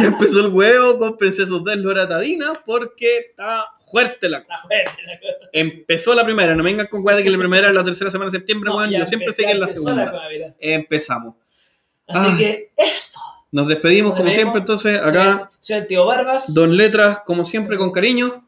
Ya 0.00 0.06
empezó 0.06 0.40
el 0.40 0.48
huevo, 0.48 0.96
cómprense 0.98 1.42
esos 1.42 1.62
dos 1.62 1.76
loratadinas 1.76 2.52
porque 2.64 3.18
está 3.18 3.66
fuerte 3.90 4.30
la 4.30 4.42
cosa. 4.42 4.62
fuerte 4.62 5.02
la 5.06 5.18
cosa. 5.18 5.48
Empezó 5.52 6.14
la 6.14 6.24
primera, 6.24 6.54
no 6.54 6.64
vengan 6.64 6.86
con 6.86 7.04
de 7.04 7.22
que 7.22 7.28
la 7.28 7.36
primera 7.36 7.68
es 7.68 7.74
la 7.74 7.84
tercera 7.84 8.10
semana 8.10 8.30
de 8.30 8.38
septiembre, 8.38 8.70
No, 8.70 8.82
ya 8.86 9.00
yo 9.00 9.06
siempre 9.06 9.30
sé 9.34 9.42
que 9.44 9.50
es 9.50 9.58
la 9.58 9.66
segunda. 9.66 10.10
Empezamos. 10.58 11.34
Así 12.08 12.30
Ah. 12.32 12.36
que 12.38 12.72
eso. 12.78 13.20
Nos 13.52 13.68
despedimos 13.68 14.12
Nos 14.12 14.20
como 14.20 14.32
siempre, 14.32 14.60
entonces 14.60 14.98
acá, 14.98 15.38
Soy, 15.38 15.58
soy 15.60 15.76
el 15.76 15.86
tío 15.86 16.06
Barbas. 16.06 16.54
Don 16.54 16.76
Letras, 16.76 17.20
como 17.24 17.44
siempre, 17.44 17.76
con 17.78 17.92
cariño, 17.92 18.46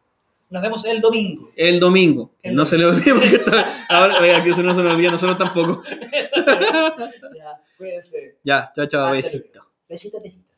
Nos 0.51 0.63
vemos 0.63 0.85
el 0.87 1.01
domingo. 1.01 1.49
el 1.57 1.79
domingo. 1.79 2.31
El 2.43 2.55
no 2.57 2.65
se 2.65 2.79
le 2.79 2.87
olvide 2.87 3.13
porque 3.15 3.37
está, 3.37 3.71
ahora, 3.91 4.19
vea 4.21 4.43
que 4.43 4.51
eso 4.51 4.63
no 4.63 4.75
se 4.75 4.83
nos 4.83 4.95
olvida, 4.95 5.11
nosotros 5.11 5.37
tampoco. 5.39 5.83
ya, 7.37 7.61
cuídense. 7.77 8.37
Ya, 8.43 8.73
chao, 8.75 8.87
chao, 8.87 9.07
Hasta 9.07 9.13
besito. 9.17 9.49
luego. 9.55 9.71
Besitos, 9.89 10.23
besitos. 10.23 10.51